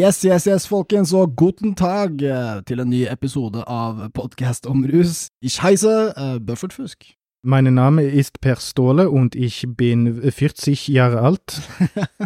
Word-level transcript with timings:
Yes, 0.00 0.24
yes, 0.24 0.46
yes, 0.46 0.64
folkens, 0.68 1.10
og 1.12 1.34
guten 1.36 1.74
tag 1.76 2.22
eh, 2.24 2.60
til 2.64 2.80
en 2.80 2.88
ny 2.88 3.02
episode 3.10 3.60
av 3.68 3.98
Podcast 4.16 4.64
om 4.70 4.86
rus. 4.88 5.26
Ich 5.44 5.58
heiße 5.60 5.90
uh, 6.16 6.38
Buffert 6.40 6.72
Fusk. 6.72 7.04
Mein 7.42 7.68
Name 7.74 8.06
ist 8.06 8.40
Per 8.40 8.56
Ståle 8.56 9.10
und 9.10 9.34
ich 9.34 9.66
bin 9.68 10.22
40 10.30 10.88
Jahre 10.88 11.20
alt. 11.20 11.60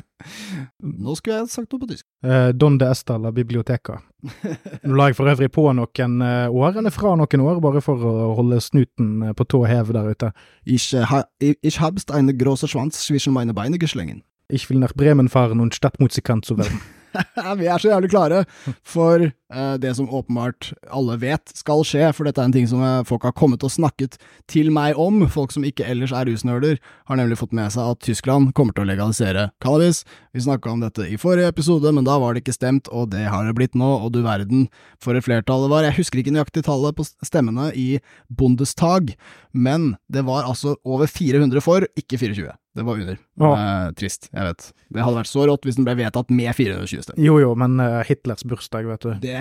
Nå 0.82 1.16
skulle 1.18 1.40
jeg 1.40 1.50
sagt 1.50 1.74
noe 1.74 1.82
på 1.82 1.90
tysk. 1.90 2.06
Uh, 2.22 2.52
Donde 2.54 2.86
esta 2.86 3.16
la 3.18 3.34
biblioteka. 3.34 3.98
Nå 4.84 4.94
la 4.94 5.10
jeg 5.10 5.18
for 5.18 5.34
øvrig 5.34 5.50
på 5.50 5.66
noen 5.74 6.18
eh, 6.22 6.46
år, 6.46 6.78
eller 6.78 6.94
fra 6.94 7.16
noen 7.18 7.46
år, 7.48 7.62
bare 7.64 7.82
for 7.82 7.98
å 7.98 8.34
holde 8.38 8.60
snuten 8.62 9.16
eh, 9.22 9.34
på 9.34 9.50
tå 9.50 9.64
hev 9.66 9.90
der 9.96 10.12
ute. 10.14 10.34
Ich, 10.62 10.92
ha, 10.94 11.24
ich 11.40 11.80
habst 11.80 12.14
eine 12.14 12.36
große 12.38 12.68
Schwanz 12.68 13.02
zwischen 13.02 13.32
meine 13.32 13.54
Beine 13.54 13.82
geschlingen. 13.82 14.22
Ich 14.46 14.70
will 14.70 14.78
nach 14.78 14.94
Bremen 14.94 15.28
fahren 15.28 15.58
und 15.58 15.74
Stadtmusikant 15.74 16.44
zu 16.44 16.58
werden. 16.58 16.78
Vi 17.60 17.68
er 17.68 17.80
så 17.80 17.90
jævlig 17.90 18.10
klare 18.12 18.42
for 18.86 19.22
uh, 19.28 19.74
det 19.80 19.92
som 19.96 20.08
åpenbart 20.08 20.72
alle 20.92 21.16
vet 21.22 21.52
skal 21.56 21.84
skje, 21.86 22.08
for 22.16 22.26
dette 22.26 22.42
er 22.42 22.48
en 22.48 22.54
ting 22.54 22.66
som 22.70 22.82
eh, 22.84 23.02
folk 23.06 23.24
har 23.26 23.34
kommet 23.36 23.64
og 23.66 23.72
snakket 23.72 24.16
til 24.50 24.70
meg 24.74 24.98
om. 25.00 25.22
Folk 25.30 25.54
som 25.54 25.66
ikke 25.66 25.86
ellers 25.88 26.14
er 26.14 26.28
rusnerder, 26.28 26.80
har 27.08 27.20
nemlig 27.20 27.38
fått 27.40 27.54
med 27.56 27.72
seg 27.74 27.94
at 27.94 28.02
Tyskland 28.04 28.52
kommer 28.56 28.76
til 28.76 28.84
å 28.86 28.90
legalisere 28.90 29.48
cannabis. 29.64 30.02
Vi 30.34 30.44
snakka 30.44 30.72
om 30.72 30.82
dette 30.84 31.06
i 31.08 31.18
forrige 31.20 31.52
episode, 31.52 31.92
men 31.94 32.06
da 32.06 32.18
var 32.22 32.34
det 32.34 32.44
ikke 32.44 32.56
stemt, 32.56 32.90
og 32.90 33.12
det 33.14 33.26
har 33.30 33.46
det 33.46 33.56
blitt 33.58 33.78
nå, 33.78 33.90
og 34.04 34.12
du 34.14 34.22
verden 34.24 34.68
for 35.02 35.16
et 35.16 35.26
flertall 35.26 35.66
det 35.66 35.72
var. 35.74 35.86
Jeg 35.86 35.98
husker 36.00 36.22
ikke 36.22 36.34
nøyaktig 36.34 36.66
tallet 36.66 36.98
på 36.98 37.06
stemmene 37.24 37.70
i 37.78 37.88
Bundestag, 38.28 39.14
men 39.52 39.94
det 40.12 40.26
var 40.26 40.48
altså 40.48 40.76
over 40.84 41.10
400 41.10 41.64
for, 41.64 41.86
ikke 41.98 42.20
24. 42.20 42.54
Det 42.74 42.82
var 42.82 42.98
under. 42.98 43.18
Ja. 43.38 43.50
Eh, 43.54 43.90
trist, 43.94 44.28
jeg 44.32 44.44
vet. 44.48 44.64
Det 44.94 45.02
hadde 45.02 45.18
vært 45.20 45.30
så 45.30 45.44
rått 45.46 45.66
hvis 45.66 45.76
den 45.78 45.84
ble 45.86 45.94
vedtatt 45.98 46.30
med 46.34 46.50
420 46.54 47.02
stemmer. 47.04 47.20
Jo 47.22 47.36
jo, 47.38 47.52
men 47.58 47.76
uh, 47.78 48.00
Hitlers 48.06 48.42
bursdag, 48.46 48.86
vet 48.90 49.04
du. 49.06 49.12
Det, 49.22 49.34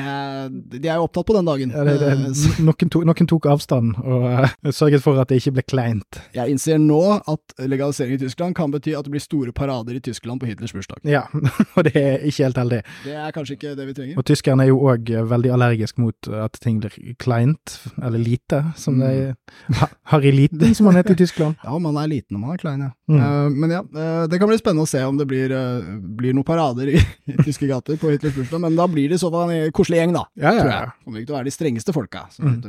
de 0.79 0.89
er 0.89 0.99
jo 0.99 1.07
opptatt 1.07 1.25
på 1.29 1.35
den 1.37 1.47
dagen. 1.49 1.73
Ja, 1.73 1.83
det, 1.87 1.95
det, 2.01 2.11
Eh, 2.13 2.59
noen, 2.61 2.89
tok, 2.93 3.05
noen 3.09 3.29
tok 3.29 3.47
avstand 3.49 3.95
og 4.03 4.25
uh, 4.29 4.53
sørget 4.69 5.01
for 5.05 5.17
at 5.21 5.31
det 5.33 5.39
ikke 5.41 5.55
ble 5.57 5.63
kleint. 5.65 6.19
Jeg 6.37 6.53
innser 6.53 6.77
nå 6.81 6.99
at 7.19 7.55
legalisering 7.61 8.15
i 8.17 8.21
Tyskland 8.21 8.55
kan 8.57 8.73
bety 8.73 8.93
at 8.97 9.07
det 9.07 9.13
blir 9.15 9.23
store 9.23 9.53
parader 9.55 9.97
i 9.97 10.01
Tyskland 10.05 10.41
på 10.41 10.49
Hitlers 10.51 10.73
bursdag. 10.77 11.01
Ja, 11.09 11.23
og 11.75 11.81
det 11.89 11.95
er 11.97 12.21
ikke 12.25 12.47
helt 12.47 12.61
heldig. 12.61 12.81
Det 13.05 13.17
er 13.17 13.33
kanskje 13.35 13.57
ikke 13.57 13.73
det 13.79 13.89
vi 13.89 13.97
trenger. 13.97 14.21
Og 14.21 14.27
tyskerne 14.29 14.65
er 14.67 14.71
jo 14.73 14.79
òg 14.93 15.09
veldig 15.33 15.53
allergisk 15.57 15.97
mot 16.01 16.29
at 16.43 16.57
ting 16.63 16.79
blir 16.83 16.93
kleint, 17.21 17.79
eller 17.97 18.21
lite, 18.21 18.61
som 18.77 19.01
er. 19.05 19.33
Ha- 19.81 19.89
Harry 20.13 20.31
Liten, 20.35 20.73
som 20.77 20.89
han 20.91 20.97
heter 20.99 21.15
i 21.17 21.21
Tyskland. 21.23 21.55
Ja, 21.63 21.77
man 21.81 21.97
er 21.97 22.09
liten 22.11 22.35
når 22.37 22.41
man 22.45 22.53
er 22.57 22.61
klein, 22.61 22.81
ja. 22.87 22.91
Mm. 23.09 23.22
Eh, 23.23 23.49
men 23.49 23.73
ja, 23.73 23.79
eh, 23.79 24.23
det 24.31 24.39
kan 24.41 24.49
bli 24.51 24.57
spennende 24.59 24.85
å 24.85 24.89
se 24.89 25.01
om 25.07 25.17
det 25.19 25.27
blir, 25.29 25.53
eh, 25.55 25.87
blir 26.19 26.35
noen 26.35 26.47
parader 26.47 26.91
i, 26.93 26.99
i 27.31 27.37
tyske 27.45 27.69
gater 27.69 27.97
på 28.01 28.11
Hitlers 28.13 28.35
bursdag, 28.37 28.61
men 28.65 28.77
da 28.79 28.87
blir 28.91 29.09
det 29.11 29.19
i 29.19 29.23
så 29.23 29.31
fall 29.33 29.51
en 29.53 29.71
koselig 29.75 30.01
gjeng, 30.01 30.15
da. 30.17 30.25
Ja, 30.39 30.51
ja, 30.51 30.59
Tror 30.61 30.73
ja. 30.73 30.83
Kommer 31.03 31.23
ikke 31.23 31.31
til 31.31 31.35
å 31.35 31.39
være 31.39 31.49
de 31.51 31.57
strengeste 31.57 31.95
folka 31.95 32.27
som 32.33 32.53
Mm. 32.53 32.59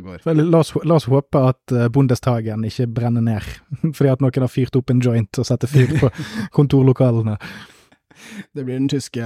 La 0.49 0.61
oss, 0.63 0.71
la 0.87 0.97
oss 0.97 1.07
håpe 1.11 1.41
at 1.51 1.73
Bundestagen 1.93 2.65
ikke 2.65 2.87
brenner 2.95 3.23
ned, 3.25 3.47
fordi 3.97 4.11
at 4.13 4.23
noen 4.23 4.47
har 4.47 4.53
fyrt 4.53 4.77
opp 4.79 4.91
en 4.93 5.03
joint 5.03 5.41
og 5.43 5.47
setter 5.49 5.71
fyr 5.71 5.97
på 6.01 6.11
kontorlokalene. 6.57 7.37
Det 8.55 8.65
blir 8.65 8.79
den 8.79 8.89
tyske 8.89 9.25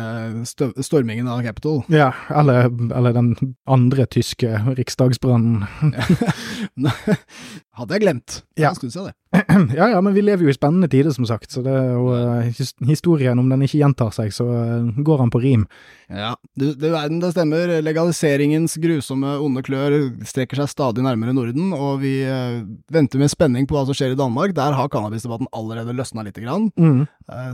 stormingen 0.82 1.28
av 1.28 1.42
Capitol. 1.44 1.82
Ja, 1.92 2.10
eller, 2.34 2.68
eller 2.96 3.12
den 3.12 3.54
andre 3.68 4.06
tyske 4.10 4.58
riksdagsbrannen. 4.78 5.66
Hadde 7.78 7.94
jeg 7.94 8.04
glemt. 8.04 8.40
Ja. 8.56 8.70
Jeg 8.70 8.80
skulle 8.80 8.94
se 8.94 9.04
det. 9.08 9.14
Ja 9.76 9.88
ja, 9.88 10.00
men 10.00 10.14
vi 10.14 10.22
lever 10.22 10.44
jo 10.44 10.52
i 10.52 10.56
spennende 10.56 10.88
tider, 10.88 11.10
som 11.14 11.26
sagt, 11.26 11.50
så 11.52 11.62
det, 11.64 11.74
og 11.96 12.12
eh, 12.16 12.64
historien, 12.88 13.38
om 13.38 13.48
den 13.48 13.64
ikke 13.64 13.80
gjentar 13.80 14.12
seg, 14.14 14.32
så 14.34 14.46
eh, 14.52 14.90
går 15.04 15.22
han 15.24 15.32
på 15.32 15.40
rim. 15.42 15.64
Ja, 16.08 16.34
du, 16.56 16.70
du 16.72 16.86
verden, 16.88 17.20
det 17.20 17.34
stemmer. 17.34 17.70
Legaliseringens 17.84 18.78
grusomme 18.80 19.34
onde 19.44 19.62
klør 19.64 19.96
strekker 20.28 20.62
seg 20.62 20.70
stadig 20.72 21.04
nærmere 21.04 21.34
Norden, 21.36 21.72
og 21.76 22.02
vi 22.04 22.14
eh, 22.24 22.60
venter 22.92 23.20
med 23.20 23.32
spenning 23.32 23.68
på 23.68 23.76
hva 23.76 23.86
som 23.88 23.96
skjer 23.96 24.14
i 24.14 24.18
Danmark. 24.18 24.54
Der 24.56 24.76
har 24.76 24.90
cannabisdebatten 24.92 25.50
allerede 25.56 25.96
løsna 25.96 26.24
lite 26.26 26.44
grann. 26.44 26.68
Mm. 26.76 27.06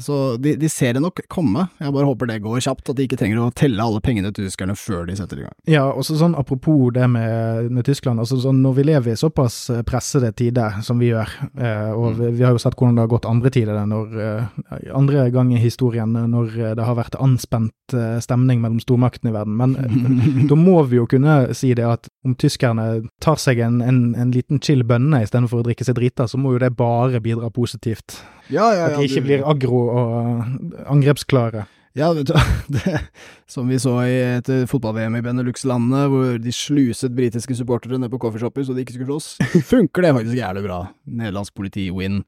Så 0.03 0.37
de, 0.39 0.55
de 0.59 0.71
ser 0.71 0.95
det 0.95 1.03
nok 1.03 1.25
komme. 1.31 1.67
Jeg 1.83 1.95
bare 1.95 2.07
håper 2.07 2.31
det 2.31 2.41
går 2.45 2.63
kjapt, 2.63 2.91
at 2.91 2.99
de 2.99 3.09
ikke 3.09 3.19
trenger 3.19 3.43
å 3.43 3.51
telle 3.55 3.83
alle 3.83 4.03
pengene 4.05 4.31
til 4.35 4.47
tyskerne 4.47 4.77
før 4.79 5.09
de 5.09 5.19
setter 5.19 5.43
i 5.43 5.47
gang. 5.47 5.57
Ja, 5.71 5.89
og 5.91 6.07
så 6.07 6.15
sånn 6.19 6.37
apropos 6.39 6.93
det 6.95 7.09
med, 7.11 7.73
med 7.75 7.87
Tyskland, 7.87 8.23
altså 8.23 8.39
sånn 8.43 8.63
når 8.63 8.79
vi 8.79 8.87
lever 8.87 9.15
i 9.15 9.19
såpass 9.19 9.59
pressede 9.89 10.31
tider 10.39 10.79
som 10.87 11.03
vi 11.03 11.11
gjør, 11.11 11.35
eh, 11.59 11.84
og 11.93 12.17
vi, 12.19 12.31
vi 12.39 12.45
har 12.47 12.55
jo 12.55 12.61
sett 12.63 12.77
hvordan 12.79 12.97
det 12.97 13.03
har 13.05 13.11
gått 13.13 13.29
andre 13.29 13.51
tider, 13.53 13.77
når, 13.91 14.15
eh, 14.25 14.87
andre 14.97 15.27
gang 15.35 15.53
i 15.53 15.61
historien 15.61 16.17
eh, 16.17 16.27
når 16.31 16.55
eh, 16.57 16.73
det 16.79 16.87
har 16.87 16.97
vært 16.99 17.19
anspent 17.21 17.95
eh, 17.95 18.17
stemning 18.25 18.63
mellom 18.63 18.81
stormaktene 18.83 19.33
i 19.33 19.37
verden, 19.37 19.59
men 19.61 19.77
eh, 19.77 20.47
da 20.51 20.59
må 20.59 20.81
vi 20.91 21.01
jo 21.01 21.07
kunne 21.11 21.37
si 21.57 21.75
det 21.77 21.87
at 21.89 22.09
om 22.25 22.35
tyskerne 22.41 22.89
tar 23.25 23.37
seg 23.43 23.61
en, 23.65 23.81
en, 23.85 24.01
en 24.19 24.33
liten 24.35 24.63
chill 24.65 24.85
bønne 24.89 25.23
istedenfor 25.27 25.61
å 25.61 25.67
drikke 25.69 25.85
seg 25.87 25.99
drita, 26.01 26.29
så 26.31 26.41
må 26.41 26.55
jo 26.57 26.65
det 26.65 26.73
bare 26.79 27.21
bidra 27.25 27.51
positivt. 27.55 28.21
Ja, 28.49 28.71
ja, 28.77 28.91
At 28.91 28.99
de 28.99 29.09
ikke 29.09 29.25
blir 29.25 29.47
aggro 29.49 29.85
og 29.89 30.19
eh, 30.21 30.85
angrepsklare. 30.93 31.67
Ja, 31.95 32.09
vet 32.13 32.27
du, 32.27 32.35
det, 32.75 33.01
som 33.47 33.69
vi 33.71 33.79
så 33.79 33.93
i 34.03 34.15
et 34.41 34.49
fotball-VM 34.71 35.15
i 35.21 35.23
Benelux-landene, 35.23 36.09
hvor 36.11 36.41
de 36.43 36.55
sluset 36.55 37.15
britiske 37.15 37.55
supportere 37.55 38.01
ned 38.03 38.11
på 38.11 38.19
coffeeshopper 38.25 38.67
så 38.67 38.75
de 38.75 38.83
ikke 38.83 38.97
skulle 38.97 39.13
slåss, 39.13 39.29
funker 39.73 40.03
det 40.03 40.15
faktisk 40.17 40.41
jævlig 40.41 40.65
bra. 40.67 40.81
Nederlandsk 41.07 41.55
politi 41.55 41.87
win. 41.95 42.25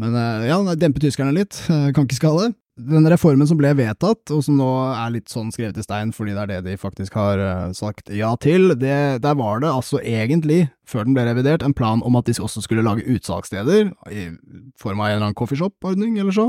Men 0.00 0.14
eh, 0.14 0.46
ja, 0.46 0.60
dempe 0.78 1.02
tyskerne 1.02 1.34
litt, 1.34 1.58
eh, 1.66 1.90
kan 1.96 2.06
ikke 2.06 2.20
skade. 2.20 2.52
Den 2.80 3.06
reformen 3.10 3.48
som 3.48 3.58
ble 3.60 3.72
vedtatt, 3.76 4.30
og 4.32 4.42
som 4.46 4.56
nå 4.56 4.68
er 4.94 5.12
litt 5.12 5.32
sånn 5.32 5.50
skrevet 5.52 5.78
i 5.80 5.84
stein 5.84 6.12
fordi 6.16 6.32
det 6.36 6.42
er 6.42 6.50
det 6.50 6.60
de 6.68 6.76
faktisk 6.80 7.16
har 7.18 7.40
eh, 7.42 7.72
sagt 7.76 8.12
ja 8.14 8.30
til, 8.40 8.72
det, 8.80 9.20
der 9.24 9.36
var 9.36 9.60
det 9.60 9.68
altså 9.68 10.00
egentlig, 10.00 10.62
før 10.88 11.04
den 11.06 11.16
ble 11.16 11.26
revidert, 11.28 11.64
en 11.66 11.76
plan 11.76 12.00
om 12.06 12.16
at 12.18 12.30
de 12.30 12.36
også 12.40 12.62
skulle 12.64 12.84
lage 12.86 13.04
utsalgssteder, 13.04 13.90
i 14.10 14.28
form 14.80 15.02
av 15.02 15.10
en 15.10 15.16
eller 15.16 15.26
annen 15.28 15.38
coffeeshop-ordning 15.38 16.16
eller 16.22 16.34
så. 16.36 16.46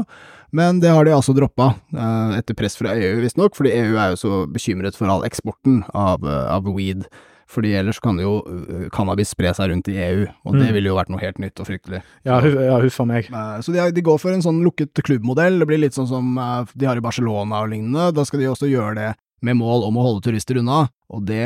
Men 0.56 0.80
det 0.84 0.94
har 0.94 1.08
de 1.08 1.16
altså 1.16 1.36
droppa, 1.36 1.74
eh, 1.96 2.38
etter 2.40 2.58
press 2.58 2.80
fra 2.80 2.96
EU 2.96 3.20
visstnok, 3.26 3.58
fordi 3.58 3.76
EU 3.82 3.98
er 3.98 4.14
jo 4.14 4.22
så 4.24 4.46
bekymret 4.52 4.98
for 5.00 5.12
all 5.12 5.28
eksporten 5.28 5.84
av, 5.92 6.24
eh, 6.24 6.48
av 6.56 6.70
weed. 6.72 7.08
Fordi 7.52 7.74
ellers 7.76 8.00
kan 8.00 8.16
jo 8.22 8.38
eh, 8.48 8.86
cannabis 8.96 9.34
spre 9.36 9.52
seg 9.58 9.72
rundt 9.74 9.90
i 9.92 9.98
EU, 10.00 10.22
og 10.46 10.54
det 10.56 10.70
Mm. 10.70 10.74
ville 10.78 10.88
jo 10.88 10.96
vært 10.96 11.10
noe 11.12 11.20
helt 11.20 11.38
nytt 11.44 11.60
og 11.60 11.68
fryktelig. 11.68 12.00
Ja, 12.24 12.40
ja 12.40 12.78
huff 12.80 13.00
a 13.02 13.06
meg. 13.06 13.28
Eh, 13.28 13.58
Så 13.62 13.74
de, 13.76 13.92
de 13.92 14.02
går 14.02 14.20
for 14.24 14.32
en 14.32 14.42
sånn 14.46 14.64
lukket 14.64 14.94
klubbmodell. 15.04 15.60
Det 15.60 15.68
blir 15.68 15.82
litt 15.84 15.94
sånn 15.98 16.08
som 16.08 16.38
eh, 16.38 16.64
de 16.76 16.86
har 16.88 16.96
i 16.96 17.04
Barcelona 17.04 17.64
og 17.66 17.70
lignende. 17.74 18.14
Da 18.16 18.24
skal 18.24 18.40
de 18.40 18.48
også 18.48 18.70
gjøre 18.72 18.96
det 18.96 19.10
med 19.44 19.58
mål 19.58 19.84
om 19.88 19.96
å 19.98 20.04
holde 20.06 20.22
turister 20.24 20.60
unna. 20.62 20.88
Og 21.12 21.26
det 21.28 21.44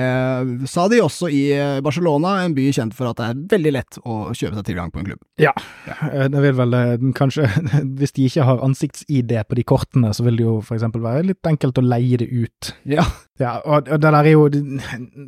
sa 0.70 0.86
de 0.92 1.02
også 1.02 1.30
i 1.34 1.44
eh, 1.56 1.81
Barcelona, 1.86 2.38
en 2.44 2.56
by 2.58 2.68
kjent 2.76 2.96
for 2.98 3.09
at 3.09 3.20
det 3.20 3.28
er 3.28 3.44
veldig 3.56 3.74
lett 3.74 4.00
å 4.03 4.18
kjøpe 4.30 4.59
seg 4.59 4.68
tilgang 4.68 4.92
på 4.94 5.02
en 5.02 5.09
klubb. 5.09 5.22
Ja, 5.42 5.53
eh, 5.90 6.28
det 6.31 6.44
vil 6.44 6.58
vel 6.59 6.78
eh, 6.78 7.08
kanskje 7.18 7.48
Hvis 8.00 8.16
de 8.16 8.28
ikke 8.30 8.46
har 8.48 8.64
ansikts-ID 8.66 9.34
på 9.50 9.58
de 9.58 9.66
kortene, 9.68 10.14
så 10.14 10.26
vil 10.28 10.38
det 10.40 10.46
jo 10.46 10.59
eksempel 10.62 11.03
være 11.06 11.30
litt 11.31 11.50
enkelt 11.50 11.81
å 11.81 11.86
leie 11.86 12.22
det 12.22 12.30
ut. 12.30 12.76
Ja. 12.90 13.08
Ja, 13.36 13.58
og, 13.68 13.90
det 13.90 14.00
der 14.00 14.16
er 14.16 14.30
jo 14.31 14.46
Det 14.48 14.62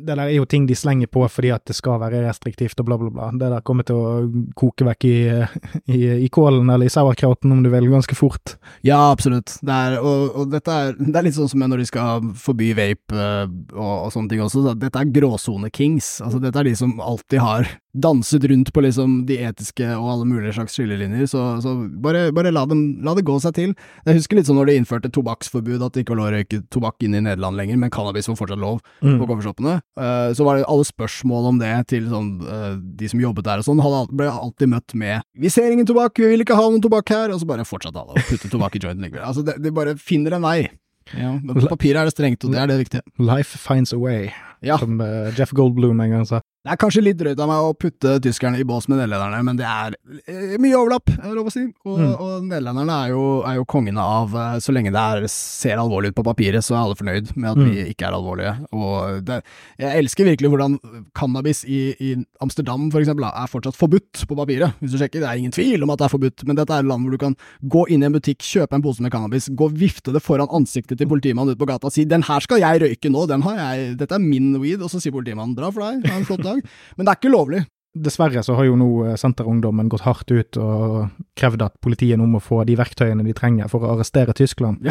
der 0.08 0.20
er 0.22 0.30
jo 0.32 0.46
ting 0.48 0.64
de 0.64 0.72
slenger 0.78 1.10
på 1.12 1.26
fordi 1.28 1.50
at 1.52 1.66
det 1.68 1.74
skal 1.76 1.98
være 2.00 2.22
restriktivt 2.24 2.80
og 2.80 2.86
bla, 2.88 2.96
bla, 2.96 3.10
bla. 3.12 3.26
Det 3.36 3.50
der 3.52 3.64
kommer 3.66 3.84
til 3.84 3.98
å 4.00 4.12
koke 4.56 4.86
vekk 4.88 5.04
i, 5.04 5.16
i, 5.96 5.98
i 6.24 6.30
kålen 6.32 6.70
eller 6.72 6.88
i 6.88 6.92
sauerkrauten, 6.92 7.52
om 7.52 7.60
du 7.64 7.68
vil, 7.72 7.90
ganske 7.92 8.16
fort. 8.16 8.56
Ja, 8.86 9.10
absolutt. 9.12 9.58
Det 9.60 9.74
er, 9.74 9.98
og, 10.00 10.38
og 10.40 10.54
dette 10.54 10.72
er, 10.72 10.96
det 10.96 11.12
er 11.20 11.28
litt 11.28 11.36
sånn 11.36 11.52
som 11.52 11.66
når 11.66 11.82
de 11.82 11.88
skal 11.90 12.30
forby 12.40 12.70
vape 12.78 13.12
og, 13.12 13.58
og, 13.76 13.92
og 14.06 14.12
sånne 14.28 14.36
ting 14.36 14.44
også. 14.44 14.62
Så 14.62 14.78
dette 14.78 15.00
er 15.00 15.12
gråsone-kings. 15.16 16.20
Altså, 16.24 16.40
dette 16.42 16.60
er 16.60 16.68
de 16.68 16.74
som 16.76 16.98
alltid 17.00 17.40
har 17.40 17.68
danset 17.98 18.44
rundt 18.46 18.68
på 18.72 18.82
liksom 18.84 19.26
de 19.26 19.38
etiske 19.42 19.82
og 19.96 20.06
alle 20.12 20.26
mulige 20.28 20.52
slags 20.54 20.76
skillelinjer. 20.76 21.26
Så, 21.26 21.40
så 21.64 21.72
bare, 21.98 22.28
bare 22.36 22.52
la, 22.54 22.64
dem, 22.68 23.00
la 23.02 23.14
det 23.16 23.24
gå 23.26 23.38
seg 23.42 23.54
til. 23.56 23.72
Jeg 24.06 24.18
husker 24.20 24.38
litt 24.38 24.46
sånn 24.46 24.58
når 24.60 24.70
de 24.70 24.76
innførte 24.78 25.10
tobakksforbud, 25.10 25.82
at 25.82 25.96
det 25.96 26.04
ikke 26.04 26.14
var 26.14 26.20
lov 26.20 26.28
å 26.30 26.34
røyke 26.36 26.60
tobakk 26.70 27.02
inn 27.08 27.16
i 27.18 27.22
Nederland 27.24 27.58
lenger, 27.58 27.80
men 27.80 27.90
cannabis 27.90 28.28
var 28.30 28.36
fortsatt 28.38 28.60
lov 28.62 28.78
Mm. 29.02 29.18
på 29.20 29.26
coffeeshoppene. 29.30 29.76
Uh, 29.98 30.30
så 30.34 30.44
var 30.44 30.56
det 30.58 30.64
alle 30.68 30.84
spørsmål 30.84 31.46
om 31.52 31.58
det 31.60 31.86
til 31.88 32.08
sånn, 32.10 32.40
uh, 32.42 32.74
de 32.98 33.08
som 33.08 33.20
jobbet 33.20 33.44
der 33.46 33.62
og 33.62 33.66
sånn, 33.66 33.82
ble 34.10 34.26
alltid 34.30 34.68
møtt 34.68 34.94
med 34.94 35.22
'vi 35.38 35.48
ser 35.50 35.70
ingen 35.70 35.86
tobakk, 35.86 36.18
vi 36.18 36.28
vil 36.34 36.42
ikke 36.44 36.56
ha 36.58 36.68
noen 36.68 36.82
tobakk 36.82 37.08
her', 37.08 37.30
og 37.32 37.40
så 37.40 37.46
bare 37.46 37.64
fortsatte 37.64 37.94
alle 37.96 38.14
å 38.18 38.26
putte 38.28 38.50
tobakk 38.50 38.74
i 38.76 38.78
jointen 38.82 39.02
likevel. 39.06 39.24
Altså, 39.24 39.44
de, 39.44 39.54
de 39.62 39.70
bare 39.70 39.94
finner 39.96 40.34
en 40.34 40.42
vei. 40.42 40.68
Ja, 41.16 41.32
men 41.42 41.54
på 41.54 41.68
papiret 41.70 41.96
er 42.00 42.04
det 42.04 42.12
strengt, 42.16 42.44
og 42.44 42.52
det 42.52 42.60
er 42.60 42.66
det 42.66 42.78
viktige. 42.78 43.02
Life 43.18 43.58
finds 43.58 43.92
a 43.92 43.96
way, 43.96 44.28
Ja. 44.62 44.76
som 44.78 45.00
eh, 45.00 45.32
Jeff 45.38 45.52
Goldblum 45.54 46.00
en 46.00 46.10
gang 46.10 46.26
sa. 46.26 46.40
Det 46.68 46.74
er 46.74 46.80
kanskje 46.82 47.00
litt 47.00 47.16
drøyt 47.16 47.38
av 47.40 47.48
meg 47.48 47.64
å 47.64 47.70
putte 47.80 48.10
tyskerne 48.20 48.58
i 48.60 48.64
bås 48.68 48.88
med 48.90 48.98
nederlenderne, 49.00 49.38
men 49.46 49.56
det 49.56 49.64
er 49.64 49.94
eh, 50.28 50.58
mye 50.60 50.76
overlapp, 50.76 51.08
er 51.16 51.32
lov 51.32 51.46
å 51.48 51.52
si. 51.54 51.62
Og, 51.86 51.94
Mm. 51.98 52.10
og 52.20 52.42
nederlenderne 52.44 52.96
er 53.06 53.08
jo, 53.14 53.22
er 53.48 53.54
jo 53.56 53.64
kongene 53.64 53.98
av 54.04 54.34
eh, 54.36 54.58
Så 54.60 54.74
lenge 54.76 54.92
det 54.92 55.00
er, 55.00 55.24
ser 55.32 55.80
alvorlig 55.80 56.10
ut 56.12 56.16
på 56.18 56.24
papiret, 56.26 56.60
så 56.62 56.74
er 56.76 56.82
alle 56.82 56.98
fornøyd 56.98 57.30
med 57.40 57.48
at 57.50 57.56
vi 57.62 57.86
ikke 57.94 58.04
er 58.10 58.16
alvorlige. 58.18 58.52
Og 58.76 59.24
det, 59.24 59.38
jeg 59.80 60.02
elsker 60.02 60.28
virkelig 60.28 60.50
hvordan 60.52 60.76
cannabis 61.16 61.64
i, 61.64 61.80
i 62.04 62.10
Amsterdam 62.44 62.90
for 62.92 63.00
eksempel, 63.00 63.24
er 63.24 63.48
fortsatt 63.48 63.78
forbudt 63.78 64.26
på 64.28 64.36
papiret. 64.36 64.76
Hvis 64.82 64.92
du 64.92 64.98
sjekker, 65.00 65.24
det 65.24 65.28
er 65.30 65.40
ingen 65.40 65.54
tvil 65.56 65.82
om 65.86 65.90
at 65.94 66.02
det 66.02 66.08
er 66.10 66.14
forbudt, 66.18 66.44
men 66.46 66.60
dette 66.60 66.76
er 66.76 66.84
et 66.84 66.90
land 66.90 67.06
hvor 67.08 67.16
du 67.16 67.22
kan 67.24 67.36
gå 67.64 67.86
inn 67.88 68.04
i 68.04 68.10
en 68.10 68.12
butikk, 68.18 68.44
kjøpe 68.44 68.76
en 68.76 68.84
pose 68.84 69.00
med 69.00 69.10
cannabis, 69.16 69.48
gå 69.56 69.70
vifte 69.72 70.12
det 70.12 70.20
foran 70.22 70.52
ansiktet 70.52 71.00
til 71.00 71.08
politimannen 71.08 71.56
ute 71.56 71.62
på 71.64 71.70
gata 71.72 71.88
og 71.88 71.96
si 71.96 72.04
'den 72.04 72.26
her 72.28 72.40
skal 72.44 72.60
jeg 72.60 72.82
røyke 72.84 73.08
nå, 73.10 73.24
den 73.26 73.42
har 73.42 73.56
jeg, 73.56 73.96
dette 73.98 74.14
er 74.14 74.18
min 74.20 74.52
weed', 74.60 74.82
og 74.84 74.90
så 74.92 75.00
sier 75.00 75.12
politimannen 75.16 75.56
'dra 75.56 75.72
for 75.72 75.80
deg, 75.88 76.04
ha 76.10 76.18
en 76.18 76.28
flott 76.28 76.44
dag'. 76.44 76.57
Men 76.96 77.06
det 77.06 77.12
er 77.12 77.20
ikke 77.20 77.34
lovlig. 77.34 77.64
Dessverre 77.98 78.42
så 78.44 78.54
har 78.58 78.66
jo 78.68 78.76
nå 78.78 78.88
eh, 79.06 79.16
Senterungdommen 79.18 79.88
gått 79.90 80.04
hardt 80.04 80.30
ut 80.30 80.58
og 80.60 81.08
krevd 81.38 81.62
at 81.64 81.76
politiet 81.82 82.18
nå 82.20 82.26
må 82.28 82.40
få 82.42 82.60
de 82.68 82.76
verktøyene 82.78 83.24
de 83.24 83.32
trenger 83.36 83.70
for 83.72 83.84
å 83.84 83.94
arrestere 83.94 84.34
Tyskland. 84.36 84.84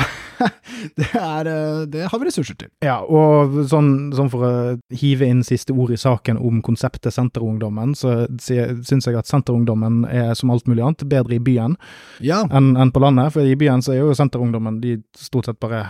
det, 0.97 1.07
er, 1.13 1.49
eh, 1.51 1.83
det 1.93 2.07
har 2.09 2.19
vi 2.19 2.27
ressurser 2.27 2.57
til. 2.59 2.71
Ja, 2.83 2.97
og 3.05 3.59
sånn, 3.69 4.09
sånn 4.17 4.31
for 4.33 4.47
å 4.47 4.53
hive 4.97 5.29
inn 5.29 5.43
siste 5.45 5.75
ord 5.77 5.93
i 5.93 5.99
saken 6.01 6.41
om 6.41 6.63
konseptet 6.65 7.15
Senterungdommen, 7.15 7.93
så 7.97 8.25
syns 8.41 9.07
jeg 9.07 9.19
at 9.19 9.29
Senterungdommen 9.29 10.03
er 10.09 10.33
som 10.37 10.51
alt 10.53 10.67
mulig 10.69 10.83
annet 10.85 11.05
bedre 11.07 11.37
i 11.37 11.43
byen 11.43 11.77
Ja, 12.23 12.43
enn 12.49 12.73
en 12.81 12.93
på 12.93 13.03
landet. 13.03 13.35
For 13.37 13.45
i 13.45 13.55
byen 13.59 13.85
så 13.85 13.93
er 13.93 14.01
jo 14.01 14.17
Senterungdommen 14.17 14.81
de 14.81 14.97
stort 15.17 15.47
sett 15.47 15.61
bare 15.61 15.85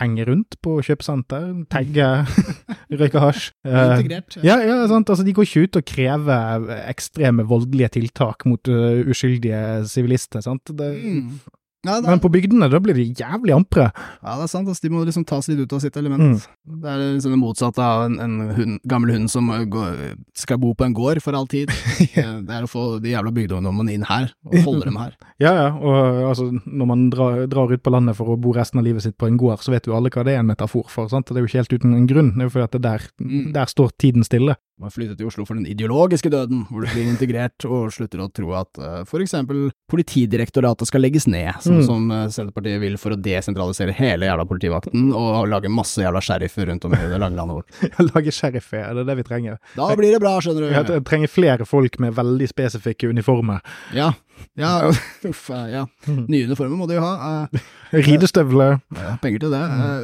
henger 0.00 0.28
rundt 0.30 0.60
på 0.62 0.78
kjøpesenter, 0.84 1.50
tagger, 1.72 2.28
røyker 2.90 3.22
hasj. 3.22 3.50
Eh, 3.64 3.78
integrert. 3.94 4.36
ja, 4.42 4.56
ja, 4.64 4.80
sant. 4.90 5.10
Altså, 5.12 5.24
de 5.26 5.34
går 5.36 5.46
ikke 5.46 5.64
ut 5.66 5.78
og 5.80 5.86
krever 5.86 6.66
ekstreme 6.90 7.46
voldelige 7.46 7.92
tiltak 8.00 8.46
mot 8.48 8.70
uh, 8.72 9.00
uskyldige 9.10 9.86
sivilister, 9.90 10.42
sant. 10.44 10.72
Det, 10.74 10.90
Mm. 11.00 11.40
Ja, 11.86 11.94
er, 11.96 12.02
Men 12.04 12.20
på 12.20 12.28
bygdene, 12.28 12.68
da 12.68 12.76
blir 12.82 12.92
de 12.98 13.06
jævlig 13.16 13.54
ampre. 13.56 13.86
ja, 13.94 14.34
det 14.36 14.44
er 14.44 14.50
sant. 14.52 14.68
Altså, 14.68 14.82
de 14.84 14.90
må 14.92 15.04
liksom 15.06 15.24
tas 15.24 15.48
litt 15.48 15.62
ut 15.62 15.72
av 15.72 15.80
sitt 15.80 15.96
element. 15.96 16.20
Mm. 16.44 16.80
Det 16.82 16.90
er 16.92 16.98
liksom 17.16 17.32
det 17.32 17.38
motsatte 17.40 17.80
av 17.80 18.02
en, 18.04 18.18
en 18.20 18.34
hund, 18.58 18.78
gammel 18.84 19.14
hund 19.16 19.30
som 19.32 19.48
eh, 19.54 19.64
går, 19.64 20.02
skal 20.36 20.60
bo 20.60 20.74
på 20.76 20.84
en 20.84 20.92
gård 20.96 21.22
for 21.24 21.32
all 21.38 21.48
tid. 21.48 21.72
ja. 22.14 22.36
det 22.46 22.52
er 22.58 22.66
å 22.66 22.70
få 22.70 22.84
de 23.00 23.14
jævla 23.14 23.32
bygdeungdommene 23.32 23.94
inn 23.96 24.04
her, 24.10 24.28
og 24.44 24.58
holde 24.66 24.84
dem 24.90 25.00
her. 25.00 25.16
Ja, 25.40 25.54
ja, 25.56 25.68
og 25.72 26.18
altså, 26.28 26.50
når 26.68 26.86
man 26.90 27.04
drar, 27.08 27.46
drar 27.48 27.70
ut 27.72 27.80
på 27.80 27.88
landet 27.94 28.12
for 28.18 28.28
å 28.28 28.34
bo 28.36 28.52
resten 28.52 28.76
av 28.76 28.84
livet 28.84 29.00
sitt 29.06 29.16
på 29.16 29.24
en 29.30 29.38
gård, 29.40 29.62
så 29.64 29.72
vet 29.72 29.86
jo 29.88 29.94
alle 29.96 30.10
hva 30.12 30.20
det 30.26 30.34
er 30.36 30.42
en 30.42 30.50
metafor 30.50 30.84
for, 30.92 31.08
sant. 31.08 31.30
Det 31.32 31.40
er 31.40 31.46
jo 31.46 31.48
ikke 31.48 31.62
helt 31.62 31.72
uten 31.78 31.94
en 31.96 32.08
grunn, 32.10 32.34
det 32.36 32.44
er 32.44 32.50
jo 32.50 32.52
fordi 32.58 32.66
at 32.68 32.74
det 32.76 32.82
der, 32.84 33.06
Mm. 33.20 33.52
der 33.56 33.68
står 33.72 33.88
tiden 34.00 34.24
stille. 34.24 34.54
Man 34.80 34.92
flytter 34.92 35.16
til 35.16 35.28
Oslo 35.28 35.44
for 35.48 35.56
den 35.56 35.66
ideologiske 35.68 36.30
døden, 36.32 36.62
hvor 36.68 36.84
du 36.84 36.88
blir 36.92 37.08
integrert 37.08 37.64
og 37.68 37.90
slutter 37.92 38.20
å 38.24 38.28
tro 38.32 38.52
at 38.56 38.78
uh, 38.80 39.02
for 39.08 39.20
eksempel 39.24 39.66
Politidirektoratet 39.92 40.88
skal 40.88 41.04
legges 41.04 41.26
ned, 41.28 41.52
sånn 41.70 41.80
Mm. 41.80 41.86
som 41.86 42.10
eh, 42.10 42.26
Senterpartiet 42.34 42.80
vil 42.82 42.96
for 42.98 43.14
å 43.14 43.18
desentralisere 43.22 43.94
hele 43.96 44.26
jævla 44.26 44.44
politivakten 44.50 45.12
og 45.14 45.48
lage 45.48 45.70
masse 45.72 46.02
jævla 46.02 46.20
sheriffer 46.20 46.66
rundt 46.70 46.84
om 46.84 46.94
i 46.94 47.00
det 47.00 47.18
lange 47.22 47.36
landet 47.38 47.56
vårt. 47.60 47.70
Lage 48.14 48.32
sheriff, 48.34 48.72
er 48.74 48.94
det 48.94 49.06
det 49.06 49.16
vi 49.20 49.22
trenger? 49.26 49.58
Da 49.76 49.90
blir 49.96 50.12
det 50.12 50.20
bra, 50.20 50.36
skjønner 50.40 50.66
du. 50.66 50.92
Vi 50.94 51.00
trenger 51.08 51.28
flere 51.32 51.66
folk 51.68 51.98
med 52.02 52.14
veldig 52.18 52.48
spesifikke 52.50 53.08
uniformer. 53.10 53.60
Ja. 53.94 54.12
Ja, 54.56 54.88
uff, 55.28 55.50
eh, 55.52 55.66
ja. 55.74 55.82
Nye 56.08 56.46
uniformer 56.48 56.76
må 56.80 56.86
de 56.88 56.94
jo 56.96 57.02
ha. 57.04 57.42
eh, 57.52 57.66
Ridestøvler. 58.06 58.78
Ja, 58.96 59.16
penger 59.20 59.42
til 59.44 59.52
det. 59.52 59.60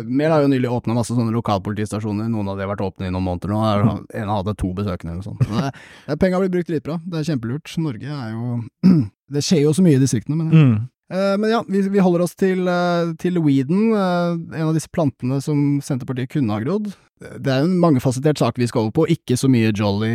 Mehl 0.07 0.31
har 0.35 0.43
jo 0.45 0.51
nylig 0.53 0.69
åpna 0.69 0.95
masse 0.99 1.15
sånne 1.17 1.33
lokalpolitistasjoner, 1.33 2.29
noen 2.29 2.51
av 2.53 2.59
de 2.59 2.67
har 2.67 2.73
vært 2.75 2.85
åpne 2.85 3.09
i 3.09 3.15
noen 3.15 3.25
måneder 3.25 3.55
nå. 3.55 3.95
En 4.15 4.29
hadde 4.35 4.55
to 4.61 4.73
besøkende 4.77 5.15
eller 5.15 5.23
noe 5.23 5.29
sånt. 5.31 5.47
Så 5.47 5.57
Det, 5.57 5.71
det, 6.11 6.19
penga 6.21 6.41
blir 6.43 6.53
brukt 6.53 6.69
dritbra, 6.69 6.99
det 7.07 7.23
er 7.23 7.31
kjempelurt. 7.33 7.73
Norge 7.81 8.13
er 8.13 8.35
jo 8.35 8.61
Det 9.33 9.43
skjer 9.43 9.65
jo 9.65 9.73
så 9.75 9.83
mye 9.83 9.97
i 9.99 10.03
distriktene, 10.05 10.37
men 10.39 10.53
Mm. 10.53 10.75
Eh, 11.13 11.35
men 11.39 11.51
ja, 11.51 11.65
vi, 11.69 11.85
vi 11.89 12.03
holder 12.03 12.25
oss 12.25 12.35
til, 12.35 12.67
eh, 12.67 13.13
til 13.23 13.39
weeden, 13.39 13.93
eh, 13.95 14.59
en 14.59 14.71
av 14.71 14.75
disse 14.75 14.91
plantene 14.91 15.39
som 15.45 15.79
Senterpartiet 15.85 16.33
kunne 16.33 16.51
ha 16.57 16.63
grodd. 16.65 16.89
Det 17.23 17.49
er 17.49 17.63
en 17.65 17.79
mangefasettert 17.81 18.41
sak 18.43 18.59
vi 18.61 18.67
skal 18.69 18.87
over 18.89 18.93
på, 18.99 19.07
ikke 19.15 19.39
så 19.41 19.49
mye 19.49 19.71
jolly, 19.73 20.11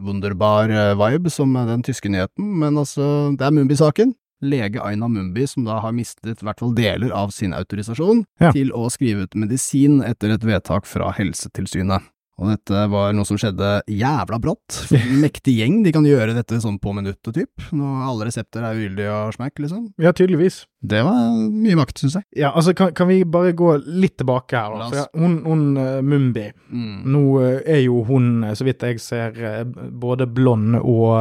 wunderbar 0.00 0.70
vibe 0.96 1.28
som 1.28 1.52
den 1.52 1.82
tyske 1.84 2.08
nyheten, 2.08 2.54
men 2.62 2.78
altså, 2.80 3.34
det 3.36 3.44
er 3.44 3.52
Mumbi-saken. 3.52 4.14
Lege 4.44 4.80
Aina 4.84 5.08
Mumbi, 5.08 5.46
som 5.48 5.64
da 5.64 5.78
har 5.80 5.92
mistet 5.96 6.40
i 6.40 6.44
hvert 6.46 6.60
fall 6.60 6.74
deler 6.76 7.12
av 7.16 7.32
sin 7.32 7.52
autorisasjon 7.56 8.24
Ja. 8.40 8.50
til 8.52 8.70
å 8.72 8.88
skrive 8.92 9.24
ut 9.24 9.34
medisin 9.34 10.02
etter 10.04 10.32
et 10.34 10.44
vedtak 10.44 10.86
fra 10.88 11.10
Helsetilsynet. 11.16 12.04
Og 12.36 12.50
dette 12.52 12.80
var 12.92 13.14
noe 13.16 13.24
som 13.24 13.38
skjedde 13.40 13.68
jævla 13.88 14.36
brått. 14.44 14.76
For 14.90 14.98
en 15.00 15.20
mektig 15.22 15.54
gjeng, 15.56 15.78
de 15.86 15.92
kan 15.94 16.04
gjøre 16.04 16.34
dette 16.36 16.58
sånn 16.60 16.76
på 16.82 16.92
minuttet, 16.92 17.32
typ. 17.32 17.64
Når 17.72 18.02
alle 18.10 18.26
resepter 18.28 18.66
er 18.66 18.76
ugyldige 18.76 19.14
og 19.14 19.32
smack, 19.38 19.54
liksom. 19.62 19.86
Ja, 20.04 20.12
tydeligvis. 20.12 20.66
Det 20.86 21.00
var 21.02 21.32
mye 21.32 21.78
makt, 21.80 22.02
syns 22.02 22.18
jeg. 22.18 22.26
Ja, 22.36 22.50
altså, 22.52 22.74
kan, 22.76 22.92
kan 22.94 23.08
vi 23.08 23.22
bare 23.24 23.54
gå 23.56 23.70
litt 23.88 24.18
tilbake 24.20 24.52
her, 24.52 24.76
da? 24.76 24.90
For 24.92 25.00
ja, 25.00 25.06
hun, 25.16 25.38
hun 25.48 25.64
uh, 25.80 26.02
Mumbi, 26.04 26.50
Mm. 26.66 27.04
nå 27.14 27.20
uh, 27.38 27.60
er 27.62 27.80
jo 27.84 28.00
hun, 28.08 28.42
eh, 28.44 28.52
så 28.58 28.64
vidt 28.66 28.82
jeg 28.82 28.98
ser, 29.00 29.36
uh, 29.38 29.88
både 30.02 30.26
blond 30.26 30.74
og, 30.80 31.12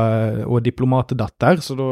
og 0.49 0.63
diplomatdatter, 0.65 1.61
så 1.61 1.77
da 1.77 1.89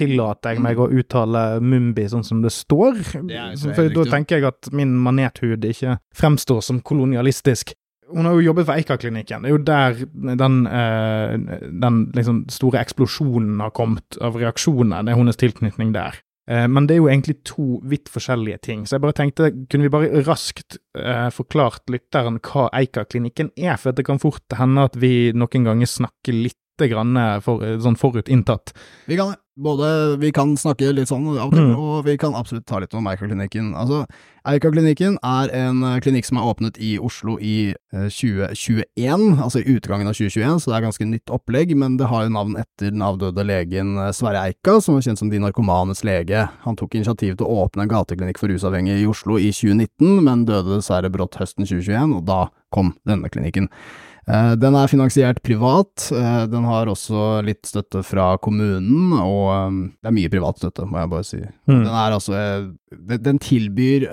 tillater 0.00 0.56
jeg 0.56 0.64
meg 0.64 0.80
å 0.80 0.88
uttale 0.90 1.46
Mumbi 1.60 2.08
sånn 2.10 2.24
som 2.26 2.42
det 2.42 2.50
står. 2.56 2.98
Det 3.30 3.42
For 3.76 3.92
da 3.92 4.06
tenker 4.10 4.40
jeg 4.40 4.48
at 4.48 4.72
min 4.74 4.96
manethud 5.06 5.64
ikke 5.70 5.98
fremstår 6.16 6.64
som 6.64 6.80
kolonialistisk. 6.80 7.76
Hun 8.12 8.28
har 8.28 8.36
jo 8.36 8.44
jobbet 8.44 8.68
for 8.68 8.78
Eika-klinikken. 8.78 9.42
Det 9.42 9.50
er 9.50 9.54
jo 9.54 9.64
der 9.66 10.36
den, 10.38 10.66
eh, 10.66 11.58
den 11.82 12.12
liksom 12.14 12.44
store 12.52 12.80
eksplosjonen 12.84 13.60
har 13.60 13.72
kommet 13.74 14.18
av 14.20 14.36
reaksjoner. 14.38 15.02
Det 15.02 15.12
er 15.12 15.18
hennes 15.18 15.40
tilknytning 15.40 15.92
der. 15.92 16.20
Eh, 16.48 16.66
men 16.70 16.86
det 16.86 16.94
er 16.94 17.00
jo 17.00 17.08
egentlig 17.10 17.42
to 17.44 17.80
vidt 17.82 18.08
forskjellige 18.08 18.60
ting. 18.62 18.84
Så 18.86 18.96
jeg 18.96 19.02
bare 19.02 19.16
tenkte, 19.18 19.50
kunne 19.66 19.88
vi 19.88 19.94
bare 19.94 20.22
raskt 20.26 20.78
eh, 20.98 21.30
forklart 21.34 21.90
lytteren 21.90 22.38
hva 22.38 22.68
Eika-klinikken 22.78 23.50
er? 23.56 23.74
For 23.76 23.90
det 23.92 24.06
kan 24.06 24.22
fort 24.22 24.54
hende 24.54 24.86
at 24.86 24.94
vi 24.94 25.32
noen 25.34 25.66
ganger 25.66 25.90
snakker 25.90 26.36
litt 26.36 26.62
grann 26.76 27.16
for, 27.40 27.62
sånn 27.80 27.96
forutinntatt. 27.96 28.74
Vi 29.08 29.16
kan 29.16 29.32
det. 29.32 29.40
Både 29.56 30.18
vi 30.20 30.28
kan 30.36 30.50
snakke 30.60 30.90
litt 30.92 31.08
sånn 31.08 31.30
av 31.32 31.46
og 31.48 31.54
til, 31.54 31.64
Mm. 31.64 31.78
og 31.80 32.04
vi 32.04 32.16
kan 32.20 32.34
absolutt 32.36 32.66
ta 32.66 32.76
litt 32.78 32.92
om 32.92 33.06
Eika-klinikken. 33.08 33.70
Altså, 33.74 34.02
Eika-klinikken 34.46 35.16
er 35.24 35.48
en 35.56 35.82
eh, 35.82 35.98
klinikk 36.04 36.26
som 36.28 36.36
er 36.36 36.44
åpnet 36.44 36.76
i 36.76 36.98
Oslo 37.00 37.38
i 37.40 37.72
eh, 37.92 38.08
2021, 38.12 39.40
altså 39.40 39.62
i 39.62 39.76
utgangen 39.76 40.06
av 40.06 40.12
2021, 40.14 40.60
så 40.60 40.70
det 40.70 40.76
er 40.76 40.84
ganske 40.86 41.08
nytt 41.08 41.32
opplegg, 41.32 41.72
men 41.74 41.96
det 41.96 42.08
har 42.10 42.26
jo 42.26 42.34
navn 42.36 42.56
etter 42.60 42.92
den 42.92 43.00
avdøde 43.00 43.46
legen 43.48 43.96
eh, 43.96 44.12
Sverre 44.12 44.44
Eika, 44.50 44.76
som 44.84 44.94
var 44.98 45.06
kjent 45.08 45.18
som 45.22 45.30
de 45.32 45.40
narkomanes 45.40 46.04
lege. 46.04 46.48
Han 46.66 46.76
tok 46.76 46.94
initiativ 47.00 47.38
til 47.38 47.46
å 47.48 47.64
åpne 47.64 47.86
en 47.86 47.94
gateklinikk 47.94 48.38
for 48.42 48.52
rusavhengige 48.52 49.00
i 49.02 49.08
Oslo 49.08 49.38
i 49.40 49.48
2019, 49.56 50.20
men 50.26 50.44
døde 50.44 50.76
dessverre 50.76 51.08
brått 51.10 51.40
høsten 51.40 51.64
2021, 51.64 52.18
og 52.20 52.26
da 52.28 52.42
kom 52.76 52.92
denne 53.08 53.32
klinikken. 53.32 53.70
Eh, 54.28 54.56
Den 54.58 54.74
er 54.74 54.88
finansiert 54.90 55.38
privat, 55.46 56.08
eh, 56.10 56.46
den 56.50 56.64
har 56.66 56.88
også 56.90 57.44
litt 57.46 57.62
støtte 57.68 58.00
fra 58.02 58.32
kommunen, 58.42 59.12
og 59.14 59.44
eh, 59.54 59.76
det 60.02 60.10
er 60.10 60.16
mye 60.16 60.32
privat 60.32 60.58
støtte, 60.58 60.86
må 60.90 60.98
jeg 60.98 61.10
bare 61.12 61.26
si. 61.28 61.38
Mm. 61.70 61.84
Den 61.84 61.92
altså 61.94 62.34
eh, 62.34 63.18
den- 63.22 63.38
tilbyr 63.38 64.08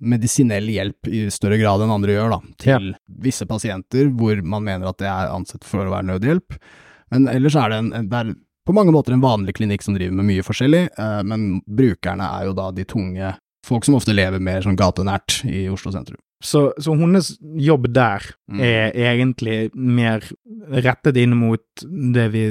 medisinell 0.00 0.66
hjelp 0.66 1.06
i 1.06 1.28
større 1.30 1.60
grad 1.60 1.84
enn 1.84 1.94
andre 1.94 2.16
gjør, 2.16 2.30
da, 2.34 2.40
til 2.58 2.88
visse 3.22 3.46
pasienter 3.46 4.10
hvor 4.18 4.42
man 4.42 4.64
mener 4.66 4.88
at 4.90 4.98
det 4.98 5.06
er 5.12 5.30
ansett 5.30 5.62
for 5.68 5.86
å 5.86 5.92
være 5.94 6.08
nødhjelp. 6.10 6.58
Men 7.12 7.28
ellers 7.30 7.54
er 7.60 7.68
det 7.70 7.78
en, 7.84 7.92
det 8.10 8.18
er 8.24 8.34
på 8.66 8.74
mange 8.74 8.90
måter 8.94 9.12
en 9.14 9.22
vanlig 9.22 9.54
klinikk 9.58 9.82
som 9.84 9.94
driver 9.94 10.14
med 10.16 10.26
mye 10.30 10.42
forskjellig, 10.46 10.84
men 11.26 11.60
brukerne 11.66 12.24
er 12.38 12.46
jo 12.46 12.52
da 12.54 12.68
de 12.74 12.84
tunge 12.88 13.32
folk 13.66 13.84
som 13.86 13.94
ofte 13.98 14.14
lever 14.14 14.40
mer 14.42 14.62
sånn 14.64 14.78
gatenært 14.78 15.40
i 15.50 15.64
Oslo 15.70 15.92
sentrum. 15.94 16.18
Så, 16.42 16.72
så 16.82 16.94
hennes 16.98 17.36
jobb 17.62 17.88
der 17.94 18.24
Mm. 18.52 18.60
er 18.60 18.90
egentlig 18.92 19.70
mer 19.72 20.20
rettet 20.68 21.16
inn 21.16 21.32
mot 21.38 21.62
det 22.12 22.26
vi 22.34 22.42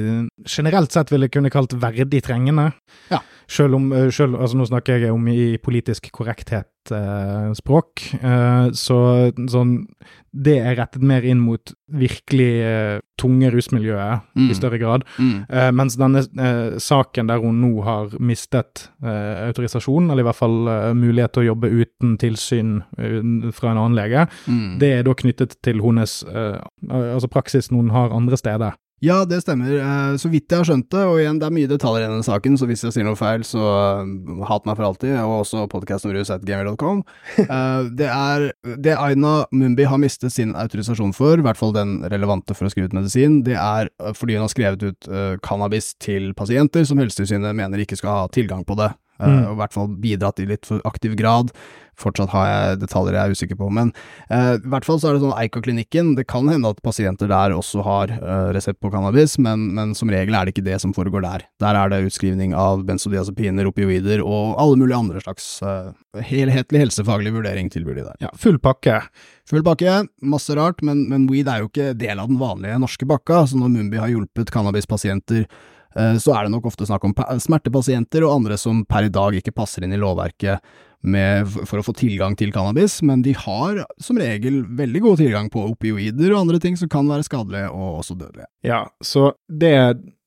generelt 0.50 0.90
sett 0.90 1.12
ville 1.12 1.28
kunne 1.30 1.50
kalt 1.52 1.76
verdig 1.78 2.24
trengende. 2.26 2.72
Ja. 3.12 3.20
Selv 3.46 3.76
om, 3.78 3.92
eh, 3.92 4.08
selv, 4.10 4.34
altså 4.40 4.56
nå 4.58 4.66
snakker 4.66 4.98
jeg 4.98 5.12
om 5.14 5.28
i 5.30 5.58
politisk 5.62 6.08
korrekthet 6.10 6.66
språk, 6.90 8.02
eh, 8.22 8.70
så 8.74 9.32
sånn, 9.48 9.86
det 10.32 10.54
er 10.64 10.76
rettet 10.78 11.02
mer 11.04 11.22
inn 11.28 11.40
mot 11.44 11.72
virkelig 11.92 12.48
eh, 12.64 13.00
tunge 13.20 13.50
rusmiljøet 13.52 14.22
Mm. 14.34 14.48
i 14.50 14.54
større 14.56 14.78
grad. 14.80 15.04
Mm. 15.18 15.44
Eh, 15.50 15.70
mens 15.76 15.96
denne 16.00 16.22
eh, 16.24 16.78
saken 16.80 17.28
der 17.28 17.38
hun 17.38 17.60
nå 17.60 17.82
har 17.84 18.08
mistet 18.18 18.88
eh, 19.04 19.46
autorisasjon, 19.50 20.10
eller 20.10 20.22
i 20.24 20.28
hvert 20.30 20.40
fall 20.40 20.68
eh, 20.68 20.92
mulighet 20.96 21.32
til 21.34 21.42
å 21.44 21.46
jobbe 21.54 21.68
uten 21.70 22.16
tilsyn 22.18 22.82
eh, 22.98 23.50
fra 23.52 23.70
en 23.72 23.78
annen 23.82 23.94
lege, 23.98 24.26
Mm. 24.48 24.78
det 24.80 24.92
er 24.98 25.02
da 25.04 25.12
knyttet 25.14 25.58
til 25.62 25.80
hennes 25.84 26.22
eh, 26.24 26.58
altså 26.90 27.28
praksis 27.28 27.68
hun 27.70 27.90
har 27.90 28.10
andre 28.10 28.36
steder. 28.36 28.72
Ja, 29.02 29.24
det 29.26 29.40
stemmer. 29.42 29.72
Eh, 29.74 30.16
så 30.16 30.28
vidt 30.30 30.52
jeg 30.52 30.62
har 30.62 30.68
skjønt 30.68 30.86
det, 30.94 31.00
og 31.10 31.16
igjen, 31.18 31.40
det 31.42 31.48
er 31.48 31.54
mye 31.56 31.70
detaljer 31.70 32.04
i 32.04 32.10
denne 32.12 32.26
saken, 32.26 32.54
så 32.58 32.68
hvis 32.70 32.84
jeg 32.86 32.94
sier 32.94 33.06
noe 33.08 33.18
feil, 33.18 33.42
så 33.42 33.58
uh, 33.58 34.44
hat 34.46 34.68
meg 34.68 34.78
for 34.78 34.86
alltid, 34.86 35.16
og 35.24 35.40
også 35.40 35.64
podkastomrus.gamer.com. 35.72 37.02
Uh, 37.40 37.90
det 37.98 38.06
er 38.06 38.46
det 38.62 38.94
Aina 38.94 39.34
Mumbi 39.50 39.88
har 39.90 39.98
mistet 39.98 40.30
sin 40.36 40.54
autorisasjon 40.54 41.10
for, 41.18 41.34
i 41.34 41.46
hvert 41.48 41.58
fall 41.58 41.74
den 41.74 41.98
relevante 42.14 42.54
for 42.54 42.68
å 42.68 42.70
skrive 42.70 42.92
ut 42.92 42.98
medisin, 43.00 43.40
det 43.42 43.58
er 43.58 43.90
fordi 44.14 44.38
hun 44.38 44.46
har 44.46 44.54
skrevet 44.54 44.86
ut 44.86 45.10
cannabis 45.42 45.92
til 46.02 46.30
pasienter 46.38 46.86
som 46.86 47.00
Helsetilsynet 47.02 47.58
mener 47.58 47.82
ikke 47.82 47.98
skal 47.98 48.22
ha 48.22 48.30
tilgang 48.30 48.62
på 48.68 48.78
det. 48.78 48.92
Mm. 49.22 49.46
og 49.46 49.54
i 49.54 49.60
hvert 49.62 49.76
fall 49.76 49.94
bidratt 50.02 50.42
i 50.42 50.48
litt 50.50 50.68
for 50.68 50.82
aktiv 50.88 51.16
grad. 51.18 51.52
Fortsatt 52.00 52.32
har 52.32 52.46
jeg 52.48 52.78
detaljer 52.82 53.16
jeg 53.16 53.22
er 53.22 53.36
usikker 53.36 53.58
på, 53.60 53.68
men 53.74 53.90
uh, 54.32 54.56
i 54.56 54.70
hvert 54.72 54.86
fall 54.86 54.98
så 55.00 55.10
er 55.10 55.16
det 55.16 55.22
sånn 55.22 55.36
Eika-klinikken, 55.36 56.14
det 56.16 56.24
kan 56.30 56.48
hende 56.50 56.70
at 56.72 56.80
pasienter 56.84 57.28
der 57.30 57.54
også 57.54 57.84
har 57.84 58.14
uh, 58.16 58.48
resept 58.56 58.80
på 58.82 58.90
cannabis, 58.92 59.36
men, 59.42 59.68
men, 59.76 59.92
som 59.98 60.10
regel 60.12 60.34
er 60.34 60.48
det 60.48 60.54
ikke 60.56 60.66
det 60.66 60.78
som 60.82 60.94
foregår 60.96 61.24
der. 61.24 61.44
Der 61.62 61.78
er 61.78 61.92
det 61.92 62.02
utskrivning 62.08 62.56
av 62.58 62.86
benzodiazepiner, 62.88 63.68
opioider 63.68 64.24
og 64.24 64.56
alle 64.62 64.80
mulige 64.80 65.02
andre 65.04 65.22
slags 65.24 65.50
uh, 65.66 65.92
helhetlig 66.24 66.86
helsefaglig 66.86 67.34
vurdering 67.36 67.68
tilbyr 67.72 68.00
de 68.00 68.06
der. 68.08 68.16
Ja, 68.24 68.32
full 68.40 68.58
pakke. 68.62 69.02
Full 69.50 69.64
pakke, 69.66 70.00
masse 70.24 70.56
rart, 70.56 70.80
men, 70.86 71.04
men 71.12 71.28
weed 71.30 71.50
er 71.50 71.60
jo 71.60 71.68
ikke 71.70 71.92
del 71.98 72.22
av 72.22 72.32
den 72.32 72.40
vanlige 72.40 72.80
norske 72.80 73.08
bakka, 73.08 73.44
så 73.50 73.60
når 73.60 73.76
Mumbi 73.76 74.00
har 74.00 74.10
hjulpet 74.12 74.52
cannabispasienter 74.54 75.44
så 75.92 76.36
er 76.36 76.46
det 76.46 76.54
nok 76.54 76.70
ofte 76.70 76.86
snakk 76.88 77.04
om 77.04 77.14
smertepasienter 77.42 78.24
og 78.26 78.38
andre 78.38 78.56
som 78.60 78.84
per 78.88 79.08
i 79.08 79.12
dag 79.12 79.36
ikke 79.38 79.54
passer 79.56 79.84
inn 79.84 79.94
i 79.94 80.00
lovverket 80.00 80.62
med, 81.02 81.48
for 81.66 81.80
å 81.80 81.84
få 81.84 81.94
tilgang 81.98 82.36
til 82.38 82.52
cannabis, 82.54 83.00
men 83.02 83.24
de 83.26 83.34
har 83.36 83.82
som 84.02 84.18
regel 84.20 84.62
veldig 84.78 85.02
god 85.02 85.22
tilgang 85.22 85.50
på 85.52 85.64
opioider 85.72 86.30
og 86.30 86.44
andre 86.44 86.60
ting 86.62 86.78
som 86.78 86.90
kan 86.92 87.10
være 87.10 87.26
skadelige 87.26 87.72
og 87.74 88.02
også 88.02 88.16
dødelige. 88.18 88.48
Ja, 88.66 88.84
så 89.04 89.32
det 89.48 89.74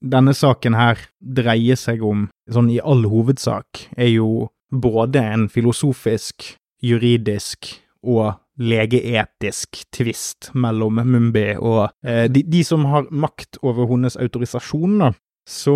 denne 0.03 0.35
saken 0.35 0.75
her 0.77 0.99
dreier 1.19 1.79
seg 1.79 2.03
om, 2.05 2.27
sånn 2.51 2.69
i 2.73 2.81
all 2.83 3.07
hovedsak, 3.09 3.87
er 3.95 4.11
jo 4.11 4.49
både 4.75 5.23
en 5.23 5.47
filosofisk, 5.51 6.55
juridisk 6.83 7.71
og 8.05 8.35
legeetisk 8.61 9.81
tvist 9.95 10.51
mellom 10.55 11.01
Mumbi 11.03 11.57
og 11.57 11.89
eh, 12.07 12.25
de, 12.31 12.45
de, 12.47 12.61
som 12.63 12.85
har 12.87 13.07
makt 13.11 13.59
over 13.65 13.89
hennes 13.89 14.15
autorisasjon, 14.19 14.99
da. 15.01 15.11
Så 15.45 15.75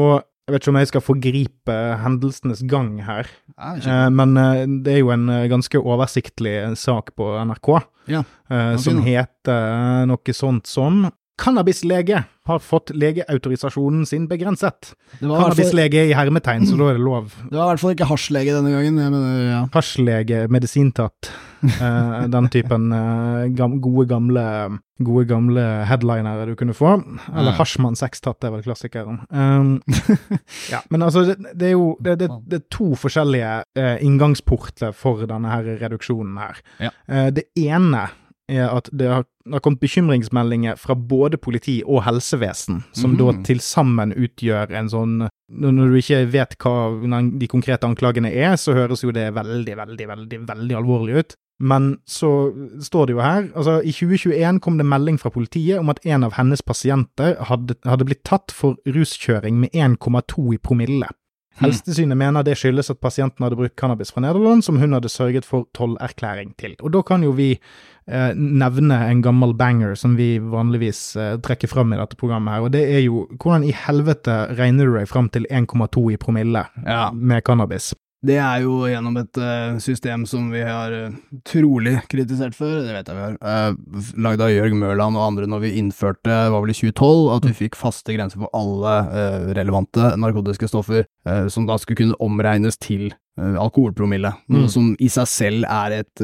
jeg 0.49 0.55
vet 0.55 0.63
ikke 0.63 0.71
om 0.73 0.79
jeg 0.81 0.89
skal 0.89 1.03
forgripe 1.05 1.77
hendelsenes 2.01 2.63
gang 2.65 2.95
her, 3.05 3.27
eh, 3.61 4.07
men 4.09 4.33
eh, 4.41 4.63
det 4.81 4.95
er 4.95 5.03
jo 5.03 5.11
en 5.13 5.27
eh, 5.29 5.45
ganske 5.51 5.77
oversiktlig 5.77 6.55
sak 6.81 7.11
på 7.19 7.27
NRK 7.45 7.69
ja, 8.09 8.23
eh, 8.49 8.73
som 8.81 9.03
heter 9.05 10.07
noe 10.09 10.33
sånt 10.33 10.65
som 10.69 11.03
Cannabislege 11.39 12.23
har 12.49 12.59
fått 12.59 12.91
legeautorisasjonen 12.91 14.03
sin 14.09 14.25
begrenset. 14.27 14.89
Cannabislege 15.21 16.09
i 16.09 16.15
hermetegn, 16.17 16.65
så 16.67 16.75
da 16.75 16.89
er 16.91 16.97
det 16.97 17.05
lov. 17.05 17.29
Det 17.45 17.55
var 17.55 17.69
i 17.69 17.71
hvert 17.71 17.83
fall 17.83 17.93
ikke 17.95 18.09
hasjlege 18.09 18.57
denne 18.57 18.73
gangen. 18.73 18.97
Mener, 18.99 19.37
ja. 19.45 19.61
Hasjlege, 19.71 20.41
medisintatt. 20.51 21.29
eh, 21.85 22.27
den 22.31 22.49
typen 22.53 22.91
uh, 22.93 23.47
gam, 23.55 23.79
gode, 23.83 24.05
gamle, 24.09 24.43
gode 25.03 25.25
gamle 25.29 25.65
headlinere 25.89 26.47
du 26.49 26.55
kunne 26.59 26.75
få. 26.77 26.95
Eller 27.33 27.51
ja. 27.51 27.57
Hasjmann 27.59 27.99
sextatt 27.99 28.47
er 28.47 28.53
vel 28.55 28.63
klassikeren. 28.65 29.21
Um, 29.29 29.75
ja, 30.73 30.83
men 30.89 31.05
altså, 31.05 31.25
det, 31.29 31.53
det 31.53 31.71
er 31.71 31.75
jo 31.75 31.91
det, 31.99 32.19
det, 32.23 32.31
det, 32.47 32.61
er 32.61 32.71
to 32.73 32.93
forskjellige 32.99 33.53
uh, 33.79 33.97
inngangsporter 34.05 34.95
for 34.95 35.27
denne 35.29 35.51
her 35.51 35.75
reduksjonen 35.83 36.39
her. 36.39 36.63
Ja. 36.79 36.95
Det 37.33 37.49
ene 37.59 38.07
er 38.49 38.69
at 38.69 38.89
det 38.91 39.09
har, 39.09 39.25
det 39.45 39.57
har, 39.57 39.63
kommet 39.65 39.81
bekymringsmeldinger 39.83 40.79
fra 40.81 40.95
både 40.97 41.39
politi 41.41 41.79
og 41.85 42.03
helsevesen, 42.07 42.83
som 42.97 43.13
mm. 43.13 43.19
da 43.21 43.35
til 43.47 43.61
sammen 43.63 44.15
utgjør 44.15 44.73
en 44.75 44.89
sånn 44.91 45.19
Når 45.49 45.91
du 45.91 45.99
ikke 45.99 46.23
vet 46.33 46.57
hva 46.61 46.89
de 47.39 47.47
konkrete 47.49 47.87
anklagene 47.87 48.31
er, 48.33 48.57
så 48.57 48.75
høres 48.77 49.03
jo 49.03 49.13
det 49.15 49.29
veldig, 49.35 49.77
veldig, 49.77 50.09
veldig, 50.13 50.41
veldig 50.49 50.81
alvorlig 50.81 51.21
ut. 51.23 51.37
Men 51.59 51.97
så 52.07 52.53
står 52.79 53.07
det 53.09 53.15
jo 53.17 53.19
her 53.19 53.49
altså 53.51 53.81
I 53.83 53.91
2021 53.91 54.61
kom 54.63 54.77
det 54.79 54.85
melding 54.87 55.17
fra 55.19 55.31
politiet 55.33 55.81
om 55.81 55.91
at 55.91 55.99
en 56.07 56.23
av 56.23 56.37
hennes 56.37 56.61
pasienter 56.63 57.35
hadde, 57.49 57.75
hadde 57.83 58.07
blitt 58.07 58.23
tatt 58.23 58.53
for 58.55 58.79
ruskjøring 58.87 59.59
med 59.59 59.75
1,2 59.75 60.53
i 60.55 60.61
promille. 60.63 61.09
Hmm. 61.59 61.67
Helsetilsynet 61.67 62.17
mener 62.17 62.45
det 62.47 62.55
skyldes 62.59 62.91
at 62.93 63.01
pasienten 63.03 63.43
hadde 63.43 63.59
brukt 63.59 63.75
cannabis 63.79 64.13
fra 64.15 64.23
Nederland, 64.23 64.63
som 64.63 64.79
hun 64.79 64.95
hadde 64.95 65.11
sørget 65.11 65.47
for 65.47 65.67
tollerklæring 65.75 66.55
til. 66.59 66.77
Og 66.79 66.93
da 66.95 67.03
kan 67.03 67.23
jo 67.25 67.33
vi 67.35 67.51
eh, 67.55 68.31
nevne 68.35 69.01
en 69.09 69.23
gammel 69.25 69.53
banger 69.59 69.95
som 69.99 70.15
vi 70.19 70.37
vanligvis 70.39 71.01
eh, 71.19 71.33
trekker 71.43 71.71
fram 71.71 71.91
i 71.93 71.99
dette 71.99 72.19
programmet 72.19 72.55
her, 72.55 72.67
og 72.67 72.73
det 72.75 72.85
er 72.87 73.03
jo 73.03 73.25
hvordan 73.35 73.67
i 73.67 73.75
helvete 73.75 74.41
regner 74.59 74.87
du 74.87 74.95
deg 74.95 75.11
fram 75.11 75.27
til 75.33 75.47
1,2 75.51 76.05
i 76.15 76.19
promille 76.21 76.63
ja. 76.85 77.09
med 77.11 77.43
cannabis? 77.43 77.91
Det 78.19 78.35
er 78.35 78.65
jo 78.65 78.81
gjennom 78.83 79.15
et 79.21 79.37
uh, 79.39 79.77
system 79.79 80.25
som 80.27 80.49
vi 80.51 80.59
har 80.65 80.91
uh, 80.91 81.13
trolig 81.47 81.93
kritisert 82.11 82.57
før, 82.57 82.81
det 82.83 82.91
vet 82.97 83.11
jeg 83.11 83.15
vi 83.15 83.23
har, 83.23 83.37
uh, 83.39 84.01
lagd 84.19 84.43
av 84.43 84.51
Jørg 84.51 84.75
Mørland 84.75 85.15
og 85.15 85.23
andre 85.23 85.47
når 85.47 85.63
vi 85.63 85.71
innførte, 85.79 86.41
var 86.51 86.59
vel 86.59 86.73
i 86.73 86.75
2012, 86.75 87.29
at 87.37 87.47
vi 87.47 87.55
fikk 87.61 87.79
faste 87.79 88.17
grenser 88.17 88.43
for 88.43 88.51
alle 88.57 88.97
relevante 89.55 90.11
narkotiske 90.19 90.67
stoffer, 90.67 91.07
som 91.51 91.67
da 91.69 91.77
skulle 91.79 92.01
kunne 92.01 92.19
omregnes 92.23 92.79
til 92.81 93.07
alkoholpromille, 93.39 94.33
noe 94.51 94.65
mm. 94.65 94.71
som 94.73 94.91
i 94.99 95.09
seg 95.11 95.29
selv 95.31 95.69
er 95.69 96.01
et 96.01 96.23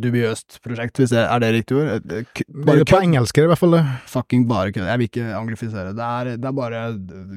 dubiøst 0.00 0.58
prosjekt, 0.64 0.98
hvis 0.98 1.12
det 1.14 1.22
er 1.22 1.42
det 1.42 1.50
riktig 1.54 1.76
ord? 1.78 2.06
Bare 2.66 2.86
på 2.88 2.98
engelsk 2.98 3.38
er 3.38 3.44
det 3.44 3.48
i 3.48 3.50
hvert 3.52 3.60
fall 3.60 3.76
det. 3.76 3.82
Fucking 4.10 4.46
bare 4.50 4.72
kødd. 4.74 4.88
Jeg 4.88 5.00
vil 5.00 5.10
ikke 5.10 5.26
anglifisere. 5.38 5.92
Det 5.96 6.06
er, 6.06 6.30
det 6.42 6.50
er 6.50 6.56
bare 6.56 6.82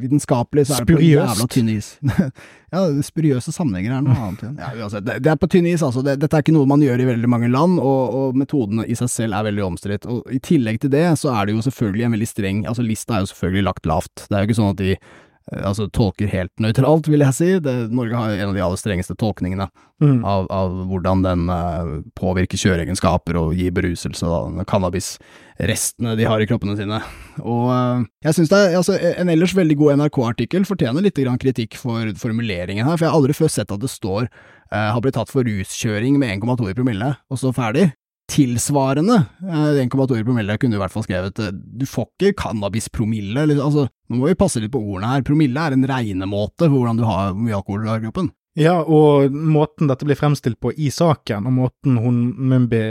vitenskapelig 0.02 0.66
så 0.68 0.80
er 0.80 0.88
det 0.88 0.98
på 0.98 1.04
jævla 1.06 1.48
tynn 1.54 1.70
is. 1.76 1.92
ja, 2.74 2.84
spuriøse 3.06 3.54
sammenhenger 3.56 3.96
er 4.00 4.04
noe 4.06 4.18
annet 4.26 4.44
igjen. 4.46 4.58
Ja, 4.62 4.72
uansett. 4.82 5.06
Det, 5.08 5.20
det, 5.26 5.34
er 5.34 5.42
på 5.42 5.52
tynn 5.54 5.70
is, 5.70 5.86
altså. 5.86 6.04
Det, 6.06 6.18
dette 6.24 6.40
er 6.40 6.46
ikke 6.46 6.58
noe 6.58 6.70
man 6.70 6.84
gjør 6.86 7.06
i 7.06 7.10
veldig 7.12 7.32
mange 7.32 7.52
land, 7.54 7.78
og, 7.78 8.20
og 8.22 8.42
metodene 8.42 8.88
i 8.90 8.98
seg 9.00 9.14
selv 9.14 9.40
er 9.40 9.48
veldig 9.52 9.66
omstridt. 9.70 10.10
Og 10.10 10.26
i 10.34 10.42
tillegg 10.44 10.82
til 10.84 10.94
det, 10.96 11.06
så 11.22 11.34
er 11.36 11.48
det 11.48 11.58
jo 11.58 11.66
selvfølgelig 11.70 12.08
en 12.10 12.18
veldig 12.18 12.34
streng 12.34 12.68
Altså, 12.70 12.84
lista 12.86 13.16
er 13.16 13.24
jo 13.24 13.34
selvfølgelig 13.34 13.68
lagt 13.70 13.90
lavt. 13.90 14.28
Det 14.28 14.36
er 14.36 14.44
jo 14.44 14.50
ikke 14.50 14.62
sånn 14.62 14.74
at 14.74 14.82
de 14.82 14.94
Eh, 14.98 15.28
altså 15.50 15.88
tolker 15.94 16.30
helt 16.30 16.52
nøytralt, 16.62 17.08
vil 17.10 17.24
jeg 17.24 17.36
si. 17.36 17.50
Det, 17.64 17.74
Norge 17.96 18.18
har 18.18 18.36
en 18.36 18.52
av 18.52 18.58
de 18.58 18.64
aller 18.64 18.80
strengeste 18.80 19.16
tolkningene 19.20 19.68
mm. 20.02 20.20
av, 20.28 20.48
av, 20.54 20.76
hvordan 20.90 21.24
den 21.26 21.46
uh, 21.50 21.94
påvirker 22.20 22.60
kjøreegenskaper 22.62 23.40
og 23.40 23.56
gir 23.58 23.74
beruselse, 23.76 24.30
da, 24.30 24.66
cannabisrestene 24.70 26.16
de 26.20 26.28
har 26.30 26.44
i 26.44 26.50
kroppene 26.50 26.78
sine. 26.80 27.02
Og 27.42 27.72
uh, 27.72 28.06
jeg 28.26 28.38
syns 28.38 28.54
det 28.54 28.62
er 28.62 28.78
altså, 28.80 28.98
en 28.98 29.34
ellers 29.34 29.56
veldig 29.58 29.80
god 29.80 30.04
NRK-artikkel 30.04 30.68
fortjener 30.70 31.06
litt 31.06 31.24
kritikk 31.42 31.80
for 31.80 32.14
formuleringen 32.20 32.86
her, 32.86 32.98
for 32.98 33.08
jeg 33.08 33.12
har 33.14 33.20
aldri 33.22 33.38
før 33.38 33.54
sett 33.54 33.74
at 33.74 33.82
det 33.82 33.92
står 33.92 34.28
uh, 34.30 34.90
har 34.94 35.02
blitt 35.02 35.18
tatt 35.18 35.34
for 35.34 35.48
ruskjøring 35.48 36.20
med 36.22 36.40
1,2 36.40 36.70
i 36.70 36.78
promille, 36.78 37.16
og 37.30 37.42
så 37.42 37.54
ferdig 37.56 37.90
tilsvarende 38.30 39.18
1,2 39.42 40.18
eh, 40.18 40.24
promille 40.26 40.58
kunne 40.58 40.76
du 40.76 40.80
i 40.80 40.84
hvert 40.84 40.94
fall 40.94 41.06
skrevet. 41.06 41.40
Eh, 41.44 41.54
du 41.54 41.86
får 41.90 42.10
ikke 42.10 42.38
cannabispromille. 42.44 43.48
Altså, 43.58 43.88
nå 44.10 44.20
må 44.20 44.30
vi 44.30 44.40
passe 44.40 44.62
litt 44.62 44.74
på 44.74 44.82
ordene 44.82 45.14
her. 45.16 45.26
Promille 45.28 45.64
er 45.64 45.76
en 45.76 45.88
regnemåte 45.90 46.68
for 46.68 46.78
hvordan 46.78 47.00
du 47.00 47.08
har 47.08 47.32
hvor 47.32 47.42
mye 47.42 47.58
alkohol 47.58 47.86
du 47.86 47.92
har 47.92 48.02
i 48.02 48.08
kroppen. 48.08 48.34
Ja, 48.60 48.80
og 48.82 49.32
måten 49.32 49.88
dette 49.88 50.08
blir 50.08 50.18
fremstilt 50.20 50.58
på 50.60 50.74
i 50.74 50.90
saken, 50.92 51.46
og 51.48 51.54
måten 51.56 52.00
hun 52.02 52.18
Mumbi 52.50 52.82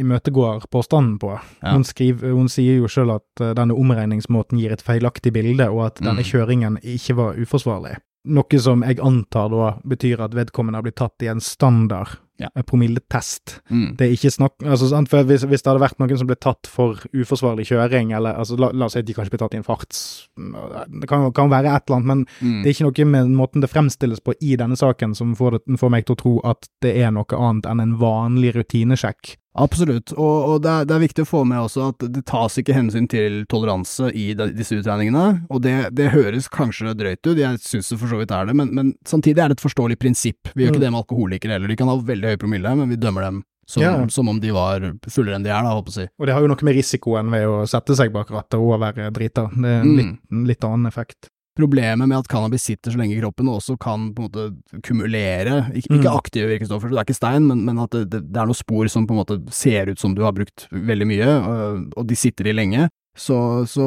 imøtegår 0.00 0.64
påstanden 0.72 1.18
på 1.22 1.34
ja. 1.36 1.74
hun, 1.74 1.84
skriver, 1.86 2.32
hun, 2.34 2.48
sier 2.50 2.80
jo 2.80 2.90
selv 2.90 3.18
at 3.20 3.44
uh, 3.44 3.52
denne 3.54 3.76
omregningsmåten 3.76 4.58
gir 4.58 4.74
et 4.74 4.82
feilaktig 4.82 5.34
bilde, 5.36 5.68
og 5.70 5.84
at 5.90 6.00
denne 6.00 6.24
mm. 6.24 6.30
kjøringen 6.30 6.80
ikke 6.82 7.18
var 7.20 7.38
uforsvarlig. 7.38 7.98
Noe 8.26 8.60
som 8.62 8.82
jeg 8.86 9.00
antar 9.04 9.50
da 9.52 9.72
betyr 9.86 10.24
at 10.24 10.34
vedkommende 10.36 10.80
har 10.80 10.86
blitt 10.86 10.98
tatt 10.98 11.22
i 11.22 11.30
en 11.30 11.42
standard 11.42 12.16
ja. 12.36 12.50
promilletest. 12.62 13.60
Mm. 13.70 13.96
Det 13.96 14.06
er 14.06 14.14
ikke 14.14 14.30
snakk 14.30 14.64
altså, 14.64 14.90
for 15.10 15.28
hvis, 15.28 15.44
hvis, 15.48 15.62
det 15.62 15.70
hadde 15.70 15.82
vært 15.82 16.00
noen 16.00 16.20
som 16.20 16.28
ble 16.28 16.36
tatt 16.40 16.68
for 16.70 17.00
uforsvarlig 17.16 17.66
kjøring, 17.70 18.12
eller 18.16 18.36
altså, 18.36 18.58
la, 18.60 18.70
la, 18.74 18.88
oss 18.88 18.96
si 18.96 19.02
at 19.02 19.08
de 19.08 19.16
kanskje 19.16 19.34
ble 19.34 19.42
tatt 19.42 19.56
i 19.56 19.60
en 19.60 19.66
farts 19.66 20.02
Det 20.36 21.08
kan, 21.10 21.28
kan 21.36 21.52
være 21.52 21.72
et 21.72 21.88
eller 21.88 21.98
annet, 21.98 22.10
men 22.10 22.26
mm. 22.40 22.60
det 22.62 22.68
er 22.70 22.74
ikke 22.74 22.88
noe 22.88 23.08
med 23.14 23.32
måten 23.38 23.64
det 23.64 23.72
fremstilles 23.72 24.22
på 24.24 24.36
i 24.40 24.56
denne 24.60 24.76
saken 24.78 25.16
som 25.16 25.34
får, 25.38 25.58
det, 25.58 25.80
får 25.80 25.92
meg 25.92 26.06
til 26.06 26.16
å 26.16 26.22
tro 26.22 26.36
at 26.52 26.70
det 26.84 26.96
er 27.00 27.14
noe 27.14 27.40
annet 27.40 27.68
enn 27.70 27.82
en 27.82 27.96
vanlig 28.00 28.54
rutinesjekk. 28.58 29.36
Absolutt, 29.56 30.12
og, 30.12 30.34
og 30.50 30.62
det, 30.64 30.72
er, 30.72 30.86
det, 30.88 30.94
er, 30.96 31.02
viktig 31.06 31.24
å 31.24 31.28
få 31.28 31.42
med 31.48 31.62
også 31.64 31.88
at 31.90 32.04
det 32.12 32.22
tas 32.28 32.58
ikke 32.60 32.76
hensyn 32.76 33.06
til 33.08 33.40
toleranse 33.48 34.10
i 34.12 34.28
de, 34.36 34.50
disse 34.56 34.76
utregningene, 34.76 35.46
og 35.48 35.62
det, 35.64 35.74
det, 35.96 36.10
høres 36.12 36.50
kanskje 36.52 36.92
drøyt 36.98 37.22
ut, 37.24 37.40
jeg 37.40 37.60
syns 37.64 37.88
det 37.92 38.00
for 38.02 38.12
så 38.12 38.20
vidt 38.20 38.34
er 38.36 38.50
det, 38.50 38.56
men, 38.58 38.72
men, 38.76 38.94
samtidig 39.08 39.42
er 39.42 39.52
det 39.52 39.58
et 39.58 39.64
forståelig 39.64 39.96
prinsipp. 40.02 40.52
Vi 40.52 40.64
gjør 40.64 40.74
ikke 40.74 40.82
mm. 40.82 40.86
det 40.86 40.92
med 40.92 41.02
alkoholikere 41.02 41.56
heller, 41.56 41.72
de 41.72 41.78
kan 41.80 41.92
ha 41.92 41.96
veldig 42.10 42.34
høy 42.34 42.40
promille, 42.42 42.74
men 42.82 42.92
vi 42.92 43.00
dømmer 43.00 43.28
dem 43.28 43.40
som, 43.66 43.82
ja. 43.82 43.94
som 44.12 44.28
om 44.30 44.42
de 44.42 44.52
var 44.54 44.84
fullere 45.10 45.38
enn 45.38 45.46
de 45.46 45.50
er, 45.50 45.64
da, 45.64 45.72
håper 45.78 45.94
jeg 45.94 45.96
å 45.96 46.04
si. 46.04 46.12
Og 46.20 46.28
det 46.28 46.36
har 46.36 46.44
jo 46.44 46.50
noe 46.52 46.68
med 46.68 46.76
risikoen 46.76 47.32
ved 47.32 47.48
å 47.50 47.62
sette 47.70 47.96
seg 47.98 48.12
bak 48.14 48.30
rattet 48.34 48.60
og 48.60 48.76
være 48.82 49.08
drita, 49.14 49.48
det 49.56 49.72
er 49.72 49.80
en 49.80 49.88
mm. 49.88 49.96
litt, 50.02 50.36
litt 50.52 50.68
annen 50.68 50.92
effekt 50.92 51.30
problemet 51.56 52.08
med 52.08 52.18
at 52.18 52.28
cannabis 52.30 52.66
sitter 52.68 52.92
så 52.92 53.00
lenge 53.00 53.16
i 53.16 53.20
kroppen, 53.20 53.48
og 53.48 53.60
også 53.60 53.78
kan 53.80 54.10
på 54.14 54.24
en 54.24 54.28
måte 54.28 54.80
kumulere, 54.86 55.62
ikke, 55.72 55.88
ikke 55.88 56.04
mm. 56.04 56.12
aktive 56.12 56.50
virkestoffer, 56.52 56.90
så 56.90 56.96
det 56.96 57.00
er 57.02 57.08
ikke 57.08 57.18
stein, 57.18 57.48
men, 57.48 57.64
men 57.68 57.80
at 57.82 57.96
det, 57.96 58.20
det, 58.20 58.36
er 58.36 58.48
noen 58.48 58.58
spor 58.58 58.90
som 58.92 59.08
på 59.08 59.16
en 59.16 59.22
måte 59.22 59.40
ser 59.54 59.92
ut 59.92 60.02
som 60.02 60.14
du 60.16 60.22
har 60.26 60.36
brukt 60.36 60.68
veldig 60.70 61.08
mye, 61.08 61.32
og, 61.36 61.82
og 61.96 62.08
de 62.10 62.18
sitter 62.18 62.50
i 62.50 62.56
lenge. 62.56 62.88
Så, 63.16 63.64
så 63.68 63.86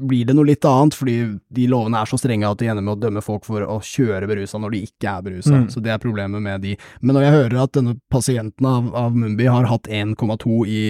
blir 0.00 0.24
det 0.28 0.34
noe 0.36 0.48
litt 0.48 0.64
annet, 0.64 0.96
fordi 0.96 1.16
de 1.52 1.66
lovene 1.70 2.00
er 2.00 2.08
så 2.08 2.18
strenge 2.20 2.48
at 2.48 2.60
de 2.60 2.70
ender 2.72 2.84
med 2.84 2.96
å 2.96 3.00
dømme 3.02 3.22
folk 3.24 3.44
for 3.48 3.64
å 3.64 3.76
kjøre 3.84 4.28
berusa 4.30 4.60
når 4.60 4.74
de 4.74 4.82
ikke 4.88 5.12
er 5.12 5.26
berusa. 5.26 5.52
Mm. 5.52 5.66
Så 5.72 5.82
det 5.84 5.92
er 5.94 6.02
problemet 6.02 6.42
med 6.44 6.64
de. 6.64 6.76
Men 7.00 7.18
når 7.18 7.26
jeg 7.26 7.36
hører 7.36 7.58
at 7.64 7.74
denne 7.76 7.96
pasienten 8.12 8.70
av, 8.70 8.88
av 8.96 9.16
Mumbi 9.16 9.48
har 9.52 9.68
hatt 9.68 9.90
1,2 9.90 10.60
i 10.64 10.82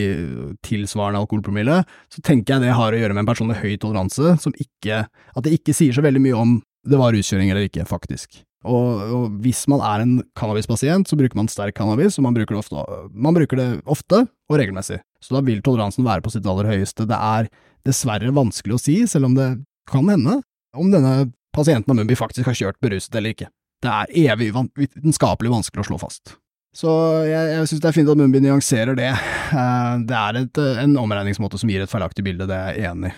tilsvarende 0.67 1.25
alkoholpromille, 1.25 1.81
så 2.15 2.23
tenker 2.27 2.57
jeg 2.57 2.69
det 2.69 2.77
har 2.79 2.95
å 2.95 3.01
gjøre 3.03 3.17
med 3.17 3.25
en 3.25 3.33
person 3.33 3.51
med 3.51 3.61
høy 3.63 3.75
toleranse, 3.81 4.37
som 4.41 4.55
ikke 4.61 5.05
At 5.11 5.45
det 5.45 5.53
ikke 5.57 5.75
sier 5.77 5.95
så 5.95 6.03
veldig 6.05 6.23
mye 6.23 6.39
om 6.39 6.61
det 6.89 6.99
var 6.99 7.13
ruskjøring 7.15 7.51
eller 7.53 7.67
ikke, 7.69 7.85
faktisk. 7.89 8.41
Og, 8.69 9.01
og 9.17 9.39
hvis 9.45 9.63
man 9.73 9.81
er 9.85 10.03
en 10.05 10.15
cannabispasient, 10.37 11.09
så 11.09 11.17
bruker 11.17 11.39
man 11.39 11.49
sterk 11.49 11.79
cannabis, 11.79 12.19
og 12.21 12.27
man 12.27 12.37
bruker 12.37 12.57
det 12.57 12.61
ofte, 12.61 12.85
man 13.13 13.37
bruker 13.37 13.61
det 13.61 13.69
ofte 13.89 14.25
og 14.27 14.59
regelmessig. 14.61 15.01
Så 15.25 15.37
da 15.37 15.43
vil 15.45 15.63
toleransen 15.65 16.05
være 16.05 16.25
på 16.25 16.33
sitt 16.35 16.49
aller 16.49 16.69
høyeste. 16.69 17.09
Det 17.09 17.17
er 17.17 17.49
dessverre 17.87 18.33
vanskelig 18.37 18.77
å 18.77 18.81
si, 18.83 18.97
selv 19.11 19.31
om 19.31 19.35
det 19.39 19.49
kan 19.91 20.07
hende, 20.11 20.41
om 20.77 20.91
denne 20.93 21.33
pasienten 21.57 21.91
av 21.91 21.97
Mumbi 21.99 22.15
faktisk 22.19 22.47
har 22.47 22.55
kjørt 22.59 22.79
beruset 22.83 23.15
eller 23.19 23.35
ikke. 23.35 23.49
Det 23.83 23.91
er 23.91 24.13
evig 24.33 24.51
vitenskapelig 24.77 25.51
vanskelig 25.51 25.83
å 25.83 25.89
slå 25.89 25.99
fast. 26.03 26.37
Så 26.77 26.91
jeg, 27.27 27.47
jeg 27.57 27.67
synes 27.67 27.81
det 27.83 27.89
er 27.91 27.97
fint 27.97 28.11
at 28.13 28.21
Mumbi 28.21 28.43
nyanserer 28.45 28.95
det. 28.99 29.09
Eh, 29.11 29.95
det 30.07 30.15
er 30.15 30.37
et, 30.45 30.61
en 30.85 30.93
omregningsmåte 31.01 31.59
som 31.59 31.73
gir 31.73 31.83
et 31.83 31.91
feilaktig 31.91 32.23
bilde, 32.23 32.47
det 32.47 32.55
er 32.55 32.77
jeg 32.79 32.91
enig 32.93 33.11
i. 33.11 33.17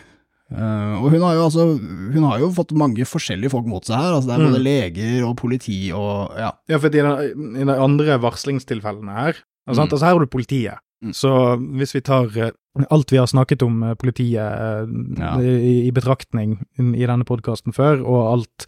Uh, 0.53 0.99
og 1.01 1.07
hun 1.15 1.23
har 1.25 1.33
jo 1.39 1.45
altså 1.47 1.63
Hun 2.13 2.25
har 2.29 2.43
jo 2.43 2.51
fått 2.53 2.75
mange 2.77 3.07
forskjellige 3.09 3.49
folk 3.55 3.65
mot 3.65 3.87
seg 3.89 3.97
her. 3.97 4.13
Altså 4.19 4.29
det 4.29 4.35
er 4.35 4.43
både 4.45 4.59
Mm. 4.61 4.65
leger 4.67 5.23
og 5.25 5.37
politi 5.41 5.79
og 5.97 6.35
ja. 6.37 6.51
Ja, 6.69 6.77
for 6.77 6.93
i 6.93 7.01
de, 7.01 7.31
i 7.57 7.65
de 7.65 7.77
andre 7.81 8.19
varslingstilfellene 8.21 9.15
her 9.17 9.33
altså, 9.39 9.79
Mm. 9.81 9.89
altså 9.89 10.05
her 10.05 10.13
har 10.13 10.21
du 10.21 10.27
politiet. 10.29 10.77
Mm. 11.03 11.13
Så 11.19 11.31
hvis 11.79 11.95
vi 11.97 12.01
tar 12.07 12.29
eh, 12.39 12.53
alt 12.91 13.11
vi 13.13 13.19
har 13.19 13.27
snakket 13.27 13.63
om 13.67 13.83
eh, 13.83 13.95
politiet 13.95 14.39
eh, 14.39 14.87
Ja. 15.19 15.33
i, 15.41 15.89
i 15.89 15.91
betraktning 15.91 16.61
i 16.79 17.07
denne 17.07 17.25
podkasten 17.27 17.73
før, 17.75 18.05
og 18.07 18.21
alt 18.33 18.67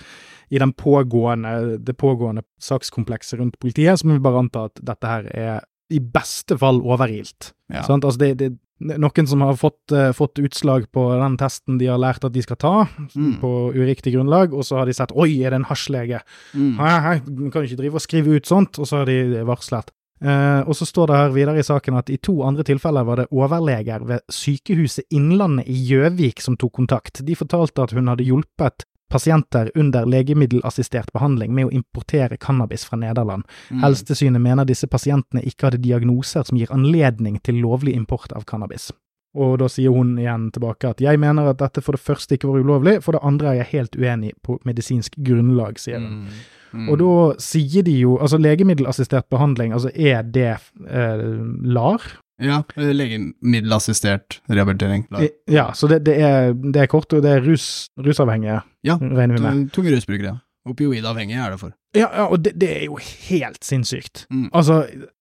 i 0.51 0.59
den 0.59 0.73
pågående, 0.77 1.79
det 1.83 1.97
pågående 1.97 2.43
sakskomplekset 2.61 3.39
rundt 3.41 3.59
politiet, 3.63 3.99
så 3.99 4.07
må 4.07 4.19
vi 4.19 4.25
bare 4.27 4.43
anta 4.45 4.67
at 4.69 4.83
dette 4.83 5.07
her 5.09 5.31
er 5.33 5.63
i 5.95 5.99
beste 6.01 6.59
fall 6.59 6.83
overilt. 6.83 7.53
Ja. 7.73 7.83
Sant? 7.87 8.05
Altså 8.05 8.19
det, 8.21 8.31
det, 8.41 8.51
noen 8.81 9.27
som 9.31 9.41
har 9.45 9.57
fått, 9.57 9.81
uh, 9.93 10.11
fått 10.17 10.41
utslag 10.43 10.87
på 10.93 11.05
den 11.21 11.37
testen 11.41 11.79
de 11.81 11.87
har 11.87 12.01
lært 12.01 12.25
at 12.27 12.33
de 12.35 12.43
skal 12.43 12.57
ta, 12.61 12.75
Mm. 13.15 13.39
på 13.41 13.51
uriktig 13.77 14.13
grunnlag, 14.15 14.53
og 14.55 14.65
så 14.65 14.77
har 14.81 14.87
de 14.87 14.93
sett 14.97 15.13
'oi, 15.15 15.45
er 15.45 15.51
det 15.51 15.61
en 15.61 15.65
hasjlege'? 15.71 16.21
Mm. 16.55 16.77
Hæ, 16.79 16.89
hæ, 17.05 17.51
kan 17.53 17.63
ikke 17.65 17.77
drive 17.77 17.95
og 17.95 18.01
skrive 18.01 18.37
ut 18.37 18.47
sånt, 18.47 18.79
og 18.79 18.87
så 18.87 18.97
har 18.99 19.07
de 19.07 19.45
varslet. 19.47 19.91
Eh, 20.23 20.61
og 20.69 20.77
så 20.77 20.87
står 20.87 21.11
det 21.11 21.19
her 21.19 21.35
videre 21.35 21.61
i 21.61 21.67
saken 21.67 21.99
at 21.99 22.11
i 22.11 22.21
to 22.23 22.37
andre 22.47 22.65
tilfeller 22.67 23.05
var 23.05 23.23
det 23.23 23.31
overleger 23.35 24.07
ved 24.07 24.23
Sykehuset 24.33 25.11
Innlandet 25.11 25.69
i 25.69 25.77
Gjøvik 25.91 26.43
som 26.45 26.57
tok 26.57 26.77
kontakt. 26.79 27.23
De 27.27 27.37
fortalte 27.39 27.83
at 27.83 27.95
hun 27.97 28.09
hadde 28.13 28.27
hjulpet 28.27 28.87
pasienter 29.15 29.71
under 29.79 30.09
legemiddelassistert 30.11 31.13
behandling 31.15 31.53
med 31.55 31.69
å 31.69 31.75
importere 31.77 32.39
cannabis 32.41 32.87
fra 32.89 32.99
Nederland. 32.99 33.45
Mm. 33.71 33.85
Helsetilsynet 33.85 34.43
mener 34.43 34.67
disse 34.67 34.89
pasientene 34.91 35.45
ikke 35.47 35.69
hadde 35.69 35.83
diagnoser 35.85 36.47
som 36.49 36.59
gir 36.59 36.73
anledning 36.75 37.39
til 37.45 37.61
lovlig 37.63 37.95
import 37.95 38.35
av 38.35 38.47
cannabis. 38.49 38.91
Og 39.35 39.57
da 39.59 39.67
sier 39.69 39.91
hun 39.91 40.13
igjen 40.19 40.51
tilbake 40.55 40.91
at 40.95 41.01
jeg 41.03 41.19
mener 41.19 41.49
at 41.51 41.59
dette 41.59 41.83
for 41.83 41.97
det 41.97 42.01
første 42.05 42.37
ikke 42.37 42.47
var 42.53 42.61
ulovlig, 42.63 43.01
for 43.03 43.13
det 43.17 43.23
andre 43.27 43.49
er 43.51 43.55
jeg 43.63 43.71
helt 43.73 43.97
uenig 43.99 44.33
på 44.47 44.61
medisinsk 44.65 45.17
grunnlag, 45.27 45.79
sier 45.83 45.99
hun. 45.99 46.21
Mm. 46.25 46.43
Mm. 46.75 46.89
Og 46.91 46.99
da 46.99 47.09
sier 47.43 47.83
de 47.87 47.93
jo 48.01 48.17
Altså, 48.19 48.39
legemiddelassistert 48.43 49.29
behandling, 49.31 49.73
altså 49.73 49.91
er 49.95 50.23
det 50.23 50.49
eh, 50.89 51.25
LAR? 51.63 52.03
Ja, 52.43 52.63
eh, 52.77 52.91
legemiddelassistert 52.95 54.41
rehabilitering. 54.51 55.07
I- 55.23 55.31
Ja, 55.55 55.73
så 55.73 55.87
det, 55.89 56.05
det, 56.05 56.17
er, 56.21 56.53
det 56.53 56.77
er 56.83 56.87
kort, 56.91 57.13
og 57.13 57.23
det 57.23 57.31
er 57.31 57.41
rus, 57.47 57.89
rusavhengige, 57.99 58.61
Ja, 58.85 58.97
regner 59.01 59.37
vi 59.37 59.43
med. 59.43 59.71
Tunge 59.73 59.95
rusbrukere. 59.95 60.41
Opioidavhengige 60.69 61.43
er 61.45 61.51
det 61.55 61.61
for. 61.61 61.75
Ja, 61.95 62.07
ja 62.09 62.25
og 62.33 62.41
det, 62.45 62.55
det 62.61 62.71
er 62.79 62.85
jo 62.87 62.97
helt 63.29 63.65
sinnssykt. 63.65 64.25
Mm. 64.31 64.49
Altså, 64.57 64.79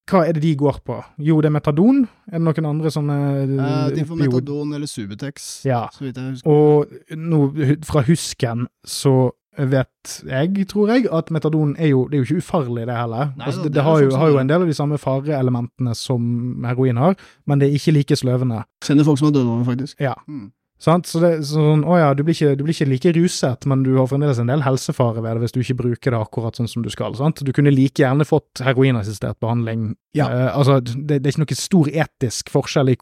hva 0.09 0.23
er 0.27 0.33
det 0.37 0.43
de 0.43 0.55
går 0.59 0.79
på? 0.87 0.97
Jo, 1.19 1.41
det 1.43 1.49
er 1.51 1.55
metadon. 1.57 2.03
Er 2.31 2.39
det 2.39 2.45
noen 2.47 2.69
andre 2.69 2.91
sånne 2.91 3.17
Eh, 3.43 3.91
de 3.95 4.05
får 4.07 4.19
metadon 4.23 4.73
eller 4.73 4.87
Subutex, 4.87 5.65
Ja. 5.67 5.85
så 5.93 6.05
vidt 6.05 6.17
jeg 6.17 6.31
husker. 6.31 6.49
Og 6.49 6.87
nå, 7.17 7.43
fra 7.85 8.01
husken, 8.07 8.67
så 8.85 9.31
vet 9.57 10.23
jeg, 10.25 10.67
tror 10.67 10.89
jeg, 10.89 11.05
at 11.13 11.29
metadon 11.31 11.75
er 11.77 11.91
jo, 11.91 12.07
det 12.07 12.17
er 12.17 12.23
jo 12.23 12.27
ikke 12.29 12.41
ufarlig, 12.41 12.87
det 12.87 12.95
heller. 12.97 13.33
Nei 13.37 13.45
altså, 13.45 13.61
det, 13.61 13.69
det 13.69 13.75
det 13.77 13.83
har, 13.83 13.99
jo, 14.01 14.09
som 14.11 14.19
har 14.23 14.31
jo 14.33 14.39
en 14.41 14.49
del 14.49 14.61
av 14.65 14.67
de 14.71 14.73
samme 14.73 14.97
fareelementene 14.97 15.93
som 15.95 16.65
heroin 16.65 16.97
har, 16.97 17.15
men 17.45 17.61
det 17.61 17.69
er 17.69 17.77
ikke 17.77 17.93
like 17.99 18.17
sløvende. 18.17 18.63
Kjenner 18.83 19.05
folk 19.05 19.19
som 19.21 19.29
har 19.29 19.35
dødd 19.37 19.47
over, 19.51 19.63
faktisk. 19.67 19.99
Ja. 20.01 20.15
Mm. 20.27 20.51
Sant? 20.83 21.07
Så 21.07 21.21
det 21.23 21.29
er 21.31 21.43
sånn, 21.47 21.85
å 21.87 21.95
ja, 21.95 22.09
du 22.11 22.25
blir, 22.27 22.35
ikke, 22.35 22.57
du 22.59 22.65
blir 22.65 22.75
ikke 22.75 22.89
like 22.89 23.11
ruset, 23.15 23.67
men 23.71 23.85
du 23.85 23.93
har 23.95 24.09
fremdeles 24.11 24.41
en 24.41 24.49
del 24.51 24.65
helsefare 24.65 25.21
ved 25.23 25.37
det 25.37 25.45
hvis 25.45 25.55
du 25.55 25.59
ikke 25.61 25.77
bruker 25.79 26.11
det 26.11 26.19
akkurat 26.19 26.59
sånn 26.59 26.67
som 26.67 26.83
du 26.83 26.89
skal. 26.91 27.15
Sant? 27.15 27.39
Du 27.45 27.51
kunne 27.55 27.71
like 27.71 28.03
gjerne 28.03 28.27
fått 28.27 28.59
heroinassistert 28.65 29.39
behandling. 29.43 29.93
Ja. 30.17 30.27
Eh, 30.27 30.49
altså, 30.51 30.81
det, 30.83 31.21
det 31.21 31.29
er 31.29 31.31
ikke 31.31 31.45
noe 31.45 31.57
stor 31.57 31.91
etisk 32.03 32.51
forskjell 32.51 32.91
i 32.91 32.97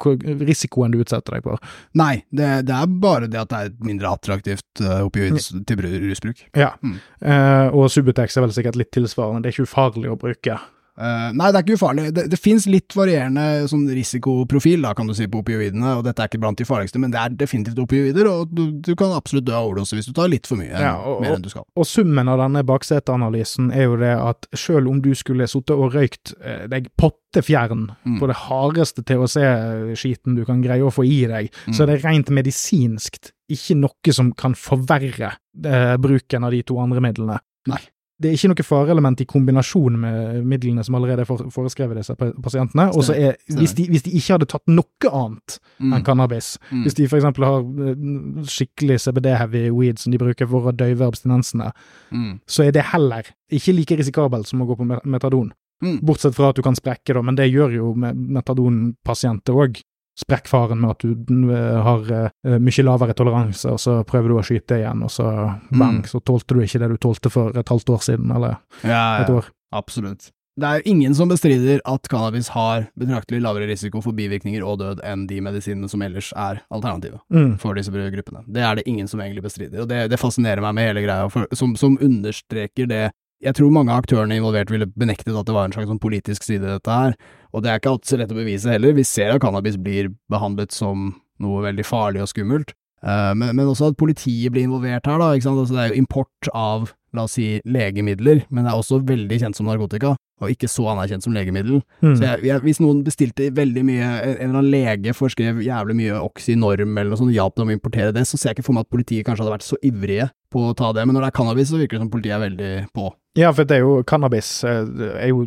risikoen 0.45 0.93
du 0.93 0.99
utsetter 1.01 1.39
deg 1.39 1.47
for. 1.47 1.71
Nei, 1.97 2.13
det, 2.29 2.51
det 2.69 2.75
er 2.77 2.93
bare 3.01 3.31
det 3.31 3.41
at 3.41 3.49
det 3.49 3.63
er 3.63 3.71
et 3.71 3.81
mindre 3.89 4.13
attraktivt 4.13 4.83
uh, 4.85 5.01
opioid 5.07 5.41
til 5.41 5.81
rusbruk. 6.05 6.45
Ja. 6.53 6.75
Mm. 6.85 6.99
Eh, 7.25 7.73
og 7.73 7.89
Subutex 7.89 8.37
er 8.37 8.45
vel 8.45 8.53
sikkert 8.53 8.77
litt 8.77 8.93
tilsvarende. 8.93 9.41
Det 9.41 9.51
er 9.51 9.57
ikke 9.57 9.71
ufarlig 9.71 10.13
å 10.13 10.19
bruke. 10.21 10.59
Eh, 10.99 11.31
nei, 11.33 11.47
det 11.51 11.57
er 11.59 11.63
ikke 11.65 11.77
ufarlig. 11.79 12.13
Det, 12.13 12.25
det 12.29 12.37
finnes 12.39 12.65
litt 12.67 12.93
varierende 12.97 13.67
sånn 13.71 13.85
risikoprofil, 13.95 14.81
da, 14.83 14.91
kan 14.93 15.07
du 15.07 15.13
si, 15.15 15.25
på 15.31 15.39
opioidene, 15.41 15.93
og 15.97 16.03
dette 16.03 16.19
er 16.21 16.27
ikke 16.29 16.41
blant 16.43 16.57
de 16.59 16.65
farligste, 16.67 16.99
men 16.99 17.11
det 17.13 17.19
er 17.21 17.29
definitivt 17.39 17.79
opioider, 17.79 18.27
og 18.27 18.51
du, 18.51 18.65
du 18.83 18.91
kan 18.99 19.13
absolutt 19.15 19.45
dø 19.47 19.53
av 19.55 19.69
overdose 19.69 19.95
hvis 19.95 20.09
du 20.09 20.13
tar 20.13 20.27
litt 20.29 20.45
for 20.49 20.59
mye, 20.59 20.69
Ja, 20.73 20.97
og- 20.99 21.21
mer 21.23 21.37
enn 21.37 21.41
du 21.45 21.49
skal. 21.49 21.63
Og 21.79 21.85
summen 21.87 22.27
av 22.27 22.37
denne 22.43 22.63
bakseteanalysen 22.67 23.71
er 23.73 23.87
jo 23.87 23.95
det 24.01 24.11
at 24.19 24.47
selv 24.53 24.91
om 24.91 24.99
du 25.01 25.13
skulle 25.15 25.47
sittet 25.47 25.71
og 25.77 25.93
røykt 25.95 26.33
eh, 26.43 26.67
deg 26.67 26.89
pottefjern 26.99 27.87
Mm. 28.05 28.19
på 28.19 28.27
det 28.27 28.35
hardeste 28.35 29.03
THC-skiten 29.07 30.35
du 30.35 30.43
kan 30.45 30.61
greie 30.61 30.83
å 30.83 30.91
få 30.93 31.05
i 31.07 31.25
deg, 31.27 31.49
Mm. 31.67 31.73
så 31.73 31.83
er 31.83 31.93
det 31.95 32.03
rent 32.03 32.29
medisinskt 32.29 33.31
ikke 33.51 33.75
noe 33.79 34.13
som 34.13 34.31
kan 34.33 34.53
forverre 34.55 35.33
eh, 35.65 35.95
bruken 35.97 36.43
av 36.45 36.51
de 36.51 36.61
to 36.63 36.77
andre 36.79 37.01
midlene. 37.01 37.39
Nei. 37.67 37.79
Det 38.21 38.29
er 38.29 38.35
ikke 38.37 38.49
noe 38.51 38.63
fareelement 38.67 39.21
i 39.23 39.25
kombinasjon 39.25 39.95
med 39.99 40.43
midlene 40.45 40.83
som 40.85 40.95
allerede 40.99 41.23
er 41.25 41.29
foreskrevet 41.51 41.97
disse 41.97 42.13
pasientene. 42.15 42.89
Og 42.93 43.03
så 43.07 43.15
er, 43.17 43.35
hvis 43.49 43.73
de, 43.77 43.87
hvis 43.89 44.03
de 44.05 44.11
ikke 44.19 44.35
hadde 44.37 44.45
tatt 44.51 44.67
noe 44.69 45.09
annet 45.11 45.57
Mm. 45.81 45.93
enn 45.97 46.03
cannabis, 46.05 46.57
Mm. 46.71 46.83
hvis 46.85 46.93
de 46.93 47.03
eksempel 47.07 47.43
har 47.43 47.59
eh, 47.61 48.45
skikkelig 48.45 48.99
CBD-heavy 49.01 49.71
weed 49.73 49.97
som 49.99 50.11
de 50.11 50.17
bruker 50.21 50.47
for 50.47 50.69
å 50.69 50.75
døyve 50.75 51.07
abstinensene, 51.07 51.71
Mm. 52.11 52.39
så 52.47 52.67
er 52.67 52.71
det 52.71 52.83
heller 52.93 53.23
ikke 53.51 53.73
like 53.75 53.97
risikabelt 53.97 54.45
som 54.47 54.61
å 54.61 54.67
gå 54.67 54.77
på 54.77 54.85
metadon. 55.05 55.51
Mm. 55.83 55.99
Bortsett 56.05 56.35
fra 56.35 56.49
at 56.49 56.55
du 56.55 56.61
kan 56.61 56.75
sprekke, 56.75 57.13
da, 57.15 57.21
men 57.23 57.35
det 57.35 57.51
gjør 57.51 57.73
jo 57.73 57.95
metadonpasienter 57.95 59.53
òg. 59.57 59.81
Sprekkfaren 60.19 60.79
med 60.81 60.91
at 60.91 60.99
du 61.27 61.51
eh, 61.55 61.77
har 61.81 62.11
eh, 62.11 62.57
mye 62.59 62.83
lavere 62.83 63.13
toleranse, 63.15 63.71
og 63.71 63.79
så 63.79 64.01
prøver 64.05 64.27
du 64.29 64.35
å 64.37 64.43
skyte 64.43 64.81
igjen, 64.81 65.03
og 65.03 65.09
så 65.13 65.25
bang, 65.71 66.01
Mm. 66.01 66.05
så 66.07 66.19
tålte 66.19 66.53
du 66.57 66.61
ikke 66.61 66.79
det 66.79 66.89
du 66.89 66.97
tålte 66.97 67.31
for 67.31 67.49
et 67.57 67.65
halvt 67.71 67.89
år 67.89 68.01
siden, 68.03 68.31
eller 68.35 68.57
Ja, 68.83 69.21
et 69.23 69.29
ja, 69.29 69.35
år. 69.35 69.45
absolutt. 69.73 70.31
Det 70.59 70.67
er 70.67 70.81
jo 70.81 70.91
ingen 70.91 71.15
som 71.15 71.29
bestrider 71.29 71.79
at 71.87 72.09
cannabis 72.11 72.49
har 72.49 72.89
betraktelig 72.99 73.39
lavere 73.41 73.69
risiko 73.69 74.01
for 74.03 74.11
bivirkninger 74.11 74.61
og 74.67 74.79
død 74.79 74.99
enn 75.07 75.25
de 75.25 75.39
medisinene 75.39 75.89
som 75.89 76.01
ellers 76.01 76.33
er 76.35 76.59
alternativet 76.69 77.21
Mm. 77.31 77.57
for 77.57 77.73
disse 77.73 77.89
gruppene. 77.89 78.43
Det 78.51 78.61
er 78.61 78.75
det 78.75 78.83
ingen 78.85 79.07
som 79.07 79.21
egentlig 79.21 79.43
bestrider, 79.43 79.81
og 79.81 79.87
det, 79.87 80.09
det 80.11 80.19
fascinerer 80.19 80.59
meg 80.61 80.75
med 80.75 80.87
hele 80.93 81.05
greia, 81.07 81.29
for, 81.31 81.47
som, 81.53 81.75
som 81.75 81.97
understreker 82.01 82.85
det 82.87 83.11
jeg 83.41 83.55
tror 83.57 83.71
mange 83.73 83.89
av 83.89 84.03
aktørene 84.03 84.35
involvert 84.37 84.69
ville 84.69 84.85
benektet 84.85 85.33
at 85.33 85.47
det 85.47 85.53
var 85.55 85.65
en 85.65 85.71
slags 85.73 85.87
sånn 85.89 85.97
politisk 85.99 86.43
side 86.43 86.61
i 86.61 86.73
dette 86.77 86.91
her, 86.93 87.15
og 87.51 87.63
det 87.63 87.71
er 87.71 87.81
ikke 87.81 87.95
alltid 87.95 88.13
så 88.13 88.21
lett 88.21 88.33
å 88.33 88.37
bevise 88.37 88.71
heller. 88.71 88.95
Vi 88.95 89.07
ser 89.07 89.33
at 89.33 89.41
cannabis 89.43 89.79
blir 89.79 90.13
behandlet 90.31 90.71
som 90.75 91.11
noe 91.41 91.63
veldig 91.65 91.83
farlig 91.87 92.21
og 92.23 92.29
skummelt, 92.31 92.75
Eh, 93.01 93.33
men, 93.37 93.55
men 93.57 93.69
også 93.69 93.91
at 93.91 93.99
politiet 93.99 94.53
blir 94.53 94.67
involvert 94.67 95.07
her, 95.09 95.21
da. 95.21 95.31
Altså, 95.33 95.73
det 95.73 95.83
er 95.83 95.93
jo 95.93 96.01
import 96.03 96.51
av, 96.53 96.91
la 97.13 97.23
oss 97.27 97.33
si, 97.35 97.59
legemidler, 97.65 98.45
men 98.49 98.63
det 98.65 98.71
er 98.71 98.79
også 98.79 99.01
veldig 99.05 99.39
kjent 99.41 99.57
som 99.57 99.65
narkotika, 99.67 100.15
og 100.41 100.49
ikke 100.49 100.69
så 100.71 100.87
anerkjent 100.93 101.23
som 101.25 101.33
legemiddel. 101.35 101.81
Mm. 102.01 102.15
Så 102.17 102.23
jeg, 102.23 102.43
jeg, 102.47 102.61
hvis 102.65 102.79
noen 102.81 103.03
bestilte 103.05 103.49
veldig 103.53 103.83
mye, 103.85 104.05
en 104.05 104.37
eller 104.37 104.59
annen 104.61 104.71
lege 104.71 105.13
forskrev 105.13 105.59
jævlig 105.65 105.95
mye 105.99 106.21
Oxynorm 106.23 106.95
eller 106.97 107.11
noe 107.13 107.19
sånt, 107.19 107.33
hjalp 107.35 107.55
dem 107.59 107.69
å 107.69 107.75
importere 107.75 108.13
det, 108.15 108.23
så 108.29 108.37
ser 108.39 108.51
jeg 108.51 108.59
ikke 108.61 108.67
for 108.71 108.77
meg 108.79 108.87
at 108.87 108.93
politiet 108.95 109.27
kanskje 109.27 109.43
hadde 109.45 109.53
vært 109.57 109.67
så 109.67 109.77
ivrige 109.85 110.29
på 110.51 110.65
å 110.67 110.75
ta 110.75 110.89
det, 110.95 111.05
men 111.07 111.15
når 111.15 111.27
det 111.27 111.29
er 111.31 111.37
cannabis, 111.37 111.69
så 111.71 111.77
virker 111.79 111.95
det 111.99 112.03
som 112.05 112.09
politiet 112.11 112.35
er 112.35 112.43
veldig 112.47 112.71
på. 112.95 113.11
Ja, 113.39 113.53
for 113.55 113.63
det 113.63 113.77
er 113.77 113.85
jo 113.85 114.01
cannabis 114.03 114.47
eh, 114.67 114.81
er 115.23 115.29
jo, 115.29 115.45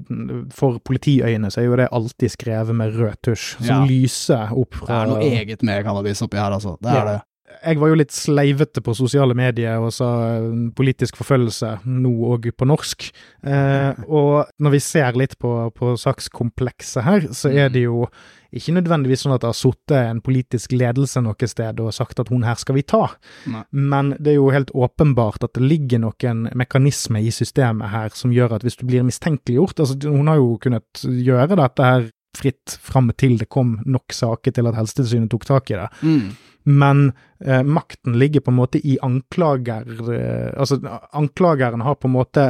For 0.57 0.79
politiøyne 0.89 1.51
så 1.53 1.61
er 1.61 1.67
jo 1.67 1.77
det 1.77 1.91
alltid 1.93 2.33
skrevet 2.33 2.73
med 2.79 2.95
rød 2.97 3.19
tusj, 3.27 3.59
som 3.59 3.67
Ja. 3.69 3.85
lyser 3.85 4.55
opp 4.57 4.79
Det 4.87 4.95
er 4.97 5.11
noe 5.11 5.21
eget 5.27 5.63
med 5.63 5.85
cannabis 5.85 6.23
oppi 6.25 6.41
her, 6.41 6.55
altså. 6.57 6.79
Det 6.81 6.89
er 6.91 6.97
Ja. 6.97 7.05
det. 7.11 7.19
Jeg 7.61 7.81
var 7.81 7.91
jo 7.91 7.99
litt 7.99 8.15
sleivete 8.15 8.83
på 8.85 8.95
sosiale 8.97 9.37
medier 9.39 9.83
og 9.83 9.93
sa 9.95 10.11
eh, 10.37 10.47
politisk 10.77 11.19
forfølgelse 11.21 11.71
nå 11.89 12.15
òg 12.35 12.51
på 12.57 12.69
norsk. 12.69 13.09
Eh, 13.47 14.05
og 14.21 14.55
når 14.59 14.77
vi 14.77 14.83
ser 14.85 15.19
litt 15.21 15.37
på, 15.41 15.53
på 15.75 15.95
sakskomplekset 16.01 17.07
her, 17.07 17.29
så 17.35 17.53
er 17.53 17.71
det 17.75 17.87
jo 17.87 18.09
ikke 18.55 18.77
nødvendigvis 18.77 19.25
sånn 19.25 19.35
at 19.35 19.43
det 19.43 19.51
har 19.51 19.59
sittet 19.59 19.97
en 19.99 20.21
politisk 20.25 20.75
ledelse 20.77 21.23
noe 21.25 21.49
sted 21.51 21.81
og 21.83 21.95
sagt 21.97 22.21
at 22.23 22.31
hun 22.31 22.45
her 22.47 22.59
skal 22.61 22.79
vi 22.79 22.85
ta, 22.87 23.09
Nei. 23.51 23.65
men 23.75 24.13
det 24.15 24.35
er 24.35 24.39
jo 24.39 24.53
helt 24.55 24.71
åpenbart 24.71 25.43
at 25.47 25.57
det 25.59 25.65
ligger 25.65 26.05
noen 26.05 26.47
mekanisme 26.55 27.19
i 27.19 27.33
systemet 27.35 27.91
her 27.91 28.15
som 28.15 28.35
gjør 28.35 28.59
at 28.59 28.67
hvis 28.67 28.79
du 28.79 28.87
blir 28.87 29.07
mistenkeliggjort 29.07 29.83
altså 29.83 29.99
Hun 30.07 30.31
har 30.31 30.39
jo 30.39 30.55
kunnet 30.63 31.03
gjøre 31.03 31.59
dette 31.59 31.89
her 31.89 32.07
fritt 32.41 32.77
fram 32.83 33.11
til 33.19 33.37
det 33.41 33.51
kom 33.53 33.79
nok 33.87 34.15
saker 34.15 34.55
til 34.55 34.71
at 34.71 34.79
Helsetilsynet 34.79 35.31
tok 35.33 35.47
tak 35.49 35.71
i 35.73 35.79
det. 35.79 35.89
Mm. 36.03 36.33
Men 36.65 37.13
eh, 37.45 37.63
makten 37.63 38.17
ligger 38.19 38.41
på 38.41 38.53
en 38.53 38.59
måte 38.59 38.81
i 38.81 38.97
anklager 39.05 39.85
eh, 40.15 40.51
Altså, 40.57 40.81
anklageren 41.13 41.85
har 41.85 41.99
på 42.01 42.09
en 42.09 42.17
måte 42.17 42.47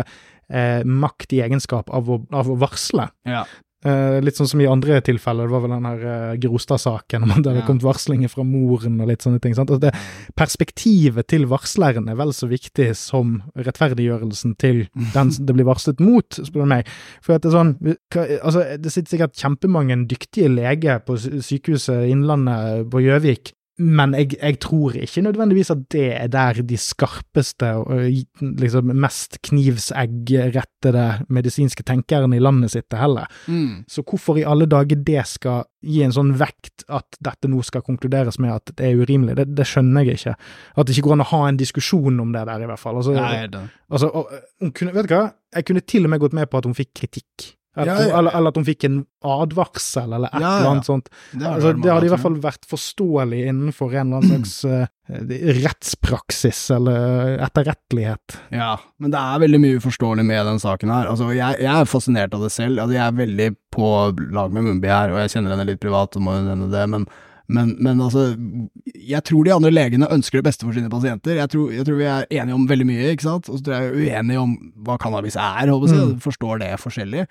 eh, 0.48 0.84
makt 0.84 1.34
i 1.34 1.42
egenskap 1.42 1.90
av 1.90 2.10
å, 2.10 2.20
av 2.30 2.50
å 2.50 2.58
varsle. 2.60 3.08
Ja. 3.26 3.44
Eh, 3.84 4.18
litt 4.24 4.38
sånn 4.38 4.48
som 4.48 4.60
i 4.64 4.66
andre 4.70 4.96
tilfeller, 5.04 5.44
det 5.44 5.52
var 5.52 5.60
vel 5.60 5.74
den 5.74 5.84
her 5.84 6.04
uh, 6.08 6.36
Grostad-saken, 6.40 7.26
om 7.26 7.32
det 7.34 7.50
hadde 7.50 7.60
Ja. 7.60 7.66
kommet 7.66 7.84
varslinger 7.84 8.30
fra 8.32 8.44
moren 8.48 8.96
og 9.04 9.10
litt 9.10 9.20
sånne 9.20 9.42
ting. 9.44 9.52
sant? 9.54 9.68
Altså 9.68 9.90
det, 9.90 9.92
perspektivet 10.40 11.26
til 11.28 11.44
varsleren 11.50 12.08
er 12.08 12.16
vel 12.16 12.32
så 12.32 12.48
viktig 12.48 12.90
som 12.96 13.42
rettferdiggjørelsen 13.56 14.54
til 14.56 14.86
den 15.12 15.32
det 15.34 15.54
blir 15.56 15.68
varslet 15.68 16.00
mot, 16.00 16.28
spør 16.30 16.64
du 16.64 16.70
meg. 16.70 16.88
For 17.20 17.34
at 17.36 17.42
det 17.44 17.50
er 17.50 17.58
sånn, 17.58 17.74
altså, 18.42 18.64
det 18.80 18.92
sitter 18.94 19.16
sikkert 19.16 19.36
kjempemange 19.40 19.98
dyktige 20.08 20.48
leger 20.52 21.02
på 21.04 21.18
sykehuset 21.18 22.08
Innlandet 22.08 22.88
på 22.90 23.02
Gjøvik, 23.04 23.52
men 23.82 24.12
jeg, 24.14 24.36
jeg 24.38 24.58
tror 24.62 24.94
ikke 24.94 25.22
nødvendigvis 25.24 25.72
at 25.74 25.80
det 25.90 26.06
er 26.14 26.28
der 26.30 26.60
de 26.62 26.76
skarpeste 26.78 27.72
og 27.80 28.04
liksom 28.62 28.92
mest 28.94 29.40
knivseggrettede 29.48 31.06
medisinske 31.34 31.82
tenkerne 31.82 32.38
i 32.38 32.42
landet 32.42 32.70
sitter 32.70 33.02
heller. 33.02 33.26
Mm. 33.50 33.82
Så 33.90 34.04
hvorfor 34.06 34.38
i 34.38 34.46
alle 34.46 34.68
dager 34.70 35.02
det 35.02 35.24
skal 35.26 35.66
gi 35.82 36.04
en 36.06 36.14
sånn 36.14 36.30
vekt 36.38 36.86
at 36.86 37.18
dette 37.18 37.50
nå 37.50 37.64
skal 37.66 37.82
konkluderes 37.82 38.38
med 38.38 38.54
at 38.54 38.76
det 38.78 38.92
er 38.92 39.02
urimelig, 39.02 39.34
det, 39.40 39.48
det 39.58 39.66
skjønner 39.66 40.06
jeg 40.06 40.20
ikke. 40.20 40.36
At 40.78 40.86
det 40.86 40.94
ikke 40.94 41.08
går 41.08 41.18
an 41.18 41.26
å 41.26 41.30
ha 41.32 41.42
en 41.48 41.60
diskusjon 41.60 42.22
om 42.22 42.30
det 42.36 42.46
der, 42.46 42.62
i 42.62 42.70
hvert 42.70 42.82
fall. 42.82 43.02
Altså, 43.02 43.18
Nei, 43.18 43.42
er 43.42 43.58
altså, 43.90 44.12
og, 44.14 44.30
hun 44.62 44.70
kunne, 44.76 44.94
vet 44.94 45.10
du 45.10 45.16
hva, 45.16 45.26
jeg 45.58 45.66
kunne 45.66 45.82
til 45.82 46.06
og 46.06 46.14
med 46.14 46.22
gått 46.22 46.38
med 46.38 46.50
på 46.50 46.62
at 46.62 46.70
hun 46.70 46.78
fikk 46.78 46.94
kritikk. 47.02 47.50
At, 47.76 47.86
Ja, 47.88 47.94
ja. 47.98 48.18
Eller, 48.18 48.30
eller 48.38 48.52
at 48.52 48.58
hun 48.60 48.64
fikk 48.68 48.84
en 48.86 48.98
advarsel, 49.24 50.12
eller 50.14 50.28
et 50.30 50.40
Ja, 50.40 50.40
ja. 50.46 50.58
eller 50.60 50.70
annet 50.76 50.86
sånt. 50.86 51.08
Det 51.32 51.42
altså, 51.48 51.72
det 51.82 51.90
hadde 51.90 52.06
i 52.06 52.12
hvert 52.12 52.22
fall 52.22 52.36
vært 52.44 52.68
forståelig 52.70 53.40
innenfor 53.50 53.94
en 53.98 54.12
eller 54.12 54.22
annen 54.22 54.44
slags 54.44 54.64
uh, 54.64 54.86
rettspraksis 55.64 56.70
eller 56.76 57.38
etterrettelighet. 57.44 58.38
Ja, 58.54 58.76
men 59.02 59.10
det 59.14 59.20
er 59.20 59.42
veldig 59.42 59.60
mye 59.62 59.80
uforståelig 59.80 60.24
med 60.26 60.46
den 60.48 60.60
saken 60.62 60.92
her. 60.94 61.10
Altså, 61.10 61.30
jeg, 61.34 61.60
jeg 61.64 61.72
er 61.80 61.90
fascinert 61.90 62.34
av 62.36 62.44
det 62.46 62.52
selv. 62.54 62.78
Altså, 62.82 62.96
jeg 62.96 63.04
er 63.08 63.18
veldig 63.20 63.48
på 63.74 63.90
lag 64.34 64.54
med 64.54 64.66
Mumbi 64.68 64.90
her, 64.90 65.12
og 65.14 65.22
jeg 65.24 65.34
kjenner 65.36 65.54
henne 65.56 65.66
litt 65.72 65.82
privat, 65.82 66.16
og 66.16 66.24
må 66.24 66.36
jo 66.38 66.44
nevne 66.46 66.70
det, 66.72 66.84
men, 66.92 67.06
men, 67.52 67.74
men 67.84 67.98
altså 68.00 68.28
Jeg 68.94 69.20
tror 69.28 69.44
de 69.44 69.52
andre 69.52 69.72
legene 69.74 70.08
ønsker 70.14 70.40
det 70.40 70.46
beste 70.46 70.64
for 70.64 70.72
sine 70.76 70.88
pasienter. 70.92 71.36
Jeg 71.42 71.50
tror, 71.52 71.72
jeg 71.74 71.84
tror 71.88 71.98
vi 72.00 72.06
er 72.08 72.28
enige 72.38 72.56
om 72.56 72.68
veldig 72.70 72.86
mye, 72.88 73.10
ikke 73.16 73.26
sant, 73.28 73.50
og 73.50 73.58
så 73.58 73.66
tror 73.66 73.76
jeg 73.80 73.90
vi 73.98 74.06
er 74.12 74.22
uenige 74.22 74.44
om 74.46 74.54
hva 74.86 74.96
cannabis 75.02 75.36
er, 75.36 75.68
håper 75.74 75.90
jeg, 75.92 76.14
Mm. 76.14 76.20
forstår 76.24 76.62
det 76.64 76.72
forskjellig. 76.80 77.26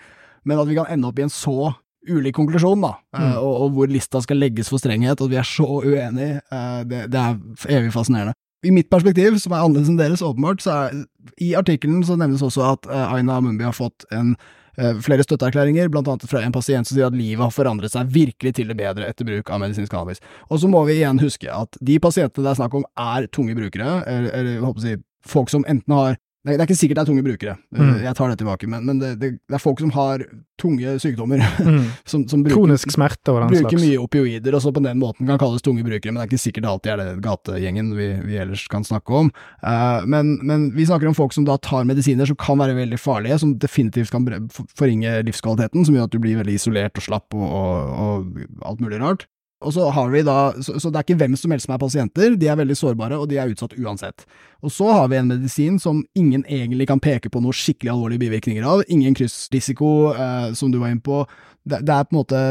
Men 0.45 0.59
at 0.59 0.67
vi 0.69 0.75
kan 0.75 0.89
ende 0.91 1.07
opp 1.07 1.19
i 1.19 1.25
en 1.25 1.29
så 1.33 1.73
ulik 2.09 2.35
konklusjon, 2.35 2.81
da, 2.83 2.95
eh, 3.15 3.19
Mm. 3.19 3.35
og, 3.39 3.53
og 3.61 3.71
hvor 3.77 3.87
lista 3.87 4.19
skal 4.21 4.37
legges 4.37 4.67
for 4.69 4.77
strenghet, 4.77 5.21
og 5.21 5.29
at 5.29 5.31
vi 5.31 5.37
er 5.39 5.47
så 5.47 5.67
uenige, 5.83 6.41
eh, 6.51 6.81
det, 6.83 7.05
det 7.13 7.19
er 7.19 7.37
evig 7.77 7.93
fascinerende. 7.95 8.33
I 8.63 8.71
mitt 8.71 8.89
perspektiv, 8.89 9.37
som 9.39 9.51
er 9.53 9.63
annerledes 9.63 9.89
enn 9.91 9.97
deres, 9.99 10.21
åpenbart, 10.23 10.61
så 10.63 10.71
er 10.71 11.05
i 11.39 11.53
artikkelen 11.59 12.03
så 12.07 12.15
nevnes 12.19 12.43
også 12.43 12.63
at 12.73 12.85
eh, 12.91 13.13
Aina 13.17 13.39
Mumbi 13.43 13.63
har 13.63 13.75
fått 13.75 14.05
en, 14.11 14.35
eh, 14.77 14.93
flere 15.03 15.23
støtteerklæringer, 15.23 15.89
blant 15.91 16.07
annet 16.07 16.27
fra 16.31 16.41
en 16.43 16.51
pasient 16.55 16.87
som 16.87 16.95
sier 16.95 17.07
at 17.07 17.15
livet 17.15 17.43
har 17.43 17.51
forandret 17.55 17.91
seg 17.91 18.07
virkelig 18.11 18.53
til 18.59 18.67
det 18.71 18.77
bedre 18.79 19.07
etter 19.07 19.27
bruk 19.27 19.49
av 19.51 19.59
medisinsk 19.63 19.91
cannabis. 19.91 20.19
Og 20.49 20.59
så 20.59 20.67
må 20.71 20.83
vi 20.87 20.99
igjen 21.01 21.19
huske 21.23 21.47
at 21.51 21.75
de 21.79 21.99
pasientene 22.03 22.43
det 22.43 22.51
er 22.51 22.61
snakk 22.61 22.73
om, 22.79 22.85
er 22.99 23.27
tunge 23.31 23.55
brukere, 23.55 24.03
eller, 24.07 24.29
eller 24.31 24.51
jeg 24.57 24.63
håper 24.67 24.83
å 24.83 24.87
si, 24.87 24.95
folk 25.27 25.51
som 25.51 25.63
enten 25.71 25.95
har 25.95 26.17
det 26.43 26.59
er 26.59 26.65
ikke 26.67 26.75
sikkert 26.75 26.97
det 26.99 27.03
er 27.05 27.07
tunge 27.13 27.23
brukere, 27.23 27.53
Eh, 27.73 27.79
Mm. 27.83 28.01
jeg 28.03 28.15
tar 28.15 28.29
det 28.29 28.37
tilbake, 28.41 28.67
men, 28.67 28.85
men 28.85 28.99
det, 28.99 29.11
det, 29.19 29.29
det 29.47 29.55
er 29.55 29.61
folk 29.63 29.79
som 29.79 29.91
har 29.95 30.19
tunge 30.59 30.97
sykdommer, 30.99 31.39
Mm. 31.63 31.85
som, 32.05 32.25
som 32.27 32.43
bruker, 32.43 32.57
Kronisk 32.59 32.91
smerte 32.91 33.31
og 33.31 33.39
den 33.41 33.53
bruker 33.53 33.77
slags. 33.77 33.85
mye 33.87 33.99
opioider, 34.03 34.53
og 34.57 34.61
så 34.61 34.73
på 34.75 34.83
den 34.83 34.99
måten 34.99 35.25
kan 35.29 35.39
kalles 35.39 35.63
tunge 35.63 35.83
brukere, 35.87 36.11
men 36.11 36.19
det 36.19 36.25
er 36.27 36.31
ikke 36.33 36.43
sikkert 36.43 36.63
det 36.67 36.71
alltid 36.73 36.91
er 36.91 36.97
det 37.03 37.23
gategjengen 37.23 37.93
vi, 37.95 38.09
vi 38.27 38.37
ellers 38.43 38.67
kan 38.67 38.83
snakke 38.83 39.15
om. 39.23 39.31
Uh, 39.63 40.03
men, 40.05 40.37
men 40.43 40.71
vi 40.75 40.85
snakker 40.85 41.07
om 41.07 41.15
folk 41.15 41.31
som 41.33 41.45
da 41.47 41.55
tar 41.57 41.87
medisiner 41.87 42.27
som 42.27 42.35
kan 42.35 42.59
være 42.59 42.75
veldig 42.75 42.99
farlige, 42.99 43.39
som 43.39 43.55
definitivt 43.57 44.11
kan 44.11 44.27
forringe 44.75 45.23
livskvaliteten, 45.23 45.85
som 45.87 45.95
gjør 45.95 46.09
at 46.09 46.11
du 46.11 46.19
blir 46.19 46.37
veldig 46.43 46.59
isolert 46.59 46.99
og 46.99 47.07
slapp 47.07 47.33
og, 47.33 47.47
og, 47.47 47.93
og 48.03 48.67
alt 48.67 48.83
mulig 48.83 48.99
rart. 49.01 49.25
Og 49.63 49.73
så 49.75 49.87
har 49.95 50.09
vi 50.13 50.23
da, 50.27 50.37
så, 50.61 50.75
så 50.79 50.91
det 50.91 50.99
er 50.99 51.07
ikke 51.07 51.19
hvem 51.21 51.37
som 51.39 51.53
helst 51.53 51.67
som 51.67 51.75
er 51.75 51.81
pasienter, 51.81 52.35
de 52.39 52.49
er 52.51 52.59
veldig 52.59 52.77
sårbare, 52.77 53.19
og 53.19 53.29
de 53.31 53.39
er 53.41 53.53
utsatt 53.53 53.75
uansett. 53.79 54.25
Og 54.63 54.71
så 54.71 54.89
har 54.91 55.07
vi 55.11 55.19
en 55.19 55.31
medisin 55.31 55.79
som 55.81 56.03
ingen 56.19 56.43
egentlig 56.45 56.87
kan 56.91 57.01
peke 57.03 57.31
på 57.31 57.41
noen 57.43 57.55
skikkelig 57.55 57.93
alvorlige 57.93 58.25
bivirkninger 58.25 58.67
av, 58.67 58.83
ingen 58.91 59.15
kryssrisiko, 59.17 59.93
eh, 60.13 60.51
som 60.59 60.71
du 60.73 60.79
var 60.81 60.93
inne 60.93 61.03
på. 61.03 61.23
Det, 61.63 61.81
det 61.87 61.95
er 61.95 62.07
på 62.07 62.15
en 62.15 62.21
måte, 62.21 62.43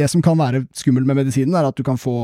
det 0.00 0.10
som 0.12 0.22
kan 0.24 0.38
være 0.38 0.64
skummelt 0.78 1.08
med 1.10 1.22
medisinen, 1.22 1.56
er 1.58 1.70
at 1.70 1.78
du 1.78 1.86
kan 1.86 1.98
få 2.00 2.16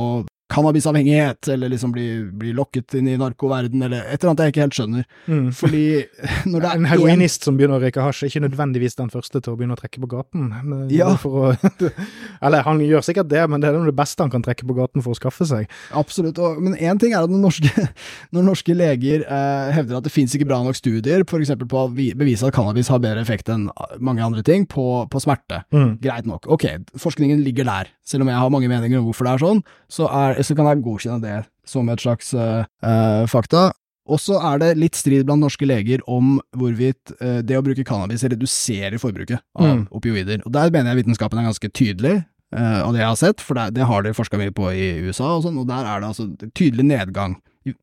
cannabisavhengighet, 0.52 1.48
eller 1.48 1.68
liksom 1.68 1.92
bli, 1.92 2.06
bli 2.30 2.52
lokket 2.54 2.94
inn 2.94 3.08
i 3.10 3.16
narkoverden, 3.18 3.82
eller 3.82 4.04
et 4.06 4.20
eller 4.20 4.32
annet 4.32 4.44
jeg 4.44 4.54
ikke 4.54 4.62
helt 4.62 4.76
skjønner. 4.78 5.06
Mm. 5.26 5.48
Fordi 5.58 5.84
når 6.52 6.62
det 6.62 6.68
er 6.68 6.76
En 6.76 6.88
heroinist 6.90 7.46
som 7.46 7.58
begynner 7.58 7.80
å 7.80 7.82
røyke 7.82 8.04
hasj, 8.04 8.22
er 8.22 8.30
ikke 8.30 8.44
nødvendigvis 8.44 8.98
den 9.00 9.10
første 9.10 9.40
til 9.40 9.54
å 9.54 9.58
begynne 9.58 9.74
å 9.74 9.80
trekke 9.80 10.02
på 10.04 10.10
gaten. 10.12 10.52
Ja. 10.92 11.08
Å, 11.16 11.54
eller 12.46 12.66
han 12.66 12.82
gjør 12.84 13.02
sikkert 13.08 13.30
det, 13.32 13.42
men 13.50 13.62
det 13.62 13.72
er 13.72 13.80
det 13.88 13.96
beste 13.98 14.22
han 14.22 14.30
kan 14.32 14.44
trekke 14.46 14.68
på 14.68 14.76
gaten 14.78 15.02
for 15.04 15.16
å 15.16 15.18
skaffe 15.18 15.48
seg. 15.48 15.66
Absolutt, 15.98 16.38
og, 16.38 16.60
men 16.62 16.78
én 16.78 17.00
ting 17.02 17.16
er 17.16 17.26
at 17.26 17.32
når 17.32 17.42
norske, 17.48 17.86
når 18.36 18.46
norske 18.52 18.76
leger 18.76 19.26
eh, 19.26 19.74
hevder 19.74 19.98
at 19.98 20.06
det 20.06 20.14
finnes 20.14 20.36
ikke 20.38 20.48
bra 20.52 20.60
nok 20.62 20.78
studier, 20.78 21.26
f.eks. 21.26 21.56
på 21.66 21.82
å 21.82 21.90
bevise 21.90 22.46
at 22.46 22.54
cannabis 22.54 22.92
har 22.92 23.02
bedre 23.02 23.24
effekt 23.24 23.50
enn 23.50 23.66
mange 23.98 24.22
andre 24.22 24.46
ting 24.46 24.68
på, 24.70 24.86
på 25.10 25.22
smerte. 25.26 25.64
Mm. 25.74 25.96
Greit 26.04 26.30
nok, 26.30 26.46
ok, 26.54 26.68
forskningen 27.02 27.42
ligger 27.42 27.66
der. 27.66 27.90
Selv 28.06 28.22
om 28.22 28.30
jeg 28.30 28.38
har 28.38 28.52
mange 28.54 28.70
meninger 28.70 29.00
om 29.00 29.08
hvorfor 29.08 29.26
det 29.26 29.34
er 29.34 29.42
sånn, 29.42 29.62
så, 29.90 30.06
er, 30.06 30.35
så 30.44 30.56
kan 30.58 30.66
jeg 30.68 30.82
godkjenne 30.84 31.22
det 31.22 31.38
som 31.66 31.88
et 31.88 32.02
slags 32.02 32.32
eh, 32.34 33.24
fakta. 33.30 33.70
Og 34.06 34.20
så 34.22 34.38
er 34.52 34.60
det 34.62 34.68
litt 34.78 34.94
strid 34.94 35.24
blant 35.26 35.42
norske 35.42 35.66
leger 35.66 36.02
om 36.06 36.36
hvorvidt 36.54 37.10
uh, 37.18 37.40
det 37.42 37.56
å 37.58 37.62
bruke 37.66 37.82
cannabis 37.82 38.22
reduserer 38.22 39.00
forbruket 39.02 39.40
av 39.58 39.66
Mm. 39.66 39.80
opioider. 39.90 40.44
Og 40.46 40.52
der 40.54 40.70
mener 40.70 40.92
jeg 40.92 41.04
vitenskapen 41.04 41.40
er 41.40 41.48
ganske 41.48 41.70
tydelig, 41.74 42.24
uh, 42.54 42.86
av 42.86 42.92
det 42.94 43.00
jeg 43.02 43.08
har 43.08 43.18
sett, 43.18 43.42
for 43.42 43.58
det, 43.58 43.74
det 43.74 43.88
har 43.90 44.02
de 44.06 44.12
forska 44.14 44.38
mye 44.38 44.54
på 44.54 44.70
i 44.70 45.02
USA 45.08 45.32
og 45.34 45.42
sånn, 45.42 45.58
og 45.58 45.66
der 45.66 45.82
er 45.82 46.00
det 46.00 46.12
altså 46.12 46.28
tydelig 46.54 46.86
nedgang. 46.86 47.34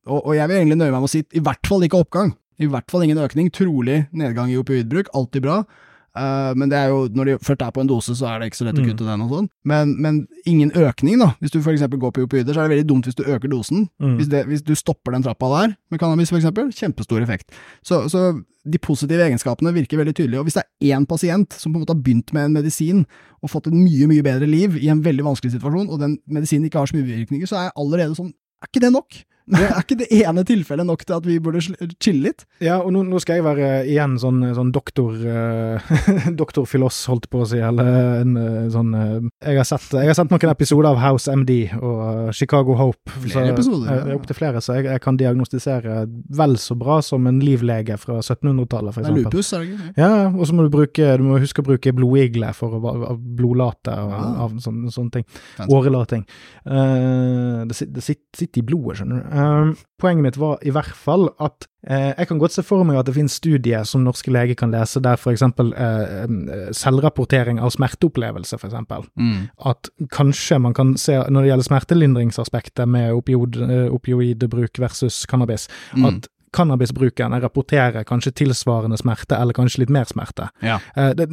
Og, 0.08 0.22
og 0.22 0.32
jeg 0.38 0.48
vil 0.48 0.62
egentlig 0.62 0.80
nøye 0.80 0.94
meg 0.94 1.02
med 1.04 1.10
å 1.10 1.12
si 1.12 1.26
i 1.36 1.44
hvert 1.44 1.68
fall 1.68 1.84
ikke 1.84 2.00
oppgang. 2.06 2.32
I 2.64 2.70
hvert 2.72 2.88
fall 2.88 3.04
ingen 3.04 3.20
økning. 3.20 3.50
Trolig 3.52 4.06
nedgang 4.16 4.48
i 4.54 4.56
opioidbruk, 4.62 5.10
alltid 5.12 5.44
bra. 5.44 5.64
Eh, 6.16 6.54
men 6.56 6.70
det 6.70 6.78
er 6.78 6.92
jo, 6.94 7.08
når 7.10 7.26
de 7.26 7.38
først 7.42 7.62
er 7.66 7.72
på 7.74 7.82
en 7.82 7.90
dose, 7.90 8.14
så 8.16 8.28
er 8.30 8.40
det 8.40 8.52
ikke 8.52 8.60
så 8.62 8.66
lett 8.68 8.78
å 8.78 8.84
Mm. 8.84 8.90
kutte 8.92 9.06
den 9.08 9.22
og 9.22 9.30
sånn. 9.32 9.50
Men, 9.66 9.96
men 10.02 10.28
ingen 10.46 10.72
økning, 10.72 11.18
da. 11.20 11.34
Hvis 11.42 11.52
du 11.52 11.60
eksempel 11.60 12.00
går 12.00 12.12
på 12.14 12.24
opioider, 12.28 12.54
så 12.54 12.62
er 12.62 12.70
det 12.70 12.78
veldig 12.78 12.90
dumt 12.90 13.06
hvis 13.10 13.16
du 13.18 13.24
øker 13.24 13.50
dosen. 13.50 13.90
Mm. 14.00 14.18
Hvis, 14.18 14.30
det, 14.30 14.46
hvis 14.46 14.62
du 14.62 14.76
stopper 14.76 15.12
den 15.12 15.24
trappa 15.24 15.50
der, 15.50 15.76
med 15.90 16.00
cannabis 16.00 16.32
eksempel, 16.32 16.70
kjempestor 16.72 17.22
effekt. 17.22 17.50
Så, 17.84 18.08
så 18.10 18.44
de 18.64 18.78
positive 18.78 19.26
egenskapene 19.26 19.74
virker 19.74 19.98
veldig 19.98 20.16
tydelige. 20.16 20.40
Og 20.40 20.46
hvis 20.46 20.54
det 20.60 20.64
er 20.64 20.96
én 20.98 21.06
pasient 21.06 21.52
som 21.58 21.74
på 21.74 21.78
en 21.80 21.84
måte 21.86 21.96
har 21.96 22.04
begynt 22.04 22.32
med 22.34 22.46
en 22.46 22.54
medisin, 22.54 23.06
og 23.42 23.50
fått 23.50 23.68
et 23.68 23.74
mye, 23.76 24.08
mye 24.08 24.24
bedre 24.24 24.48
liv 24.48 24.78
i 24.80 24.88
en 24.94 25.02
veldig 25.04 25.26
vanskelig 25.26 25.52
situasjon, 25.58 25.90
og 25.90 26.00
den 26.00 26.20
medisinen 26.30 26.70
ikke 26.70 26.80
har 26.80 26.88
så 26.88 26.96
mye 26.96 27.10
bivirkninger, 27.10 27.48
så 27.50 27.58
er 27.58 27.64
jeg 27.68 27.78
allerede 27.78 28.16
sånn 28.16 28.34
Er 28.64 28.70
ikke 28.72 28.80
det 28.86 28.94
nok? 28.94 29.24
er 29.60 29.82
ikke 29.82 29.98
det 30.00 30.08
ene 30.16 30.44
tilfellet 30.48 30.88
nok 30.88 31.04
til 31.06 31.18
at 31.18 31.28
vi 31.28 31.38
burde 31.44 31.62
chille 31.64 32.30
litt? 32.30 32.46
Ja, 32.64 32.80
og 32.80 32.94
nå, 32.96 33.04
nå 33.06 33.20
skal 33.22 33.40
jeg 33.40 33.46
være 33.46 33.72
igjen 33.90 34.16
sånn, 34.22 34.40
sånn 34.56 34.72
doktor 34.74 35.18
uh, 35.34 36.30
Doktorfiloss, 36.42 37.04
holdt 37.12 37.30
på 37.32 37.44
å 37.44 37.50
si, 37.50 37.60
eller 37.64 37.90
en 38.22 38.38
eh, 38.40 38.70
sånn 38.74 38.94
uh, 38.96 39.18
jeg, 39.44 39.60
har 39.60 39.68
sett, 39.68 39.90
jeg 39.94 40.10
har 40.10 40.18
sett 40.18 40.32
noen 40.32 40.54
episoder 40.54 40.90
av 40.94 41.02
House 41.04 41.32
MD 41.32 41.58
og 41.80 42.00
eh, 42.08 42.32
Chicago 42.36 42.78
Hope. 42.80 43.14
Flere 43.26 43.54
episoder, 43.54 43.90
ja. 43.92 44.00
ja. 44.14 44.18
Opptil 44.18 44.38
flere, 44.38 44.64
så 44.64 44.78
jeg, 44.80 44.88
jeg 44.94 45.04
kan 45.04 45.20
diagnostisere 45.20 46.04
vel 46.40 46.58
så 46.62 46.78
bra 46.80 47.02
som 47.06 47.28
en 47.30 47.42
livlege 47.44 47.98
fra 48.02 48.22
1700-tallet, 48.22 48.96
f.eks. 48.96 49.10
Det 49.10 49.26
lupus, 49.28 49.52
er 49.54 49.64
det 49.66 49.74
ikke? 49.74 49.94
Ja, 50.00 50.12
og 50.32 50.48
så 50.48 50.56
må 50.56 50.66
du 50.66 50.72
bruke, 50.74 51.12
du 51.20 51.28
må 51.28 51.42
huske 51.44 51.64
å 51.64 51.68
bruke 51.68 51.96
blodigle 51.96 52.54
for 52.58 52.80
å 52.80 53.18
blodlate 53.20 53.94
og 54.00 54.14
Ah. 54.14 54.44
av 54.46 54.56
sånne, 54.62 54.92
sånne 54.94 55.12
ting. 55.18 55.26
Årelating. 55.72 56.24
Uh, 56.66 57.64
det, 57.70 57.78
det 57.94 58.04
sitter 58.06 58.62
i 58.62 58.66
blodet, 58.66 59.00
skjønner 59.00 59.22
du. 59.22 59.33
Um, 59.34 59.72
poenget 59.98 60.24
mitt 60.28 60.38
var 60.38 60.60
i 60.62 60.70
hvert 60.70 60.94
fall 60.94 61.28
at 61.42 61.66
eh, 61.88 62.12
jeg 62.20 62.28
kan 62.30 62.38
godt 62.42 62.54
se 62.54 62.64
for 62.64 62.84
meg 62.86 63.00
at 63.00 63.08
det 63.08 63.16
finnes 63.16 63.34
studier 63.40 63.84
som 63.90 64.04
norske 64.06 64.30
leger 64.32 64.54
kan 64.60 64.70
lese, 64.72 65.02
der 65.02 65.18
f.eks. 65.18 65.42
Eh, 65.42 66.36
selvrapportering 66.78 67.60
av 67.64 67.72
smerteopplevelse, 67.74 68.60
f.eks. 68.60 68.76
Mm. 69.16 69.48
At 69.66 69.90
kanskje 70.14 70.60
man 70.62 70.76
kan 70.78 70.94
se, 71.02 71.18
når 71.30 71.42
det 71.48 71.50
gjelder 71.54 71.70
smertelindringsaspektet 71.70 72.88
med 72.90 73.14
opioid, 73.18 73.58
eh, 73.66 73.88
opioidbruk 73.94 74.80
versus 74.84 75.26
cannabis, 75.26 75.68
Mm. 75.96 76.06
at 76.06 76.28
cannabisbrukerne 76.54 77.40
rapporterer 77.42 78.04
kanskje 78.06 78.32
tilsvarende 78.44 78.98
smerte, 78.98 79.34
eller 79.42 79.54
kanskje 79.58 79.80
litt 79.80 79.90
mer 79.90 80.06
smerte. 80.06 80.50
Ja. 80.62 80.80
Eh, 80.96 81.14
det, 81.18 81.28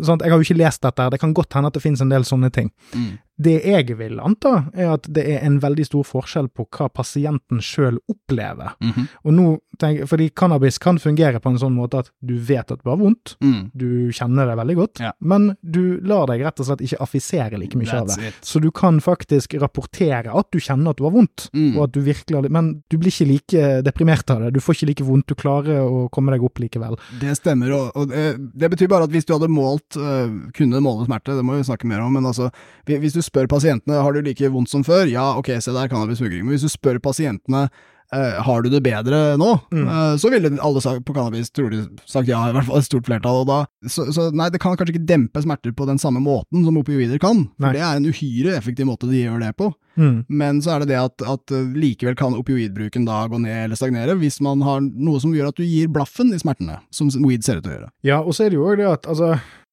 sånn 0.00 0.20
Jeg 0.22 0.30
har 0.30 0.38
jo 0.38 0.46
ikke 0.46 0.58
lest 0.62 0.82
dette, 0.82 1.10
det 1.10 1.18
kan 1.20 1.34
godt 1.34 1.52
hende 1.54 1.66
at 1.66 1.74
det 1.74 1.82
finnes 1.82 2.00
en 2.00 2.08
del 2.12 2.22
sånne 2.22 2.52
ting. 2.54 2.70
Mm. 2.94 3.18
Det 3.40 3.56
jeg 3.64 3.96
vil 3.96 4.18
anta, 4.20 4.66
er 4.74 4.90
at 4.98 5.06
det 5.08 5.24
er 5.26 5.44
en 5.46 5.58
veldig 5.62 5.86
stor 5.88 6.04
forskjell 6.04 6.50
på 6.52 6.66
hva 6.76 6.90
pasienten 6.92 7.62
sjøl 7.64 7.96
opplever. 8.10 8.74
Mhm. 8.82 9.08
Og 9.24 9.32
nå 9.32 9.46
tenker, 9.80 10.04
Fordi 10.06 10.28
cannabis 10.36 10.76
kan 10.78 10.98
fungere 10.98 11.40
på 11.40 11.48
en 11.50 11.56
sånn 11.58 11.72
måte 11.74 11.98
at 12.02 12.10
du 12.20 12.34
vet 12.36 12.70
at 12.70 12.82
det 12.82 12.84
var 12.84 12.98
vondt, 13.00 13.36
Mm. 13.40 13.70
du 13.74 14.10
kjenner 14.12 14.46
det 14.46 14.56
veldig 14.58 14.76
godt, 14.76 15.00
Ja. 15.00 15.12
men 15.20 15.56
du 15.64 16.00
lar 16.02 16.26
deg 16.26 16.42
rett 16.44 16.60
og 16.60 16.66
slett 16.66 16.82
ikke 16.84 17.00
affisere 17.00 17.58
like 17.58 17.74
mye 17.78 17.88
av 17.94 18.08
det. 18.08 18.18
it. 18.28 18.34
Så 18.42 18.60
du 18.60 18.70
kan 18.70 19.00
faktisk 19.00 19.58
rapportere 19.58 20.34
at 20.36 20.50
du 20.50 20.58
kjenner 20.58 20.90
at 20.90 20.96
du 20.96 21.04
har 21.04 21.12
vondt, 21.12 21.48
Mm. 21.54 21.76
og 21.78 21.84
at 21.84 21.92
du 21.92 22.00
virkelig 22.02 22.34
har 22.42 22.48
men 22.50 22.82
du 22.90 22.98
blir 22.98 23.10
ikke 23.10 23.26
like 23.26 23.82
deprimert 23.82 24.28
av 24.30 24.40
det. 24.40 24.52
Du 24.54 24.60
får 24.60 24.74
ikke 24.74 24.86
like 24.88 25.04
vondt, 25.06 25.26
du 25.26 25.34
klarer 25.34 25.80
å 25.80 26.10
komme 26.10 26.30
deg 26.32 26.42
opp 26.42 26.58
likevel. 26.58 26.98
Det 27.20 27.36
stemmer, 27.38 27.72
og, 27.72 27.92
og 27.96 28.08
det, 28.10 28.52
det 28.56 28.70
betyr 28.70 28.88
bare 28.88 29.04
at 29.04 29.10
hvis 29.10 29.24
du 29.24 29.32
hadde 29.32 29.48
målt, 29.48 29.96
øh, 29.96 30.52
kunne 30.52 30.80
måle 30.82 31.06
smerte, 31.06 31.34
det 31.36 31.44
må 31.44 31.56
vi 31.56 31.62
snakke 31.64 31.84
mer 31.86 32.00
om, 32.00 32.12
men 32.12 32.24
altså, 32.24 32.50
hvis 32.86 33.12
du 33.14 33.22
spør 33.30 33.48
pasientene 33.54 34.02
har 34.02 34.12
du 34.18 34.20
like 34.26 34.50
vondt 34.52 34.68
som 34.74 34.84
før, 34.86 35.06
ja 35.10 35.30
ok, 35.40 35.54
se 35.62 35.72
der 35.78 35.88
cannabis 35.92 36.20
funker 36.20 36.36
ikke, 36.40 36.50
men 36.50 36.58
hvis 36.58 36.66
du 36.68 36.72
spør 36.74 36.98
pasientene 37.02 37.64
øh, 38.10 38.38
har 38.42 38.62
du 38.64 38.68
det 38.72 38.80
bedre 38.82 39.36
nå, 39.38 39.52
Mm. 39.70 39.84
øh, 39.86 40.14
så 40.18 40.30
ville 40.32 40.50
alle 40.58 40.80
sagt, 40.82 41.04
på 41.06 41.14
cannabis 41.14 41.50
trolig 41.54 41.84
sagt 42.10 42.26
ja, 42.28 42.40
i 42.48 42.52
hvert 42.56 42.66
fall 42.66 42.80
et 42.82 42.88
stort 42.88 43.06
flertall, 43.06 43.44
og 43.44 43.46
da, 43.46 43.58
så, 43.86 44.08
så 44.12 44.28
nei, 44.34 44.48
det 44.50 44.58
kan 44.60 44.74
kanskje 44.74 44.96
ikke 44.96 45.06
dempe 45.06 45.42
smerter 45.44 45.70
på 45.78 45.86
den 45.86 45.98
samme 46.02 46.18
måten 46.24 46.64
som 46.66 46.76
opioider 46.80 47.20
kan, 47.22 47.44
for 47.54 47.68
Nei. 47.68 47.76
det 47.78 47.84
er 47.86 48.00
en 48.00 48.08
uhyre 48.10 48.56
effektiv 48.58 48.88
måte 48.90 49.06
de 49.10 49.22
gjør 49.22 49.38
det 49.44 49.52
på. 49.60 49.70
Mm. 50.00 50.24
Men 50.40 50.58
så 50.64 50.74
er 50.74 50.82
det 50.84 50.90
det 50.92 50.98
at, 51.00 51.22
at 51.28 51.52
uh, 51.54 51.70
likevel 51.76 52.14
kan 52.18 52.34
opioidbruken 52.38 53.04
da 53.06 53.20
gå 53.30 53.38
ned 53.42 53.64
eller 53.66 53.76
stagnere, 53.78 54.14
hvis 54.18 54.40
man 54.42 54.62
har 54.66 54.80
noe 54.82 55.20
som 55.22 55.34
gjør 55.34 55.50
at 55.50 55.58
du 55.58 55.64
gir 55.66 55.90
blaffen 55.92 56.30
i 56.34 56.38
smertene, 56.40 56.78
som 56.94 57.10
weed 57.26 57.44
ser 57.46 57.58
ut 57.58 57.66
til 57.66 57.72
å 57.72 57.78
gjøre. 57.78 57.90
Ja, 58.06 58.20
og 58.22 58.34
så 58.34 58.46
er 58.46 58.50
det 58.54 58.58
jo 58.58 58.68
òg 58.70 58.78
det 58.80 58.86
at 58.90 59.06
altså 59.10 59.32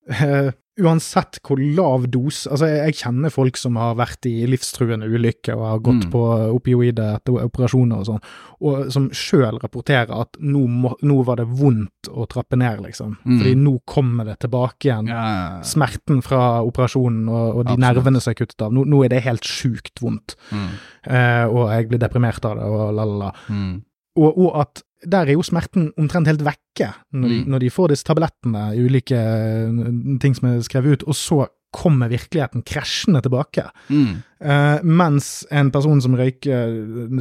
eh, 0.10 0.50
Uansett 0.78 1.40
hvor 1.42 1.58
lav 1.58 2.04
dose 2.13 2.50
Altså, 2.52 2.68
jeg, 2.70 2.92
jeg 2.92 2.98
kjenner 3.02 3.34
folk 3.34 3.58
som 3.58 3.76
har 3.82 3.96
vært 3.98 4.28
i 4.30 4.46
livstruende 4.50 5.08
ulykker 5.10 5.56
og 5.58 5.66
har 5.72 5.80
gått 5.88 6.06
Mm. 6.08 6.12
på 6.13 6.22
opioider 6.54 7.16
etter 7.18 7.34
operasjoner 7.42 7.98
og 8.04 8.06
sånn, 8.06 8.22
og 8.62 8.92
som 8.94 9.08
sjøl 9.10 9.58
rapporterer 9.62 10.12
at 10.22 10.38
nå, 10.40 10.62
må, 10.70 10.92
nå 11.02 11.18
var 11.26 11.40
det 11.42 11.48
vondt 11.50 12.10
å 12.13 12.28
trappe 12.30 12.56
ned, 12.60 12.84
liksom. 12.86 13.18
Mm. 13.26 13.40
Fordi 13.40 13.56
nå 13.58 13.74
kommer 13.90 14.26
det 14.30 14.38
tilbake 14.46 14.88
igjen. 14.92 15.10
Ja, 15.10 15.62
Smerten 15.66 16.22
fra 16.26 16.62
operasjonen 16.63 17.28
og, 17.28 17.48
og 17.58 17.66
de 17.66 17.74
Absolutt. 17.74 17.86
nervene 17.88 18.22
som 18.22 18.32
er 18.32 18.40
kuttet 18.44 18.62
av. 18.68 18.74
Nå, 18.78 18.86
nå 18.86 19.04
er 19.06 19.10
det 19.16 19.24
helt 19.26 19.44
sjukt 19.50 20.02
vondt, 20.04 20.38
mm. 20.54 20.70
eh, 21.10 21.46
og 21.50 21.72
jeg 21.74 21.90
blir 21.90 22.00
deprimert 22.06 22.46
av 22.46 22.58
det, 22.62 22.70
og 22.70 22.94
la, 22.94 23.04
la, 23.04 23.18
la. 23.28 23.32
Mm. 23.50 23.74
Og, 24.18 24.38
og 24.48 24.62
at 24.62 24.84
der 25.06 25.28
er 25.28 25.36
jo 25.36 25.44
smerten 25.46 25.92
omtrent 25.98 26.28
helt 26.28 26.42
vekke 26.46 26.94
når 27.14 27.30
Mm. 27.30 27.44
når 27.52 27.60
de 27.60 27.70
får 27.70 27.90
disse 27.90 28.04
tablettene, 28.08 28.64
ulike 28.78 29.18
eh, 29.18 30.18
ting 30.22 30.36
som 30.36 30.50
er 30.50 30.62
skrevet 30.66 31.02
ut, 31.02 31.08
og 31.08 31.16
så 31.16 31.48
kommer 31.74 32.10
virkeligheten 32.10 32.64
krasjende 32.64 33.22
tilbake. 33.22 33.68
Mm. 33.90 34.24
Uh, 34.40 34.80
mens 34.84 35.46
en 35.52 35.70
person 35.72 36.00
som 36.02 36.16
røyker 36.16 36.72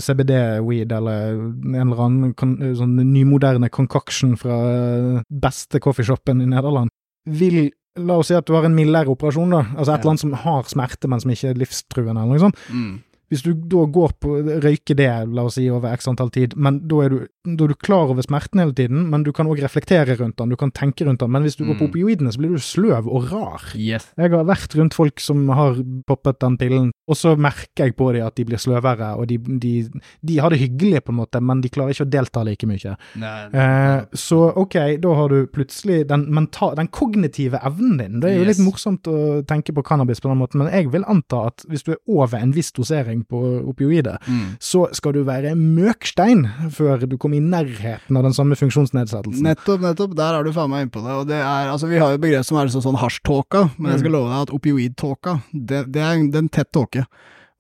CBD-weed 0.01 0.93
eller 0.93 1.35
en 1.35 1.75
eller 1.75 2.03
annen 2.05 2.35
kon, 2.39 2.55
sånn 2.79 2.95
nymoderne 3.11 3.69
concoction 3.75 4.37
fra 4.39 4.61
eh, 4.71 5.25
beste 5.31 5.81
coffeeshopen 5.83 6.41
i 6.45 6.47
Nederland, 6.53 6.93
vil 7.27 7.71
La 7.97 8.19
oss 8.21 8.29
si 8.29 8.35
at 8.37 8.45
du 8.45 8.53
har 8.53 8.67
en 8.69 8.75
mildere 8.77 9.09
operasjon, 9.09 9.55
da. 9.55 9.63
Altså 9.73 9.95
et 9.95 10.03
eller 10.03 10.11
annet 10.11 10.21
som 10.21 10.33
har 10.37 10.67
smerte, 10.69 11.09
men 11.09 11.23
som 11.23 11.31
ikke 11.33 11.49
er 11.49 11.57
livstruende, 11.57 12.13
eller 12.21 12.35
noe 12.37 12.43
sånt. 12.43 12.59
Mm. 12.69 12.91
Hvis 13.29 13.43
du 13.43 13.55
da 13.55 13.85
går 13.91 14.13
på 14.23 14.37
røyker 14.63 14.95
det, 14.95 15.09
la 15.35 15.43
oss 15.49 15.57
si, 15.59 15.65
over 15.71 15.91
x 15.97 16.07
antall 16.07 16.31
tid, 16.31 16.55
men 16.57 16.81
da 16.87 17.01
er 17.03 17.09
du, 17.11 17.17
da 17.47 17.65
er 17.65 17.73
du 17.73 17.75
klar 17.75 18.11
over 18.13 18.23
smerten 18.23 18.61
hele 18.63 18.73
tiden, 18.73 19.09
men 19.11 19.25
du 19.27 19.33
kan 19.35 19.47
òg 19.51 19.59
reflektere 19.65 20.15
rundt 20.21 20.37
den, 20.39 20.49
du 20.51 20.57
kan 20.57 20.71
tenke 20.71 21.05
rundt 21.07 21.19
den. 21.25 21.31
Men 21.35 21.43
hvis 21.43 21.57
du 21.59 21.65
går 21.65 21.75
på 21.81 21.87
Mm. 21.87 21.91
opioidene, 21.91 22.33
så 22.33 22.39
blir 22.39 22.55
du 22.55 22.59
sløv 22.63 23.07
og 23.11 23.31
rar. 23.33 23.63
Yes. 23.75 24.13
Jeg 24.17 24.31
har 24.31 24.45
vært 24.45 24.75
rundt 24.79 24.95
folk 24.95 25.19
som 25.21 25.49
har 25.49 25.75
poppet 26.07 26.39
den 26.41 26.57
pillen, 26.57 26.93
og 27.09 27.17
så 27.17 27.37
merker 27.39 27.87
jeg 27.87 27.97
på 27.97 28.13
dem 28.15 28.27
at 28.27 28.35
de 28.37 28.45
blir 28.45 28.59
sløvere, 28.59 29.17
og 29.19 29.27
de, 29.27 29.39
de, 29.39 29.91
de 30.25 30.39
har 30.39 30.51
det 30.51 30.59
hyggelig 30.61 31.03
på 31.05 31.11
en 31.15 31.19
måte, 31.21 31.41
men 31.43 31.61
de 31.61 31.69
klarer 31.69 31.91
ikke 31.95 32.07
å 32.07 32.11
delta 32.11 32.45
like 32.45 32.67
mye. 32.67 32.97
Nei, 33.17 33.49
Eh, 33.57 34.05
så 34.15 34.53
ok, 34.57 34.99
da 35.01 35.15
har 35.15 35.29
du 35.29 35.47
plutselig 35.47 36.07
den, 36.09 36.27
mental, 36.35 36.75
den 36.77 36.89
kognitive 36.89 37.59
evnen 37.65 37.97
din. 37.99 38.21
Det 38.21 38.31
er 38.31 38.39
jo 38.39 38.45
Yes. 38.45 38.59
litt 38.59 38.67
morsomt 38.67 39.03
å 39.11 39.43
tenke 39.47 39.73
på 39.75 39.83
cannabis 39.85 40.21
på 40.21 40.29
den 40.29 40.39
måten, 40.39 40.59
men 40.59 40.69
jeg 40.73 40.91
vil 40.93 41.05
anta 41.09 41.47
at 41.47 41.65
hvis 41.69 41.83
du 41.85 41.93
er 41.93 41.99
over 42.09 42.39
en 42.39 42.53
viss 42.53 42.71
dosering 42.73 43.16
på 43.25 43.41
opioider, 43.71 44.19
mm. 44.27 44.57
så 44.63 44.87
skal 44.97 45.17
du 45.17 45.23
være 45.27 45.55
møkstein 45.59 46.45
før 46.75 47.07
du 47.07 47.17
kommer 47.21 47.41
i 47.41 47.45
nærheten 47.45 48.19
av 48.19 48.27
den 48.27 48.37
samme 48.37 48.59
funksjonsnedsettelsen. 48.59 49.47
Nettopp, 49.47 49.85
nettopp. 49.85 50.17
Der 50.19 50.39
er 50.39 50.47
du 50.47 50.53
faen 50.57 50.73
meg 50.73 50.87
inne 50.87 50.95
på 50.95 51.05
det. 51.05 51.15
Og 51.21 51.31
det 51.31 51.39
er, 51.41 51.71
altså, 51.73 51.91
vi 51.91 52.01
har 52.03 52.13
jo 52.13 52.21
et 52.21 52.27
begrep 52.27 52.49
som 52.49 52.61
er 52.61 52.73
sånn, 52.73 52.85
sånn 52.85 53.01
hasjtåka, 53.01 53.69
men 53.79 53.95
jeg 53.95 54.05
skal 54.05 54.17
love 54.19 54.33
deg 54.33 54.47
at 54.49 54.55
opioidtåka, 54.59 55.39
det, 55.53 55.87
det 55.95 56.05
er 56.05 56.21
en 56.43 56.53
tett 56.53 56.73
tåke. 56.75 57.07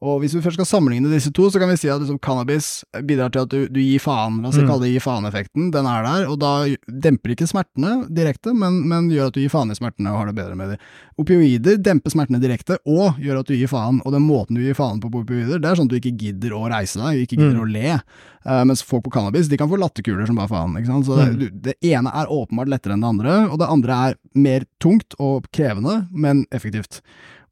Og 0.04 0.18
hvis 0.20 0.34
vi 0.36 0.42
først 0.44 0.58
skal 0.58 0.66
sammenligne 0.68 1.08
disse 1.08 1.30
to, 1.32 1.46
så 1.48 1.56
kan 1.58 1.70
vi 1.70 1.76
si 1.80 1.88
at 1.88 2.02
liksom, 2.02 2.18
cannabis 2.20 2.82
bidrar 3.08 3.30
til 3.32 3.40
at 3.46 3.48
du, 3.48 3.62
du 3.72 3.78
gir 3.80 3.98
faen. 4.04 4.42
La 4.42 4.50
oss 4.50 4.58
Mm. 4.60 4.66
kalle 4.68 4.84
det 4.84 4.90
gi 4.92 5.00
faen-effekten. 5.00 5.70
Den 5.72 5.86
er 5.88 6.02
der, 6.04 6.26
og 6.28 6.36
da 6.42 6.50
demper 6.86 7.32
ikke 7.32 7.48
smertene 7.48 8.06
direkte, 8.12 8.52
men, 8.52 8.82
men 8.86 9.08
gjør 9.08 9.30
at 9.30 9.34
du 9.34 9.40
gir 9.40 9.48
faen 9.54 9.72
i 9.72 9.74
smertene 9.78 10.12
og 10.12 10.18
har 10.20 10.26
det 10.28 10.36
bedre 10.36 10.54
med 10.54 10.74
dem. 10.74 10.78
Opioider 11.18 11.78
demper 11.80 12.12
smertene 12.12 12.42
direkte 12.42 12.76
og 12.84 13.16
gjør 13.24 13.40
at 13.40 13.48
du 13.48 13.54
gir 13.56 13.70
faen, 13.72 14.02
og 14.04 14.12
den 14.12 14.26
måten 14.28 14.58
du 14.58 14.60
gir 14.66 14.76
faen 14.76 15.00
på 15.00 15.08
på 15.10 15.22
opioider, 15.24 15.58
det 15.64 15.70
er 15.70 15.80
sånn 15.80 15.88
at 15.88 15.94
du 15.94 15.96
ikke 15.96 16.12
gidder 16.20 16.52
å 16.52 16.66
reise 16.68 17.00
deg, 17.00 17.22
ikke 17.24 17.38
gidder 17.40 17.56
Mm. 17.56 17.64
å 17.64 17.72
le. 17.72 18.00
Uh, 18.46 18.62
mens 18.68 18.82
folk 18.84 19.02
på 19.02 19.10
cannabis, 19.16 19.48
de 19.48 19.56
kan 19.56 19.66
få 19.68 19.78
latterkuler 19.80 20.26
som 20.28 20.36
bare 20.36 20.52
faen. 20.52 20.76
ikke 20.76 20.86
sant? 20.92 21.06
Så 21.08 21.16
det, 21.16 21.32
Mm. 21.32 21.38
du, 21.40 21.48
det 21.72 21.74
ene 21.82 22.12
er 22.12 22.26
åpenbart 22.28 22.68
lettere 22.68 22.92
enn 22.92 23.00
det 23.00 23.08
andre, 23.16 23.48
og 23.50 23.58
det 23.58 23.66
andre 23.72 23.92
er 24.10 24.14
mer 24.34 24.62
tungt 24.78 25.16
og 25.18 25.48
krevende, 25.56 26.06
men 26.12 26.44
effektivt. 26.52 27.00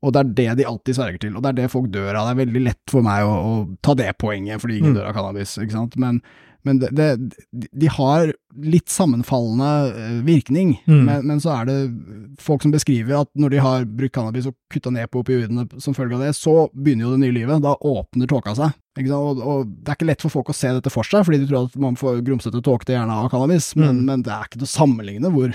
Og 0.03 0.13
det 0.13 0.21
er 0.21 0.33
det 0.35 0.57
de 0.59 0.65
alltid 0.69 0.95
sverger 0.99 1.19
til, 1.21 1.37
og 1.37 1.43
det 1.43 1.49
er 1.55 1.61
det 1.63 1.71
folk 1.73 1.91
dør 1.95 2.15
av. 2.19 2.27
Det 2.27 2.33
er 2.35 2.47
veldig 2.47 2.65
lett 2.67 2.91
for 2.91 3.03
meg 3.07 3.23
å, 3.25 3.35
å 3.35 3.77
ta 3.83 3.95
det 3.95 4.11
poenget, 4.19 4.61
fordi 4.61 4.79
ingen 4.81 4.93
Mm. 4.93 4.99
dør 4.99 5.09
av 5.09 5.15
cannabis, 5.15 5.55
ikke 5.59 5.73
sant. 5.73 5.97
Men, 5.97 6.21
men 6.65 6.79
det, 6.81 6.91
det, 6.97 7.09
de- 7.73 7.89
har 7.97 8.33
litt 8.61 8.89
sammenfallende 8.93 9.71
eh, 9.97 10.21
virkning, 10.25 10.75
Mm. 10.87 11.05
men, 11.07 11.27
men 11.27 11.41
så 11.41 11.55
er 11.61 11.65
det 11.71 11.79
folk 12.41 12.63
som 12.63 12.71
beskriver 12.73 13.21
at 13.23 13.29
når 13.35 13.51
de 13.51 13.59
har 13.65 13.85
brukt 13.87 14.15
cannabis 14.15 14.47
og 14.47 14.55
kutta 14.73 14.91
ned 14.93 15.09
på 15.11 15.21
opioidene 15.25 15.67
som 15.81 15.95
følge 15.97 16.15
av 16.19 16.21
det, 16.27 16.35
så 16.37 16.69
begynner 16.75 17.07
jo 17.09 17.15
det 17.17 17.23
nye 17.25 17.37
livet. 17.41 17.63
Da 17.65 17.75
åpner 17.81 18.27
tåka 18.29 18.55
seg. 18.57 18.73
Og, 18.95 19.41
og 19.43 19.65
det 19.67 19.91
er 19.91 19.97
ikke 19.99 20.07
lett 20.07 20.23
for 20.23 20.31
folk 20.31 20.53
å 20.53 20.55
se 20.55 20.69
dette 20.77 20.91
for 20.93 21.03
seg, 21.03 21.25
fordi 21.27 21.41
de 21.43 21.49
tror 21.51 21.65
at 21.67 21.75
man 21.83 21.97
får 21.99 22.21
grumsete 22.27 22.61
tåkete 22.63 22.95
hjerne 22.95 23.11
av 23.25 23.31
cannabis, 23.33 23.73
men, 23.77 23.99
Mm. 23.99 24.05
men 24.07 24.23
det 24.23 24.31
er 24.33 24.45
ikke 24.47 24.61
til 24.61 24.69
å 24.69 24.71
sammenligne 24.71 25.31
hvor, 25.35 25.55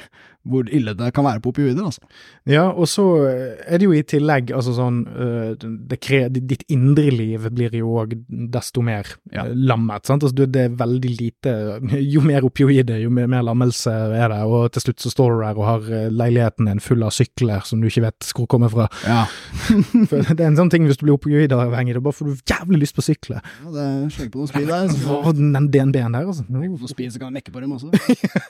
hvor 0.49 0.67
ille 0.75 0.91
det 0.97 1.13
kan 1.15 1.23
være 1.23 1.39
på 1.43 1.51
opioider, 1.53 1.83
altså. 1.87 2.01
Ja, 2.49 2.65
og 2.71 2.87
så 2.91 3.05
er 3.29 3.77
det 3.79 3.85
jo 3.87 3.93
i 3.95 4.01
tillegg 4.03 4.51
altså 4.55 4.73
sånn 4.75 4.99
øh, 5.07 5.55
det 5.87 5.99
kre, 6.03 6.25
Ditt 6.31 6.63
indre 6.71 7.11
liv 7.11 7.47
blir 7.55 7.71
jo 7.79 7.93
òg 8.01 8.15
desto 8.51 8.81
mer 8.83 9.07
Ja. 9.31 9.45
øh, 9.45 9.53
lammet. 9.55 10.05
sant? 10.05 10.23
Altså, 10.23 10.35
det 10.47 10.55
er 10.65 10.75
veldig 10.75 11.11
lite 11.19 11.53
Jo 12.13 12.21
mer 12.25 12.41
opioider, 12.47 12.99
jo 13.03 13.09
mer, 13.09 13.27
mer 13.27 13.43
lammelse 13.47 13.91
er 13.91 14.29
det, 14.33 14.41
og 14.47 14.71
til 14.75 14.81
slutt 14.87 14.99
så 15.05 15.11
står 15.15 15.31
du 15.37 15.39
der 15.45 15.57
og 15.59 15.65
har 15.69 15.79
øh, 15.91 16.09
leiligheten 16.11 16.65
din 16.71 16.79
full 16.83 17.03
av 17.07 17.11
sykler 17.15 17.63
som 17.67 17.79
du 17.79 17.87
ikke 17.87 18.03
vet 18.09 18.31
hvor 18.35 18.47
kommer 18.51 18.69
fra. 18.73 18.89
Ja. 19.07 19.23
Det 20.09 20.39
er 20.39 20.47
en 20.49 20.57
sånn 20.59 20.71
ting 20.71 20.85
hvis 20.87 20.97
du 20.99 21.05
blir 21.07 21.17
opioidavhengig, 21.17 21.93
da 21.95 22.03
bare 22.03 22.15
får 22.15 22.25
du 22.33 22.43
jævlig 22.49 22.83
lyst 22.83 22.95
på 22.97 23.03
å 23.03 23.07
sykle. 23.29 23.41
Ja, 23.63 23.73
det 23.75 23.85
slenger 24.15 24.31
på 24.33 24.41
noe 24.41 24.49
speed 24.51 24.67
der. 24.69 24.89
Så 25.25 25.33
den 25.37 25.69
DNB-en 25.71 26.15
der, 26.17 26.25
altså. 26.25 26.45
Noen 26.49 26.75
speed, 26.89 27.13
så 27.13 27.21
kan 27.21 27.29
jeg 27.29 27.39
mekke 27.39 27.53
på 27.55 27.61
dem 27.63 27.75
også. 27.77 27.91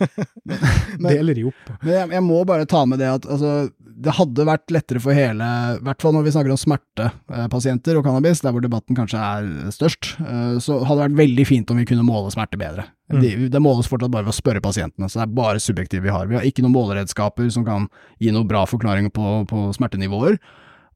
Men- 1.00 1.12
Deler 1.12 1.36
de 1.38 1.46
opp. 1.50 1.72
Men 1.84 1.94
jeg, 1.96 2.12
jeg 2.18 2.26
må 2.26 2.42
bare 2.48 2.68
ta 2.70 2.86
med 2.89 3.02
det 3.02 3.10
at 3.12 3.28
altså, 3.30 3.54
det 4.00 4.13
hadde 4.15 4.46
vært 4.48 4.72
lettere 4.72 5.02
for 5.04 5.15
hele, 5.15 5.44
i 5.76 5.82
hvert 5.84 6.00
fall 6.04 6.13
når 6.15 6.24
vi 6.24 6.32
snakker 6.32 6.54
om 6.54 6.60
smertepasienter 6.62 7.98
og 8.00 8.06
cannabis, 8.08 8.39
der 8.46 8.54
hvor 8.56 8.63
debatten 8.63 8.96
kanskje 8.96 9.20
er 9.20 9.50
størst, 9.76 10.13
eh, 10.24 10.56
så 10.63 10.78
hadde 10.86 11.02
det 11.02 11.08
vært 11.10 11.20
veldig 11.20 11.46
fint 11.50 11.74
om 11.74 11.82
vi 11.82 11.88
kunne 11.89 12.06
måle 12.08 12.32
smerte 12.32 12.60
bedre. 12.60 12.88
Mm. 13.12 13.20
Det, 13.24 13.34
det 13.52 13.62
måles 13.63 13.89
fortsatt 13.92 14.13
bare 14.13 14.28
ved 14.28 14.32
å 14.36 14.38
spørre 14.39 14.63
pasientene, 14.63 15.10
så 15.10 15.20
det 15.20 15.26
er 15.28 15.36
bare 15.42 15.60
subjektivt 15.63 16.06
vi 16.06 16.13
har. 16.13 16.30
Vi 16.32 16.38
har 16.39 16.48
ikke 16.48 16.63
noen 16.63 16.78
måleredskaper 16.78 17.50
som 17.52 17.65
kan 17.68 17.89
gi 18.24 18.32
noe 18.36 18.48
bra 18.48 18.63
forklaring 18.70 19.12
på, 19.12 19.34
på 19.50 19.68
smertenivåer. 19.76 20.39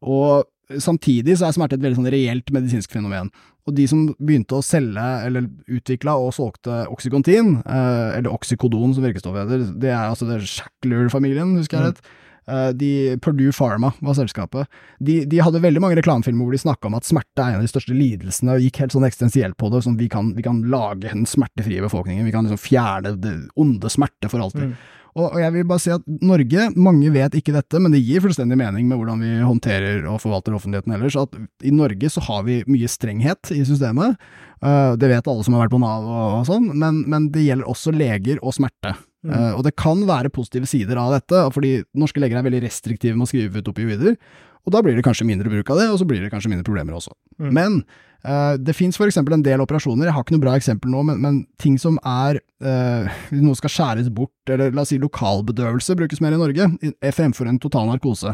Og 0.04 0.48
samtidig 0.69 1.38
så 1.38 1.47
er 1.47 1.56
smerte 1.56 1.78
et 1.78 1.84
veldig 1.84 1.99
sånn 1.99 2.12
reelt 2.13 2.52
medisinsk 2.56 2.91
fenomen. 2.91 3.30
Og 3.67 3.76
de 3.78 3.86
som 3.88 4.08
begynte 4.19 4.58
å 4.58 4.63
selge, 4.65 5.04
eller 5.28 5.47
utvikla 5.71 6.17
og 6.19 6.34
solgte 6.36 6.82
oksykontin, 6.91 7.62
eh, 7.65 8.17
eller 8.17 8.34
oksykodon 8.34 8.93
som 8.95 9.06
virkestoff 9.06 9.38
heter, 9.39 9.80
det 9.80 9.93
er 9.93 10.10
altså 10.10 10.28
det 10.28 10.41
er 10.41 10.52
Shackler-familien, 10.58 11.56
husker 11.58 11.80
jeg 11.80 11.84
Mm. 11.84 11.93
rett. 11.93 12.02
Eh, 12.45 12.71
de, 12.73 13.17
Purdue 13.23 13.54
Pharma 13.54 13.93
var 14.02 14.15
selskapet. 14.15 14.67
De, 14.99 15.23
de 15.23 15.38
hadde 15.39 15.62
veldig 15.63 15.80
mange 15.80 15.95
reklamefilmer 15.95 16.43
hvor 16.43 16.52
de 16.52 16.60
snakka 16.60 16.89
om 16.89 16.95
at 16.95 17.08
smerte 17.08 17.39
er 17.39 17.54
en 17.54 17.62
av 17.62 17.63
de 17.63 17.71
største 17.71 17.95
lidelsene, 17.95 18.58
og 18.58 18.65
gikk 18.65 18.82
helt 18.84 18.91
sånn 18.91 19.08
eksistensielt 19.08 19.56
på 19.56 19.71
det. 19.71 19.84
sånn 19.86 19.97
vi 19.97 20.10
kan, 20.10 20.34
vi 20.36 20.43
kan 20.43 20.62
lage 20.67 21.08
den 21.08 21.23
smertefrie 21.26 21.80
befolkningen. 21.86 22.26
Vi 22.26 22.32
kan 22.36 22.43
liksom 22.43 22.60
fjerne 22.60 23.15
det 23.21 23.49
onde 23.56 23.88
smerte 23.88 24.28
for 24.30 24.43
alltid. 24.43 24.73
Mm. 24.73 24.76
Og, 25.13 25.36
jeg 25.38 25.54
vil 25.54 25.65
bare 25.69 25.82
si 25.82 25.91
at 25.93 26.06
Norge, 26.26 26.67
mange 26.73 27.12
vet 27.13 27.36
ikke 27.38 27.54
dette, 27.54 27.80
men 27.82 27.93
det 27.93 28.02
gir 28.02 28.23
fullstendig 28.23 28.58
mening 28.58 28.88
med 28.89 28.97
hvordan 28.97 29.21
vi 29.21 29.34
håndterer 29.45 30.08
og 30.10 30.21
forvalter 30.23 30.56
offentligheten 30.58 30.95
ellers. 30.95 31.17
At 31.19 31.38
i 31.65 31.73
Norge 31.73 32.10
så 32.10 32.23
har 32.26 32.45
vi 32.47 32.62
mye 32.65 32.89
strenghet 32.89 33.52
i 33.54 33.62
systemet. 33.67 34.17
Uh, 34.63 34.95
det 34.97 35.12
vet 35.12 35.30
alle 35.30 35.45
som 35.45 35.58
har 35.58 35.65
vært 35.65 35.76
på 35.76 35.82
Nav 35.84 36.08
og, 36.08 36.38
sånn, 36.49 36.71
men, 36.71 37.04
men, 37.12 37.28
det 37.34 37.45
gjelder 37.45 37.69
også 37.69 37.93
leger 37.93 38.41
og 38.41 38.56
smerte. 38.58 38.95
Mm. 39.23 39.36
Uh, 39.36 39.52
og 39.60 39.62
det 39.67 39.76
kan 39.80 40.02
være 40.08 40.34
positive 40.34 40.69
sider 40.69 40.99
av 40.99 41.13
dette, 41.13 41.45
fordi 41.54 41.76
norske 41.99 42.23
leger 42.23 42.39
er 42.39 42.47
veldig 42.47 42.63
restriktive 42.65 43.17
med 43.19 43.28
å 43.28 43.32
skrive 43.34 43.62
ut 43.62 43.69
opioider. 43.69 44.17
Og 44.63 44.73
da 44.73 44.82
blir 44.82 44.95
det 44.97 45.04
kanskje 45.06 45.28
mindre 45.28 45.52
bruk 45.52 45.69
av 45.73 45.82
det, 45.82 45.91
og 45.91 45.99
så 46.02 46.08
blir 46.08 46.23
det 46.23 46.32
kanskje 46.34 46.54
mindre 46.54 46.65
problemer 46.65 46.97
også. 46.97 47.13
Mm. 47.38 47.52
Men 47.54 47.80
det 48.23 48.71
fins 48.77 48.95
f.eks. 48.95 49.17
en 49.19 49.41
del 49.43 49.59
operasjoner, 49.59 50.07
jeg 50.07 50.15
har 50.15 50.23
ikke 50.23 50.38
noe 50.38 50.43
bra 50.45 50.53
eksempel 50.55 50.93
nå, 50.93 51.01
men, 51.09 51.17
men 51.19 51.39
ting 51.59 51.75
som 51.81 51.97
er 52.07 52.39
hvis 52.63 53.41
Noe 53.43 53.57
skal 53.59 53.71
skjæres 53.73 54.05
bort, 54.15 54.31
eller 54.47 54.71
la 54.71 54.86
oss 54.86 54.93
si 54.93 54.99
lokalbedøvelse 55.01 55.97
brukes 55.99 56.21
mer 56.23 56.31
i 56.31 56.39
Norge, 56.39 56.69
fremfor 57.12 57.49
en 57.51 57.59
total 57.59 57.89
narkose. 57.89 58.31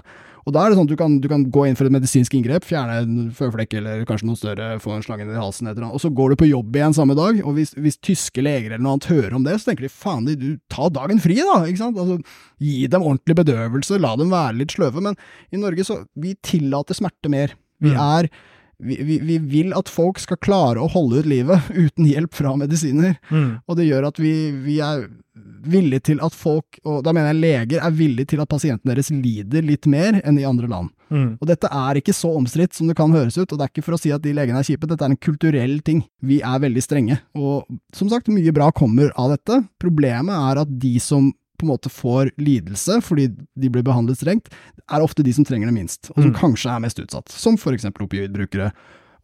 Og 0.50 0.54
da 0.56 0.64
er 0.64 0.72
det 0.72 0.80
sånn 0.80 0.88
at 0.88 0.92
du 0.92 0.98
kan, 0.98 1.16
du 1.22 1.28
kan 1.30 1.44
gå 1.52 1.64
inn 1.68 1.78
for 1.78 1.86
et 1.86 1.94
medisinsk 1.94 2.34
inngrep, 2.34 2.66
fjerne 2.66 2.96
en 3.04 3.30
føflekk 3.36 3.76
eller 3.80 4.06
kanskje 4.10 4.30
noe 4.30 4.40
større, 4.40 4.70
få 4.82 4.96
en 4.96 5.04
slange 5.06 5.28
i 5.28 5.38
halsen, 5.38 5.70
eller 5.70 5.90
og 5.90 6.02
så 6.02 6.10
går 6.16 6.34
du 6.34 6.40
på 6.42 6.50
jobb 6.50 6.78
igjen 6.80 6.96
samme 6.96 7.18
dag. 7.18 7.42
Og 7.44 7.54
hvis, 7.58 7.76
hvis, 7.78 8.00
tyske 8.06 8.42
leger 8.42 8.74
eller 8.74 8.82
noe 8.86 8.96
annet 8.98 9.10
hører 9.12 9.36
om 9.38 9.46
det, 9.46 9.60
så 9.60 9.70
tenker 9.70 9.86
de 9.86 9.92
faen, 9.94 10.30
du, 10.30 10.48
ta 10.72 10.88
dagen 10.94 11.22
fri, 11.22 11.38
da! 11.46 11.62
ikke 11.70 11.84
sant? 11.84 12.00
Altså, 12.02 12.18
gi 12.66 12.88
dem 12.90 13.06
ordentlig 13.06 13.38
bedøvelse, 13.44 14.00
la 14.02 14.16
dem 14.20 14.34
være 14.34 14.58
litt 14.62 14.74
sløve. 14.74 15.04
Men 15.06 15.20
i 15.54 15.62
Norge 15.62 15.86
så 15.86 16.02
vi 16.20 16.34
tillater 16.46 16.98
smerte 16.98 17.32
mer. 17.32 17.54
Vi 17.84 17.94
mm. 17.94 18.02
er 18.08 18.32
vi, 18.80 18.98
vi, 19.04 19.20
vi, 19.20 19.38
vil 19.38 19.74
at 19.76 19.90
folk 19.92 20.20
skal 20.24 20.40
klare 20.42 20.82
å 20.82 20.90
holde 20.92 21.22
ut 21.22 21.30
livet 21.30 21.72
uten 21.86 22.08
hjelp 22.08 22.36
fra 22.36 22.56
medisiner. 22.60 23.18
Mm. 23.30 23.50
Og 23.68 23.80
det 23.80 23.90
gjør 23.90 24.10
at 24.10 24.22
vi, 24.22 24.36
vi, 24.64 24.80
er 24.84 25.08
villige 25.70 26.06
til 26.12 26.22
at 26.24 26.36
folk, 26.36 26.80
og 26.88 27.02
da 27.04 27.12
mener 27.16 27.34
jeg 27.34 27.42
leger, 27.42 27.82
er 27.84 27.96
villige 27.96 28.34
til 28.34 28.44
at 28.44 28.52
pasientene 28.52 28.94
deres 28.94 29.12
lider 29.12 29.66
litt 29.66 29.88
mer 29.92 30.22
enn 30.24 30.40
i 30.40 30.48
andre 30.48 30.70
land. 30.72 30.92
Mm. 31.10 31.34
Og 31.42 31.50
dette 31.50 31.68
er 31.74 32.00
ikke 32.00 32.16
så 32.16 32.32
omstridt 32.38 32.78
som 32.78 32.90
det 32.90 32.96
kan 33.00 33.12
høres 33.14 33.38
ut, 33.40 33.50
og 33.50 33.58
det 33.58 33.66
er 33.66 33.74
ikke 33.74 33.86
for 33.88 33.98
å 33.98 34.02
si 34.02 34.14
at 34.16 34.24
de 34.24 34.34
legene 34.36 34.62
er 34.62 34.68
kjipe, 34.68 34.88
dette 34.88 35.06
er 35.06 35.12
en 35.12 35.20
kulturell 35.20 35.80
ting. 35.86 36.04
Vi 36.24 36.40
er 36.46 36.64
veldig 36.64 36.84
strenge. 36.86 37.20
Og 37.40 37.68
som 37.96 38.12
sagt, 38.12 38.32
mye 38.32 38.56
bra 38.56 38.70
kommer 38.76 39.12
av 39.20 39.36
dette. 39.36 39.62
Problemet 39.82 40.36
er 40.52 40.64
at 40.64 40.74
de 40.80 40.96
som 41.04 41.32
på 41.60 41.68
en 41.68 41.74
måte 41.74 41.92
får 41.94 42.32
lidelse 42.42 43.00
fordi 43.06 43.30
de 43.36 43.72
blir 43.72 43.86
behandlet 43.86 44.22
strengt, 44.22 44.50
er 44.90 45.06
ofte 45.06 45.26
de 45.26 45.34
som 45.36 45.48
trenger 45.48 45.70
det 45.70 45.76
minst, 45.76 46.12
og 46.16 46.22
som 46.22 46.32
mm. 46.32 46.38
kanskje 46.40 46.72
er 46.74 46.86
mest 46.86 47.04
utsatt, 47.04 47.30
som 47.34 47.60
eksempel 47.60 48.08
opioidbrukere 48.08 48.72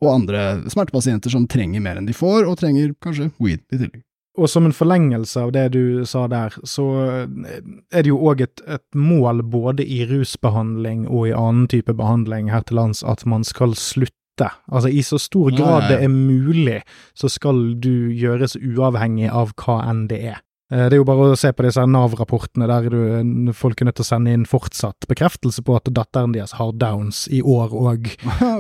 og 0.04 0.12
andre 0.12 0.42
smertepasienter 0.72 1.32
som 1.32 1.48
trenger 1.50 1.84
mer 1.84 2.00
enn 2.00 2.10
de 2.10 2.16
får, 2.16 2.44
og 2.46 2.60
trenger 2.60 2.94
kanskje 3.04 3.32
weed 3.40 3.64
i 3.72 3.80
tillegg. 3.80 4.04
Og 4.36 4.50
som 4.52 4.66
en 4.68 4.76
forlengelse 4.76 5.40
av 5.40 5.54
det 5.56 5.70
du 5.78 6.04
sa 6.08 6.26
der, 6.28 6.56
så 6.68 6.86
er 7.24 8.04
det 8.04 8.10
jo 8.10 8.20
òg 8.28 8.44
et, 8.44 8.64
et, 8.68 8.84
mål 8.92 9.40
både 9.48 9.86
i 9.88 10.04
rusbehandling 10.10 11.06
og 11.08 11.30
i 11.30 11.36
annen 11.36 11.70
type 11.72 11.96
behandling 11.96 12.52
her 12.52 12.66
til 12.68 12.82
lands 12.82 13.04
at 13.08 13.24
man 13.26 13.48
skal 13.48 13.78
slutte. 13.80 14.50
Altså 14.68 14.92
i 14.92 15.00
så 15.08 15.16
stor 15.22 15.56
grad 15.56 15.88
det 15.88 16.02
er 16.04 16.12
mulig, 16.12 16.82
så 17.16 17.32
skal 17.32 17.78
du 17.80 18.12
gjøres 18.12 18.58
uavhengig 18.60 19.32
av 19.32 19.56
hva 19.56 19.80
enn 19.88 20.10
det 20.12 20.20
er. 20.34 20.42
Eh, 20.74 20.88
det 20.90 20.98
er 20.98 20.98
jo 20.98 21.06
bare 21.06 21.28
å 21.30 21.38
se 21.38 21.52
på 21.54 21.62
disse 21.62 21.84
Nav-rapportene 21.86 22.66
der 22.70 22.88
du, 22.90 23.52
folk 23.54 23.82
er 23.82 23.90
nødt 23.90 24.00
til 24.00 24.06
å 24.06 24.08
sende 24.08 24.34
inn 24.34 24.48
fortsatt 24.50 25.06
bekreftelse 25.10 25.62
på 25.66 25.76
at 25.78 25.92
datteren 25.94 26.34
deres 26.34 26.56
har 26.58 26.72
downs 26.82 27.26
i 27.30 27.42
år 27.42 27.76
òg. 27.76 28.12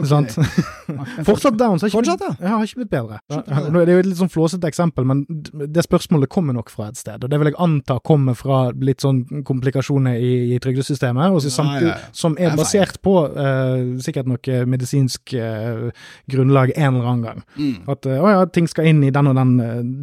Okay. 0.86 1.24
fortsatt 1.26 1.56
downs. 1.58 1.82
Har 1.82 1.90
ikke, 1.90 1.98
fortsatt, 1.98 2.22
ja. 2.22 2.34
ja. 2.40 2.52
har 2.58 2.66
ikke 2.68 2.82
blitt 2.82 2.92
bedre. 2.92 3.18
Det 3.28 3.82
er 3.82 3.92
jo 3.96 4.02
et 4.04 4.08
litt 4.08 4.20
sånn 4.20 4.32
flåsete 4.32 4.70
eksempel, 4.70 5.06
men 5.08 5.24
det 5.28 5.84
spørsmålet 5.86 6.30
kommer 6.32 6.56
nok 6.56 6.70
fra 6.74 6.90
et 6.92 7.00
sted. 7.00 7.24
Og 7.24 7.32
det 7.32 7.40
vil 7.42 7.50
jeg 7.50 7.58
anta 7.64 7.98
kommer 8.06 8.38
fra 8.38 8.60
litt 8.78 9.04
sånn 9.04 9.24
komplikasjoner 9.48 10.20
i, 10.22 10.32
i 10.56 10.60
trygdesystemet, 10.62 11.34
og 11.34 11.42
så, 11.44 11.52
ja, 11.66 11.82
ja, 11.90 11.96
som 12.16 12.38
er 12.42 12.56
basert 12.58 13.00
på 13.06 13.16
uh, 13.34 13.98
sikkert 14.04 14.30
noe 14.30 14.60
medisinsk 14.70 15.36
uh, 15.40 15.90
grunnlag 16.32 16.76
en 16.76 16.92
eller 16.92 17.10
annen 17.12 17.26
gang. 17.26 17.44
Mm. 17.58 17.76
At 17.96 18.10
uh, 18.10 18.20
å 18.20 18.34
ja, 18.36 18.46
ting 18.46 18.70
skal 18.72 18.92
inn 18.92 19.04
i 19.08 19.14
den 19.16 19.32
og 19.32 19.38
den, 19.40 19.56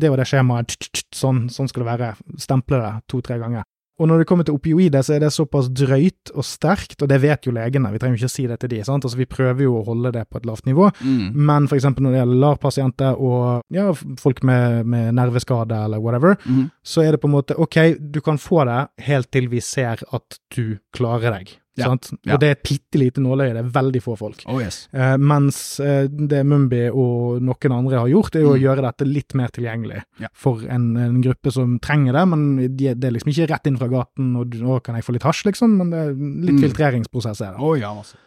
det 0.03 0.11
og 0.13 0.19
det 0.21 0.29
skjemaet, 0.31 0.77
sånn, 1.15 1.47
sånn 1.53 1.71
skal 1.71 1.85
det 1.85 1.91
være 1.92 1.92
være, 1.93 2.41
stemple 2.41 2.81
det 2.83 2.95
to-tre 3.13 3.39
ganger. 3.43 3.69
Og 4.01 4.09
når 4.09 4.23
det 4.23 4.27
kommer 4.27 4.47
til 4.47 4.57
opioider, 4.57 5.05
så 5.05 5.15
er 5.15 5.21
det 5.23 5.31
såpass 5.35 5.69
drøyt 5.71 6.33
og 6.33 6.47
sterkt, 6.47 6.97
og 7.05 7.11
det 7.11 7.21
vet 7.23 7.47
jo 7.47 7.53
legene, 7.55 7.93
vi 7.93 8.01
trenger 8.01 8.19
jo 8.19 8.25
ikke 8.25 8.33
si 8.35 8.47
det 8.51 8.59
til 8.63 8.73
de, 8.73 8.81
sant? 8.87 9.05
Altså, 9.05 9.21
vi 9.21 9.29
prøver 9.31 9.67
jo 9.67 9.77
å 9.79 9.85
holde 9.87 10.15
det 10.17 10.25
på 10.33 10.41
et 10.41 10.49
lavt 10.49 10.67
nivå, 10.67 10.89
mm. 10.99 11.37
men 11.37 11.69
eksempel 11.71 12.07
når 12.07 12.17
det 12.17 12.23
gjelder 12.23 12.43
LAR-pasienter 12.43 13.21
og 13.23 13.77
ja, 13.77 13.91
folk 14.21 14.43
med, 14.49 14.89
med, 14.89 15.13
nerveskade 15.19 15.85
eller 15.87 16.03
whatever, 16.03 16.39
mm. 16.43 16.65
så 16.83 17.05
er 17.05 17.15
det 17.15 17.23
på 17.23 17.31
en 17.31 17.37
måte 17.37 17.59
ok, 17.61 17.79
du 18.01 18.23
kan 18.25 18.41
få 18.43 18.65
det 18.67 18.81
helt 19.07 19.31
til 19.31 19.51
vi 19.53 19.63
ser 19.63 20.03
at 20.11 20.41
du 20.57 20.79
klarer 20.97 21.37
deg. 21.39 21.59
Ja, 21.79 21.89
ja. 21.89 22.35
Og 22.35 22.41
det 22.43 22.49
er 22.49 22.57
et 22.59 22.65
bitte 22.67 23.01
lite 23.01 23.23
nåløye, 23.25 23.55
det 23.57 23.63
er 23.63 23.69
veldig 23.73 24.03
få 24.05 24.17
folk. 24.21 24.43
Oh, 24.45 24.59
yes. 24.61 24.83
eh, 24.93 25.15
mens 25.17 25.59
eh, 25.81 26.05
det 26.05 26.43
Mumbi 26.45 26.83
og 26.91 27.41
noen 27.41 27.77
andre 27.79 28.03
har 28.03 28.11
gjort, 28.13 28.37
er 28.37 28.45
jo 28.45 28.51
mm. 28.51 28.57
å 28.59 28.61
gjøre 28.61 28.85
dette 28.85 29.09
litt 29.09 29.37
mer 29.41 29.55
tilgjengelig 29.57 30.03
ja. 30.21 30.29
for 30.37 30.67
en, 30.69 30.91
en, 31.01 31.21
gruppe 31.25 31.53
som 31.55 31.79
trenger 31.83 32.19
det. 32.19 32.25
Men 32.29 32.45
de, 32.61 32.93
det 32.93 33.09
er 33.09 33.17
liksom 33.17 33.33
ikke 33.33 33.49
rett 33.55 33.71
inn 33.71 33.79
fra 33.81 33.89
gaten 33.93 34.35
og 34.37 34.59
nå 34.61 34.81
kan 34.85 34.99
jeg 34.99 35.07
få 35.07 35.17
litt 35.17 35.25
hasj, 35.29 35.47
liksom. 35.49 35.79
Men 35.81 35.95
det 35.95 36.03
er 36.03 36.13
litt 36.13 36.59
mm. 36.59 36.63
filtreringsprosess 36.67 37.41
er 37.41 37.57
det. 37.57 37.65
Oh, 37.65 37.73
ja, 37.79 37.95
altså. 37.97 38.21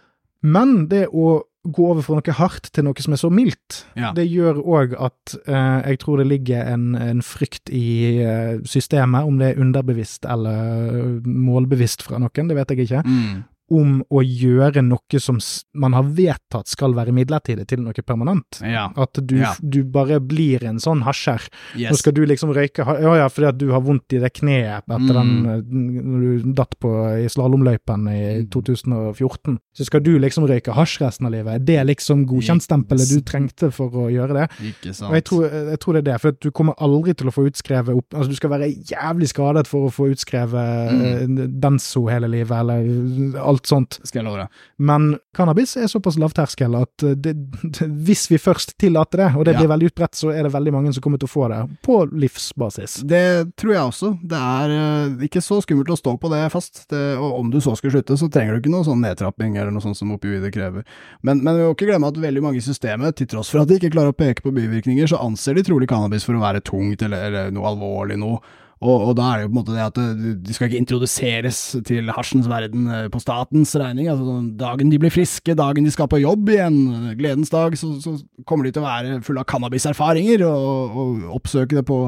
Men 0.46 0.88
det 0.90 1.06
å 1.14 1.38
gå 1.66 1.88
over 1.92 2.06
fra 2.06 2.20
noe 2.20 2.36
hardt 2.38 2.70
til 2.76 2.86
noe 2.88 3.02
som 3.02 3.16
er 3.16 3.22
så 3.22 3.32
mildt, 3.34 3.82
ja. 3.98 4.12
det 4.16 4.28
gjør 4.30 4.62
òg 4.62 4.96
at 5.08 5.36
eh, 5.48 5.90
jeg 5.92 6.02
tror 6.04 6.22
det 6.22 6.28
ligger 6.30 6.70
en, 6.76 6.94
en 7.00 7.24
frykt 7.26 7.72
i 7.74 8.22
eh, 8.22 8.62
systemet, 8.70 9.26
om 9.26 9.40
det 9.42 9.54
er 9.54 9.66
underbevisst 9.66 10.28
eller 10.30 11.20
målbevisst 11.26 12.06
fra 12.06 12.22
noen, 12.22 12.52
det 12.52 12.60
vet 12.60 12.74
jeg 12.76 12.88
ikke, 12.88 13.04
mm 13.06 13.44
om 13.74 13.98
å 14.14 14.22
gjøre 14.22 14.84
noe 14.86 15.20
som 15.22 15.40
man 15.74 15.96
har 15.98 16.06
vedtatt 16.18 16.70
skal 16.70 16.94
være 16.98 17.14
midlertidig, 17.16 17.66
til 17.70 17.82
noe 17.82 18.06
permanent. 18.06 18.60
Ja. 18.62 18.88
At 19.02 19.18
du, 19.18 19.38
ja. 19.40 19.56
du, 19.60 19.82
bare 19.90 20.20
blir 20.22 20.64
en 20.68 20.78
sånn 20.82 21.02
hasjer. 21.06 21.48
Yes. 21.74 21.90
Nå 21.94 22.00
skal 22.00 22.16
du 22.18 22.24
liksom 22.28 22.54
røyke 22.56 22.86
Ja 22.86 23.16
ja, 23.18 23.28
fordi 23.32 23.50
at 23.50 23.58
du 23.58 23.70
har 23.74 23.82
vondt 23.86 24.14
i 24.14 24.20
det 24.22 24.32
kneet 24.38 24.86
etter 24.86 25.00
mm. 25.00 25.16
den 25.16 25.50
eh, 25.50 25.64
når 26.06 26.26
du 26.26 26.54
datt 26.58 26.76
på 26.82 26.92
i 27.24 27.30
slalåmløypen 27.32 28.10
i 28.12 28.24
2014. 28.54 29.56
Mm. 29.56 29.60
Så 29.76 29.88
skal 29.90 30.04
du 30.06 30.14
liksom 30.22 30.46
røyke 30.50 30.76
hasj 30.76 31.00
resten 31.02 31.30
av 31.30 31.34
livet. 31.34 31.66
Det 31.66 31.80
Er 31.80 31.84
det 31.84 31.96
liksom 31.96 32.26
godkjentstempelet 32.30 33.12
du 33.12 33.24
trengte 33.26 33.72
for 33.74 33.94
å 34.06 34.08
gjøre 34.14 34.38
det? 34.42 34.46
Ikke 34.70 34.94
sant. 34.94 35.10
Og 35.10 35.18
jeg 35.18 35.26
tror, 35.30 35.48
jeg 35.74 35.82
tror, 35.82 35.98
det 35.98 36.04
er 36.04 36.08
det, 36.12 36.20
for 36.22 36.38
du 36.46 36.50
kommer 36.56 36.78
aldri 36.86 37.16
til 37.18 37.32
å 37.32 37.36
få 37.36 37.48
utskrevet 37.50 37.96
opp 37.96 38.14
Altså, 38.16 38.30
du 38.32 38.38
skal 38.38 38.52
være 38.54 38.70
jævlig 38.88 39.28
skadet 39.32 39.66
for 39.68 39.88
å 39.88 39.92
få 39.94 40.08
utskrevet 40.14 41.26
mm. 41.26 41.40
denso 41.62 42.06
hele 42.08 42.30
livet, 42.32 42.54
eller 42.62 43.42
alt 43.42 43.55
alt 43.56 43.70
sånt. 43.70 44.00
Skal 44.04 44.22
jeg 44.22 44.28
love 44.28 44.44
deg. 44.44 44.64
Men 44.78 45.08
cannabis 45.36 45.76
er 45.80 45.90
såpass 45.92 46.20
lavterskel 46.22 46.76
at 46.78 47.06
det, 47.24 47.34
det, 47.64 47.88
hvis 48.08 48.28
vi 48.32 48.40
først 48.42 48.76
tillater 48.82 49.24
det, 49.24 49.30
og 49.36 49.48
det 49.48 49.56
blir 49.58 49.72
veldig 49.72 49.92
utbredt, 49.92 50.18
så 50.20 50.32
er 50.34 50.46
det 50.46 50.54
veldig 50.54 50.76
mange 50.76 50.94
som 50.96 51.04
kommer 51.06 51.22
til 51.22 51.30
å 51.30 51.34
få 51.34 51.50
det, 51.52 51.62
på 51.86 51.98
livsbasis. 52.12 53.00
Det 53.08 53.24
tror 53.60 53.76
jeg 53.76 53.92
også. 53.92 54.12
Det 54.24 54.40
er 54.40 54.76
uh, 54.76 55.26
ikke 55.28 55.44
så 55.44 55.60
skummelt 55.64 55.94
å 55.94 56.00
stå 56.00 56.16
på 56.22 56.32
det 56.34 56.44
fast. 56.54 56.86
Det, 56.92 57.04
og 57.20 57.40
om 57.40 57.54
du 57.54 57.60
så 57.64 57.76
skulle 57.80 57.96
slutte, 57.98 58.20
så 58.20 58.30
trenger 58.32 58.56
du 58.56 58.64
ikke 58.64 58.74
noe 58.74 58.88
sånn 58.88 59.04
nedtrapping 59.04 59.58
eller 59.58 59.74
noe 59.76 59.84
sånt 59.84 60.00
som 60.00 60.14
opioider 60.16 60.54
krever. 60.54 60.86
Men, 61.26 61.44
men 61.46 61.58
vi 61.58 61.66
må 61.66 61.74
ikke 61.76 61.90
glemme 61.90 62.12
at 62.12 62.20
veldig 62.22 62.44
mange 62.46 62.62
i 62.62 62.66
systemet, 62.66 63.18
til 63.20 63.30
tross 63.32 63.52
for 63.54 63.64
at 63.64 63.72
de 63.72 63.80
ikke 63.80 63.94
klarer 63.96 64.14
å 64.14 64.18
peke 64.18 64.46
på 64.46 64.54
bivirkninger, 64.56 65.10
så 65.10 65.22
anser 65.24 65.58
de 65.58 65.66
trolig 65.68 65.90
cannabis 65.92 66.28
for 66.28 66.38
å 66.38 66.44
være 66.44 66.64
tungt 66.66 67.06
eller, 67.06 67.30
eller 67.30 67.56
noe 67.56 67.72
alvorlig 67.72 68.20
noe. 68.22 68.40
Og, 68.86 69.10
og, 69.10 69.14
da 69.18 69.28
er 69.32 69.42
det 69.42 69.46
jo 69.46 69.50
på 69.50 69.56
en 69.56 69.60
måte 69.60 69.76
det 69.76 69.84
at 69.86 70.00
eh, 70.02 70.32
de 70.46 70.56
skal 70.56 70.70
ikke 70.70 70.82
introduseres 70.84 71.60
til 71.88 72.12
hasjens 72.14 72.50
verden 72.52 72.88
eh, 72.92 73.08
på 73.12 73.22
statens 73.24 73.74
regning. 73.82 74.10
altså 74.12 74.38
Dagen 74.60 74.94
de 74.94 75.02
blir 75.02 75.14
friske, 75.14 75.58
dagen 75.58 75.88
de 75.88 75.94
skal 75.94 76.10
på 76.12 76.22
jobb 76.22 76.54
igjen, 76.54 76.80
gledens 77.20 77.54
dag, 77.54 77.78
så, 77.80 77.96
så 78.04 78.18
kommer 78.46 78.68
de 78.68 78.76
til 78.76 78.86
å 78.86 78.88
være 78.88 79.20
fulle 79.26 79.42
av 79.42 79.50
cannabiserfaringer 79.50 80.46
og, 80.48 81.00
og 81.02 81.30
oppsøke 81.40 81.80
det 81.80 81.88
på 81.90 82.00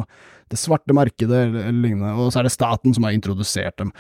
det 0.48 0.60
svarte 0.60 0.96
markedet 0.96 1.40
eller 1.50 1.74
lignende, 1.76 2.14
og 2.16 2.32
så 2.32 2.40
er 2.40 2.48
det 2.48 2.54
staten 2.54 2.94
som 2.96 3.04
har 3.04 3.16
introdusert 3.16 3.76
dem. 3.82 3.92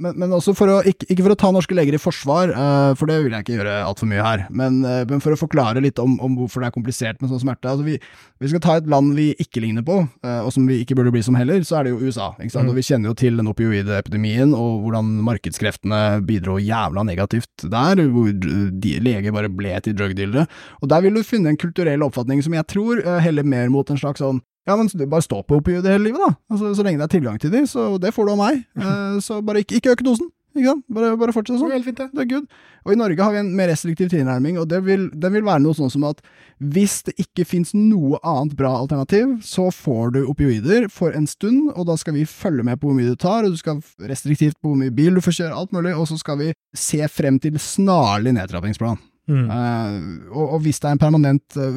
Men, 0.00 0.16
men 0.18 0.32
også 0.34 0.54
for 0.56 0.70
å, 0.70 0.78
ikke, 0.88 1.06
ikke, 1.10 1.24
for 1.24 1.34
å 1.34 1.38
ta 1.38 1.50
norske 1.54 1.76
leger 1.76 1.96
i 1.96 2.00
forsvar, 2.00 2.52
uh, 2.54 2.92
for 2.98 3.10
det 3.10 3.18
vil 3.24 3.34
jeg 3.34 3.44
ikke 3.44 3.56
gjøre 3.58 3.74
altfor 3.86 4.08
mye 4.10 4.24
her, 4.24 4.44
men, 4.54 4.80
uh, 4.86 5.02
men, 5.08 5.22
for 5.24 5.34
å 5.34 5.38
forklare 5.40 5.82
litt 5.84 6.00
om, 6.02 6.14
om, 6.24 6.36
hvorfor 6.40 6.62
det 6.62 6.70
er 6.70 6.76
komplisert 6.76 7.22
med 7.22 7.32
sånn 7.32 7.42
smerte. 7.44 7.70
Altså 7.70 7.86
vi, 7.86 7.98
vi, 8.42 8.50
skal 8.50 8.62
ta 8.64 8.76
et 8.80 8.88
land 8.90 9.12
vi 9.18 9.30
ikke 9.42 9.62
ligner 9.64 9.86
på, 9.86 9.98
uh, 10.24 10.40
og 10.42 10.52
som 10.54 10.68
vi 10.68 10.80
ikke 10.82 10.96
burde 10.98 11.12
bli 11.14 11.24
som 11.24 11.36
heller, 11.38 11.64
så 11.66 11.80
er 11.80 11.88
det 11.88 11.94
jo 11.94 12.00
USA. 12.06 12.32
Mm. 12.38 12.70
Og 12.70 12.78
vi 12.78 12.86
kjenner 12.86 13.12
jo 13.12 13.18
til 13.22 13.40
den 13.40 13.50
opioidepidemien, 13.52 14.54
og 14.56 14.86
hvordan 14.86 15.10
markedskreftene 15.28 16.02
bidro 16.28 16.58
jævla 16.62 17.04
negativt 17.08 17.66
der, 17.72 18.04
hvor 18.12 18.32
de, 18.32 18.96
leger 19.02 19.34
bare 19.34 19.52
ble 19.52 19.76
til 19.84 19.96
drugdealere. 19.98 20.46
Og 20.80 20.90
der 20.92 21.04
vil 21.04 21.18
du 21.18 21.26
finne 21.26 21.52
en 21.52 21.60
kulturell 21.60 22.04
oppfatning 22.06 22.42
som 22.44 22.56
jeg 22.56 22.68
tror 22.70 23.02
heller 23.22 23.46
mer 23.46 23.70
mot 23.72 23.88
en 23.90 24.00
slags 24.00 24.22
sånn 24.22 24.40
ja, 24.68 24.76
men 24.78 24.90
bare 25.10 25.24
stå 25.24 25.40
på 25.42 25.58
opioider 25.58 25.96
hele 25.96 26.10
livet, 26.10 26.22
da. 26.22 26.34
Altså, 26.52 26.74
så 26.78 26.84
lenge 26.86 27.00
det 27.02 27.08
er 27.08 27.16
tilgang 27.16 27.40
til 27.42 27.50
de, 27.54 27.64
så 27.66 27.96
det 28.02 28.14
får 28.14 28.28
du 28.28 28.36
av 28.36 28.44
meg. 28.44 28.62
Eh, 28.82 29.18
så 29.22 29.38
bare 29.44 29.62
ikke, 29.62 29.78
ikke 29.78 29.96
øk 29.96 30.06
dosen. 30.06 30.30
Ikke 30.52 30.68
sant? 30.68 30.84
Bare, 30.92 31.12
bare 31.16 31.32
fortsett 31.32 31.60
sånn. 31.60 31.72
Helt 31.72 31.86
fint, 31.86 31.98
det. 31.98 32.08
Det 32.12 32.22
er 32.24 32.28
good. 32.28 32.48
Og 32.84 32.92
i 32.92 32.98
Norge 32.98 33.24
har 33.24 33.32
vi 33.32 33.40
en 33.40 33.52
mer 33.56 33.70
restriktiv 33.72 34.10
tilnærming, 34.12 34.58
og 34.60 34.66
det 34.68 34.82
vil, 34.84 35.06
det 35.16 35.30
vil 35.32 35.44
være 35.46 35.62
noe 35.64 35.76
sånn 35.76 35.92
som 35.92 36.04
at 36.08 36.20
hvis 36.60 36.98
det 37.06 37.14
ikke 37.24 37.46
fins 37.48 37.72
noe 37.76 38.20
annet 38.20 38.56
bra 38.58 38.74
alternativ, 38.82 39.38
så 39.46 39.70
får 39.72 40.12
du 40.16 40.20
opioider 40.26 40.88
for 40.92 41.16
en 41.16 41.28
stund, 41.30 41.70
og 41.72 41.86
da 41.88 41.96
skal 42.00 42.18
vi 42.18 42.26
følge 42.28 42.66
med 42.68 42.82
på 42.82 42.90
hvor 42.90 42.98
mye 42.98 43.14
du 43.14 43.16
tar, 43.16 43.46
og 43.46 43.54
du 43.54 43.60
skal 43.60 43.80
restriktivt 44.10 44.58
på 44.60 44.72
hvor 44.72 44.82
mye 44.82 44.92
bil 44.94 45.16
du 45.16 45.24
får 45.24 45.38
kjøre, 45.40 45.56
alt 45.56 45.72
mulig, 45.76 45.94
og 45.96 46.10
så 46.10 46.20
skal 46.20 46.40
vi 46.42 46.52
se 46.76 47.00
frem 47.12 47.40
til 47.42 47.56
snarlig 47.62 48.36
nedtrappingsplan. 48.36 49.00
Mm. 49.30 49.44
Eh, 49.54 50.30
og, 50.34 50.56
og 50.56 50.62
hvis 50.64 50.80
det 50.82 50.88
er 50.88 50.96
en 50.96 50.98
permanent 50.98 51.54
uh, 51.54 51.76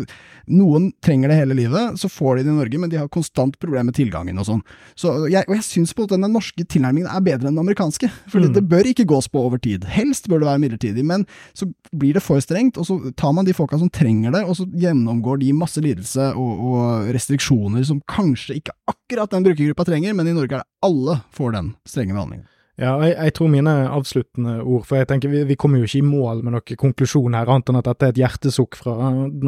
Noen 0.49 0.87
trenger 1.05 1.29
det 1.29 1.35
hele 1.37 1.53
livet, 1.57 1.99
så 2.01 2.09
får 2.09 2.39
de 2.39 2.43
det 2.47 2.51
i 2.51 2.55
Norge, 2.55 2.79
men 2.81 2.89
de 2.89 2.97
har 2.97 3.09
konstant 3.13 3.53
problemer 3.61 3.87
med 3.91 3.95
tilgangen 3.97 4.37
og 4.41 4.47
sånn. 4.47 4.63
Så 4.97 5.13
jeg, 5.29 5.45
og 5.47 5.55
jeg 5.57 5.65
syns 5.65 5.93
på 5.93 6.05
at 6.05 6.13
den 6.13 6.25
norske 6.29 6.65
tilnærmingen 6.69 7.09
er 7.09 7.21
bedre 7.25 7.47
enn 7.49 7.53
den 7.55 7.61
amerikanske. 7.63 8.09
For 8.29 8.41
Mm. 8.41 8.53
det 8.53 8.63
bør 8.69 8.89
ikke 8.91 9.05
gås 9.09 9.27
på 9.29 9.41
over 9.41 9.57
tid. 9.61 9.85
Helst 9.89 10.27
bør 10.29 10.41
det 10.41 10.49
være 10.49 10.61
midlertidig, 10.65 11.05
men 11.05 11.25
så 11.53 11.69
blir 11.93 12.13
det 12.17 12.21
for 12.25 12.41
strengt, 12.41 12.77
og 12.81 12.85
så 12.85 12.97
tar 13.17 13.33
man 13.33 13.45
de 13.45 13.53
folka 13.57 13.77
som 13.81 13.89
trenger 13.89 14.31
det, 14.33 14.43
og 14.45 14.57
så 14.57 14.65
gjennomgår 14.69 15.39
de 15.41 15.53
masse 15.53 15.81
lidelse 15.81 16.31
og, 16.33 16.65
og 16.65 17.13
restriksjoner 17.13 17.85
som 17.85 18.01
kanskje 18.09 18.57
ikke 18.61 18.73
akkurat 18.89 19.29
den 19.33 19.45
brukergruppa 19.45 19.85
trenger, 19.85 20.13
men 20.17 20.27
i 20.29 20.33
Norge 20.37 20.59
er 20.59 20.65
det 20.65 20.69
alle 20.85 21.21
får 21.33 21.53
den 21.57 21.73
strenge 21.89 22.13
behandlingen. 22.13 22.45
Ja, 22.77 22.97
jeg, 23.07 23.15
jeg 23.15 23.33
tror 23.37 23.47
mine 23.53 23.71
avsluttende 23.87 24.57
ord, 24.67 24.83
for 24.85 24.97
jeg 24.99 25.07
tenker 25.07 25.29
vi, 25.31 25.45
vi 25.47 25.55
kommer 25.55 25.79
jo 25.79 25.85
ikke 25.87 26.01
i 26.01 26.03
mål 26.03 26.41
med 26.43 26.51
noen 26.57 26.75
konklusjon 26.81 27.33
her, 27.37 27.47
annet 27.47 27.69
enn 27.71 27.77
at 27.79 27.85
dette 27.87 28.03
er 28.03 28.09
et 28.11 28.19
hjertesukk 28.19 28.75
fra 28.75 28.91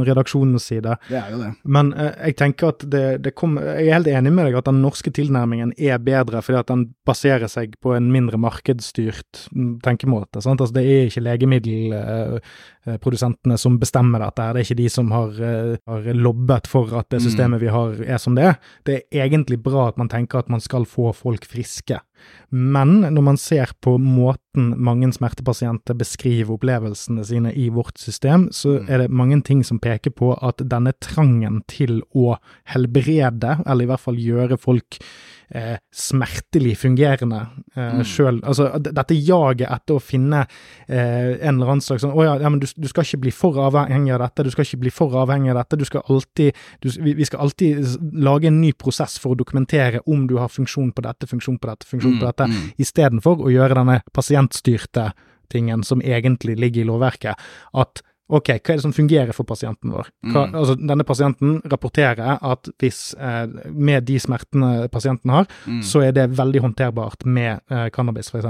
redaksjonens 0.07 0.63
side. 0.71 0.93
Det 1.09 1.17
er 1.19 1.29
jo 1.33 1.37
det. 1.41 1.49
Men 1.65 1.89
eh, 1.93 2.13
jeg 2.29 2.35
tenker 2.39 2.67
at 2.71 2.85
det, 2.87 3.03
det 3.25 3.33
kom, 3.35 3.57
jeg 3.59 3.83
er 3.89 3.93
helt 3.97 4.07
enig 4.07 4.31
med 4.31 4.45
deg 4.47 4.55
at 4.61 4.65
den 4.69 4.79
norske 4.81 5.11
tilnærmingen 5.11 5.73
er 5.75 5.97
bedre, 5.99 6.39
fordi 6.45 6.59
at 6.61 6.67
den 6.71 6.85
baserer 7.07 7.47
seg 7.51 7.75
på 7.83 7.91
en 7.97 8.07
mindre 8.15 8.37
markedsstyrt 8.39 9.49
mm, 9.51 9.79
tenkemåte. 9.83 10.39
Sant? 10.45 10.61
Altså, 10.63 10.73
det 10.79 10.85
er 10.87 11.07
ikke 11.11 11.25
legemiddelprodusentene 11.27 13.57
som 13.59 13.75
bestemmer 13.81 14.19
dette, 14.23 14.47
det 14.55 14.61
er 14.61 14.65
ikke 14.69 14.79
de 14.81 14.89
som 14.91 15.11
har, 15.11 15.29
eh, 15.43 15.75
har 15.87 16.01
lobbet 16.15 16.67
for 16.71 16.87
at 16.97 17.09
det 17.09 17.19
Mm. 17.21 17.25
systemet 17.27 17.59
vi 17.59 17.67
har 17.67 17.91
er 18.07 18.17
som 18.17 18.35
det 18.35 18.43
er. 18.45 18.55
Det 18.85 19.01
er 19.11 19.25
egentlig 19.27 19.61
bra 19.63 19.87
at 19.89 19.97
man 19.97 20.07
tenker 20.09 20.39
at 20.39 20.49
man 20.49 20.59
skal 20.63 20.85
få 20.85 21.13
folk 21.15 21.45
friske. 21.45 21.99
Men 22.49 23.01
når 23.01 23.23
man 23.23 23.37
ser 23.37 23.73
på 23.83 23.97
måten 23.99 24.73
mange 24.79 25.09
smertepasienter 25.13 25.97
beskriver 25.97 26.55
opplevelsene 26.55 27.25
sine 27.27 27.53
i 27.53 27.67
vårt 27.69 27.97
system, 27.97 28.49
så 28.51 28.79
Mm. 28.79 28.89
er 28.89 28.97
det 28.97 29.11
mange 29.11 29.41
ting 29.43 29.63
som 29.63 29.79
peker 29.79 30.11
på 30.11 30.37
at 30.41 30.57
denne 30.57 30.93
trangen 30.99 31.61
til 31.67 32.01
å 32.15 32.37
helbrede, 32.65 33.63
eller 33.65 33.83
i 33.83 33.87
hvert 33.87 33.99
fall 33.99 34.15
gjøre 34.15 34.57
folk 34.57 34.99
eh, 35.51 35.77
smertelig 35.93 36.77
fungerende 36.77 37.39
eh, 37.75 37.93
Mm. 37.97 38.03
sjøl 38.03 38.39
Altså 38.43 38.67
dette 38.81 39.15
jaget 39.15 39.69
etter 39.71 39.95
å 39.95 40.01
finne 40.01 40.41
eh, 40.87 41.37
en 41.39 41.55
eller 41.55 41.71
annen 41.71 41.81
slags 41.81 42.01
sånn 42.03 42.11
Å 42.17 42.23
ja, 42.25 42.33
ja 42.41 42.49
men 42.49 42.59
du, 42.59 42.65
du 42.75 42.87
skal 42.89 43.03
ikke 43.05 43.21
bli 43.25 43.31
for 43.31 43.55
avhengig 43.67 44.11
av 44.13 44.19
dette, 44.25 44.43
du 44.43 44.51
skal 44.51 44.65
ikke 44.65 44.81
bli 44.85 44.91
for 44.91 45.15
avhengig 45.21 45.53
av 45.53 45.61
dette, 45.61 45.77
du 45.79 45.85
skal 45.85 46.01
alltid 46.09 46.55
du, 46.81 46.89
vi, 47.01 47.25
skal 47.25 47.39
alltid 47.45 47.85
lage 48.13 48.47
en 48.51 48.59
ny 48.61 48.73
prosess 48.73 49.17
for 49.19 49.33
å 49.35 49.39
dokumentere 49.39 50.01
om 50.07 50.27
du 50.27 50.35
har 50.41 50.49
funksjon 50.51 50.91
på 50.91 51.01
dette, 51.05 51.27
funksjon 51.27 51.57
på 51.59 51.67
dette, 51.71 51.87
funksjon 51.87 52.19
på 52.19 52.25
dette, 52.25 52.47
Mm. 52.47 52.71
istedenfor 52.79 53.41
å 53.45 53.51
gjøre 53.51 53.75
denne 53.75 54.01
pasientstyrte 54.13 55.11
tingen 55.49 55.83
som 55.83 56.01
egentlig 56.01 56.57
ligger 56.59 56.81
i 56.81 56.87
lovverket. 56.87 57.35
At 57.73 58.01
ok, 58.29 58.47
hva 58.59 58.73
er 58.73 58.77
det 58.79 58.81
som 58.83 58.93
fungerer 58.93 59.33
for 59.33 59.43
pasienten 59.47 59.91
vår? 59.91 60.09
Hva, 60.31 60.45
Mm. 60.47 60.55
altså, 60.55 60.75
denne 60.75 61.03
pasienten 61.07 61.61
rapporterer 61.71 62.39
at 62.43 62.69
hvis 62.79 63.15
eh, 63.19 63.47
med 63.71 64.05
de 64.05 64.19
smertene 64.19 64.89
pasienten 64.91 65.29
har, 65.31 65.47
Mm. 65.67 65.81
så 65.83 66.01
er 66.07 66.11
det 66.11 66.29
veldig 66.37 66.61
håndterbart 66.61 67.25
med 67.25 67.59
eh, 67.71 67.89
cannabis, 67.89 68.29
f.eks. 68.29 68.45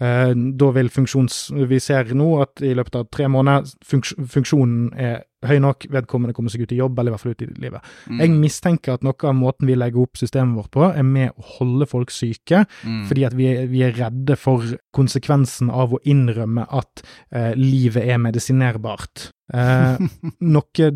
Eh, 0.00 0.34
da 0.56 0.70
vil 0.70 0.88
funksjons... 0.90 1.50
Vi 1.68 1.78
ser 1.80 2.04
nå 2.14 2.42
at 2.42 2.60
i 2.62 2.74
løpet 2.74 2.94
av 2.96 3.08
tre 3.10 3.26
måneder 3.28 3.70
funks, 3.84 4.14
funksjonen 4.28 4.92
er 4.98 5.22
høy 5.46 5.58
nok, 5.62 5.86
vedkommende 5.92 6.34
kommer 6.36 6.52
seg 6.52 6.64
ut 6.64 6.72
i 6.74 6.80
jobb, 6.80 6.98
eller 6.98 7.12
i 7.12 7.14
hvert 7.14 7.24
fall 7.24 7.34
ut 7.36 7.44
i 7.44 7.48
livet. 7.62 7.90
Mm. 8.08 8.20
Jeg 8.22 8.34
mistenker 8.38 8.96
at 8.96 9.04
noe 9.06 9.28
av 9.30 9.36
måten 9.38 9.68
vi 9.68 9.76
legger 9.78 10.04
opp 10.04 10.20
systemet 10.20 10.56
vårt 10.58 10.72
på, 10.74 10.88
er 10.90 11.06
med 11.06 11.32
å 11.36 11.46
holde 11.58 11.88
folk 11.90 12.10
syke, 12.14 12.64
Mm. 12.84 13.06
fordi 13.08 13.24
at 13.26 13.34
vi 13.34 13.46
er, 13.46 13.66
vi 13.66 13.82
er 13.82 13.92
redde 13.96 14.36
for 14.36 14.62
konsekvensen 14.94 15.70
av 15.70 15.94
å 15.94 16.00
innrømme 16.04 16.66
at 16.70 17.02
eh, 17.32 17.54
livet 17.56 18.04
er 18.04 18.18
medisinerbart. 18.18 19.30
Eh, 19.52 19.98
noe 20.56 20.90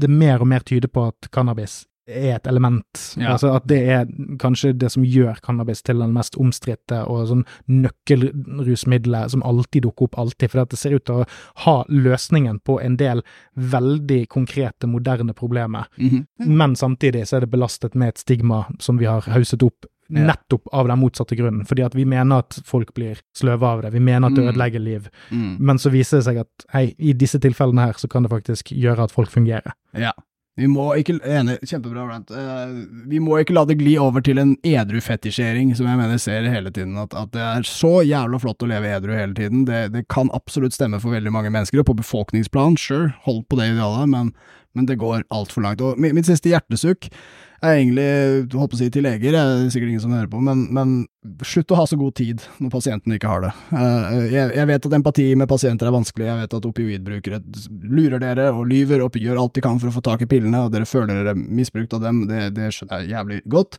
det 0.00 0.10
mer 0.10 0.40
og 0.40 0.46
mer 0.48 0.60
tyder 0.66 0.88
på 0.88 1.08
at 1.10 1.30
cannabis 1.32 1.84
er 2.10 2.36
et 2.36 2.46
element. 2.46 3.00
Ja. 3.16 3.32
Altså 3.34 3.54
at 3.56 3.66
det 3.70 3.78
er 3.88 4.06
kanskje 4.42 4.72
det 4.78 4.90
som 4.92 5.04
gjør 5.04 5.40
cannabis 5.44 5.82
til 5.82 5.98
den 6.02 6.12
mest 6.12 6.36
omstridte 6.36 7.02
og 7.06 7.28
sånn 7.30 7.44
nøkkelrusmiddelet 7.68 9.30
som 9.30 9.42
alltid 9.46 9.82
dukker 9.86 10.08
opp 10.08 10.18
alltid, 10.18 10.50
For 10.50 10.64
det 10.64 10.78
ser 10.78 10.94
ut 10.96 11.04
til 11.06 11.22
å 11.22 11.28
ha 11.64 11.76
løsningen 11.88 12.60
på 12.66 12.80
en 12.82 12.96
del 13.00 13.22
veldig 13.56 14.28
konkrete, 14.28 14.86
moderne 14.86 15.34
problemer. 15.34 15.86
Mhm. 15.98 16.26
Men 16.38 16.74
samtidig 16.76 17.26
så 17.28 17.36
er 17.36 17.40
det 17.46 17.50
belastet 17.50 17.94
med 17.94 18.08
et 18.08 18.18
stigma 18.18 18.66
som 18.78 18.98
vi 18.98 19.04
har 19.06 19.20
hauset 19.22 19.62
opp 19.62 19.86
Ja. 20.12 20.26
nettopp 20.26 20.66
av 20.72 20.88
den 20.88 20.98
motsatte 20.98 21.36
grunnen, 21.38 21.64
fordi 21.64 21.84
at 21.84 21.94
vi 21.94 22.04
mener 22.04 22.38
at 22.38 22.58
folk 22.64 22.92
blir 22.94 23.20
sløve 23.32 23.62
av 23.62 23.82
det, 23.82 23.92
vi 23.92 24.00
mener 24.00 24.26
at 24.26 24.34
det 24.34 24.42
Mm. 24.44 24.48
ødelegger 24.56 24.80
liv, 24.82 25.08
Mm. 25.30 25.60
men 25.60 25.76
så 25.78 25.88
viser 25.88 26.16
det 26.18 26.24
seg 26.24 26.36
at 26.40 26.48
hei, 26.72 26.94
i 26.98 27.12
disse 27.12 27.38
tilfellene 27.38 27.78
her 27.86 27.92
så 27.92 28.08
kan 28.10 28.24
det 28.24 28.30
faktisk 28.32 28.72
gjøre 28.76 28.98
at 29.04 29.12
folk 29.12 29.28
fungerer. 29.30 29.70
Ja. 29.94 30.10
Vi 30.58 30.66
må 30.68 30.88
ikke 30.98 31.18
Enig, 31.24 31.58
kjempebra, 31.62 32.04
Brant. 32.08 32.32
Uh, 32.34 32.82
vi 33.08 33.20
må 33.22 33.38
ikke 33.40 33.54
la 33.54 33.62
det 33.68 33.78
gli 33.80 33.94
over 34.02 34.24
til 34.24 34.40
en 34.42 34.56
edru-fetisjering, 34.66 35.72
som 35.78 35.88
jeg 35.88 36.00
mener 36.00 36.20
ser 36.20 36.48
hele 36.50 36.72
tiden. 36.74 36.98
At, 37.00 37.14
at 37.16 37.32
det 37.36 37.44
er 37.44 37.68
så 37.68 38.00
jævla 38.06 38.40
flott 38.42 38.64
å 38.66 38.70
leve 38.70 38.90
edru 38.90 39.14
hele 39.16 39.36
tiden. 39.36 39.64
Det, 39.68 39.86
det 39.94 40.06
kan 40.12 40.32
absolutt 40.36 40.76
stemme 40.76 41.00
for 41.02 41.14
veldig 41.14 41.32
mange 41.34 41.52
mennesker, 41.54 41.80
og 41.80 41.90
på 41.92 42.00
befolkningsplan, 42.02 42.78
sure, 42.80 43.12
hold 43.26 43.44
på 43.48 43.60
det 43.60 43.70
idealet, 43.72 44.10
men, 44.10 44.34
men 44.76 44.90
det 44.90 44.98
går 45.00 45.24
altfor 45.30 45.64
langt. 45.64 45.84
Og 45.86 46.00
mitt 46.02 46.28
siste 46.28 46.52
hjertesukk 46.52 47.08
er 47.60 47.76
egentlig, 47.76 48.10
holdt 48.56 48.72
på 48.72 48.78
å 48.78 48.82
si 48.82 48.90
til 48.92 49.04
leger, 49.06 49.36
det 49.36 49.40
er 49.40 49.66
sikkert 49.72 49.92
ingen 49.92 50.04
som 50.04 50.14
hører 50.16 50.30
på, 50.32 50.40
men, 50.44 50.66
men 50.74 50.94
slutt 51.44 51.72
å 51.74 51.76
ha 51.76 51.84
så 51.88 51.98
god 52.00 52.14
tid 52.16 52.44
når 52.62 52.70
pasienten 52.72 53.12
ikke 53.12 53.28
har 53.28 53.42
det. 53.44 53.50
Eh, 53.76 54.22
jeg, 54.32 54.68
vet 54.70 54.86
at 54.88 54.94
empati 54.96 55.26
med 55.36 55.50
pasienter 55.50 55.90
er 55.90 55.94
vanskelig, 55.94 56.28
jeg 56.30 56.40
vet 56.40 56.56
at 56.56 56.68
opioidbrukere 56.70 57.40
lurer 57.90 58.22
dere 58.22 58.48
og 58.54 58.64
lyver 58.70 59.04
og 59.04 59.18
gjør 59.20 59.42
alt 59.42 59.58
de 59.58 59.64
kan 59.64 59.80
for 59.82 59.90
å 59.90 59.96
få 59.98 60.04
tak 60.06 60.24
i 60.24 60.30
pillene, 60.30 60.64
og 60.64 60.72
dere 60.72 60.88
føler 60.88 61.20
dere 61.20 61.36
misbrukt 61.36 61.92
av 61.98 62.06
dem, 62.06 62.24
det, 62.30 62.48
det 62.56 62.70
skjønner 62.72 63.04
jeg 63.04 63.14
jævlig 63.14 63.42
godt. 63.52 63.78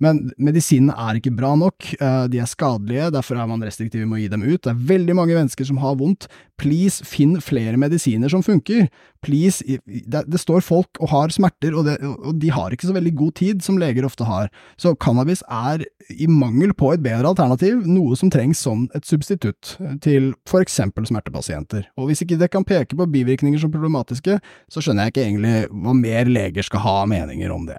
Men 0.00 0.30
medisinene 0.40 0.94
er 0.96 1.18
ikke 1.18 1.34
bra 1.36 1.52
nok, 1.60 1.92
eh, 2.00 2.24
de 2.32 2.40
er 2.40 2.48
skadelige, 2.48 3.10
derfor 3.12 3.36
er 3.36 3.48
man 3.50 3.60
restriktiv 3.60 4.06
med 4.06 4.16
å 4.16 4.22
gi 4.22 4.30
dem 4.32 4.46
ut. 4.46 4.62
Det 4.64 4.72
er 4.72 4.86
veldig 4.94 5.16
mange 5.18 5.36
mennesker 5.36 5.68
som 5.68 5.80
har 5.82 5.98
vondt. 6.00 6.26
Please, 6.60 7.04
finn 7.04 7.36
flere 7.44 7.76
medisiner 7.80 8.32
som 8.32 8.42
funker. 8.44 8.88
Please, 9.20 9.60
det, 9.84 10.24
det 10.24 10.40
står 10.40 10.64
folk 10.64 10.96
og 11.00 11.12
har 11.12 11.28
smerter, 11.36 11.76
og, 11.76 11.84
det, 11.84 11.98
og 12.00 12.40
de 12.40 12.48
har 12.52 12.72
ikke 12.72 12.88
så 12.88 12.96
veldig 12.96 13.12
god 13.20 13.36
tid, 13.36 13.60
som 13.64 13.76
leger 13.80 14.08
ofte 14.08 14.24
har. 14.24 14.48
Så 14.80 14.96
cannabis 14.96 15.44
er, 15.52 15.84
i 16.10 16.26
mangel 16.26 16.72
på 16.72 16.79
et 16.94 17.02
bedre 17.04 17.28
alternativ, 17.28 17.82
noe 17.84 18.16
som 18.16 18.30
trengs 18.32 18.62
som 18.64 18.86
et 18.96 19.04
substitutt 19.04 19.74
til 20.00 20.30
for 20.48 20.64
eksempel 20.64 21.04
smertepasienter. 21.08 21.84
Og 22.00 22.08
hvis 22.08 22.24
ikke 22.24 22.38
det 22.40 22.48
kan 22.54 22.64
peke 22.64 22.96
på 22.96 23.08
bivirkninger 23.12 23.60
som 23.60 23.72
problematiske, 23.74 24.38
så 24.72 24.82
skjønner 24.82 25.08
jeg 25.08 25.14
ikke 25.14 25.26
egentlig 25.26 25.56
hva 25.84 25.94
mer 25.98 26.30
leger 26.32 26.66
skal 26.66 26.84
ha 26.86 26.96
meninger 27.10 27.52
om 27.52 27.68
det. 27.68 27.78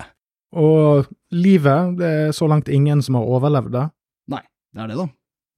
Og 0.54 1.10
livet, 1.34 1.98
det 1.98 2.14
er 2.28 2.36
så 2.36 2.48
langt 2.52 2.70
ingen 2.70 3.02
som 3.02 3.18
har 3.18 3.26
overlevd 3.26 3.74
det, 3.74 3.88
Nei, 4.32 4.44
Det 4.76 4.84
er 4.84 4.94
det, 4.94 4.98
da. 5.02 5.08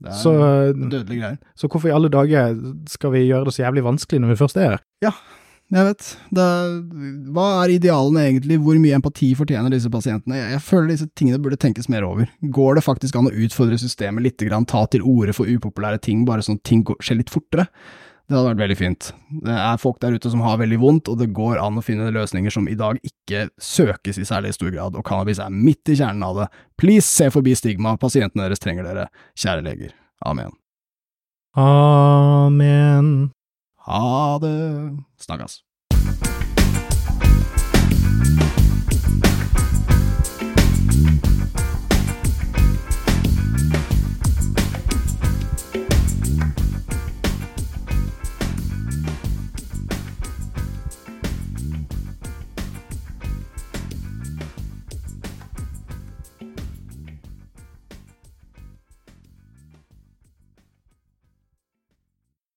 Det 0.04 0.12
er 0.12 0.20
så, 0.20 0.34
dødelige 0.74 1.20
greier. 1.22 1.38
så 1.56 1.68
hvorfor 1.68 1.88
i 1.92 1.94
alle 1.96 2.10
dager 2.12 2.58
skal 2.90 3.14
vi 3.14 3.28
gjøre 3.28 3.46
det 3.48 3.54
så 3.56 3.64
jævlig 3.64 3.84
vanskelig 3.86 4.22
når 4.24 4.34
vi 4.34 4.40
først 4.42 4.58
er 4.58 4.70
her? 4.74 4.84
Jeg 5.74 5.88
vet. 5.88 6.08
Er, 6.38 6.74
hva 7.34 7.48
er 7.64 7.74
idealene 7.78 8.28
egentlig? 8.28 8.60
Hvor 8.62 8.78
mye 8.82 8.98
empati 8.98 9.32
fortjener 9.38 9.74
disse 9.74 9.90
pasientene? 9.94 10.38
Jeg, 10.38 10.52
jeg 10.58 10.64
føler 10.68 10.92
disse 10.92 11.08
tingene 11.18 11.42
burde 11.42 11.58
tenkes 11.62 11.90
mer 11.90 12.06
over. 12.06 12.30
Går 12.54 12.78
det 12.78 12.86
faktisk 12.86 13.18
an 13.18 13.30
å 13.32 13.34
utfordre 13.46 13.80
systemet 13.82 14.28
litt, 14.28 14.44
grann, 14.44 14.68
ta 14.70 14.84
til 14.92 15.06
orde 15.08 15.34
for 15.34 15.50
upopulære 15.50 16.04
ting, 16.04 16.28
bare 16.30 16.46
sånn 16.46 16.62
ting 16.68 16.84
skjer 17.00 17.24
litt 17.24 17.34
fortere? 17.34 17.70
Det 18.24 18.38
hadde 18.38 18.54
vært 18.54 18.62
veldig 18.62 18.78
fint. 18.80 19.10
Det 19.44 19.56
er 19.56 19.82
folk 19.82 20.00
der 20.02 20.16
ute 20.16 20.30
som 20.32 20.44
har 20.46 20.62
veldig 20.62 20.80
vondt, 20.80 21.10
og 21.12 21.20
det 21.20 21.34
går 21.36 21.60
an 21.60 21.82
å 21.82 21.84
finne 21.84 22.14
løsninger 22.16 22.54
som 22.54 22.70
i 22.72 22.78
dag 22.80 23.02
ikke 23.04 23.50
søkes 23.62 24.20
i 24.22 24.28
særlig 24.30 24.54
stor 24.56 24.72
grad, 24.72 24.96
og 24.96 25.04
cannabis 25.08 25.42
er 25.44 25.52
midt 25.52 25.92
i 25.92 25.98
kjernen 26.00 26.24
av 26.26 26.40
det. 26.40 26.48
Please 26.80 27.10
se 27.10 27.28
forbi 27.34 27.56
stigma, 27.60 27.98
pasientene 28.00 28.46
deres 28.48 28.64
trenger 28.64 28.88
dere, 28.88 29.10
kjære 29.36 29.68
leger. 29.68 29.96
Amen. 30.24 30.56
Amen. 31.60 33.34
Ha 33.86 34.40
det. 34.42 34.58
Snakkes. 35.20 35.64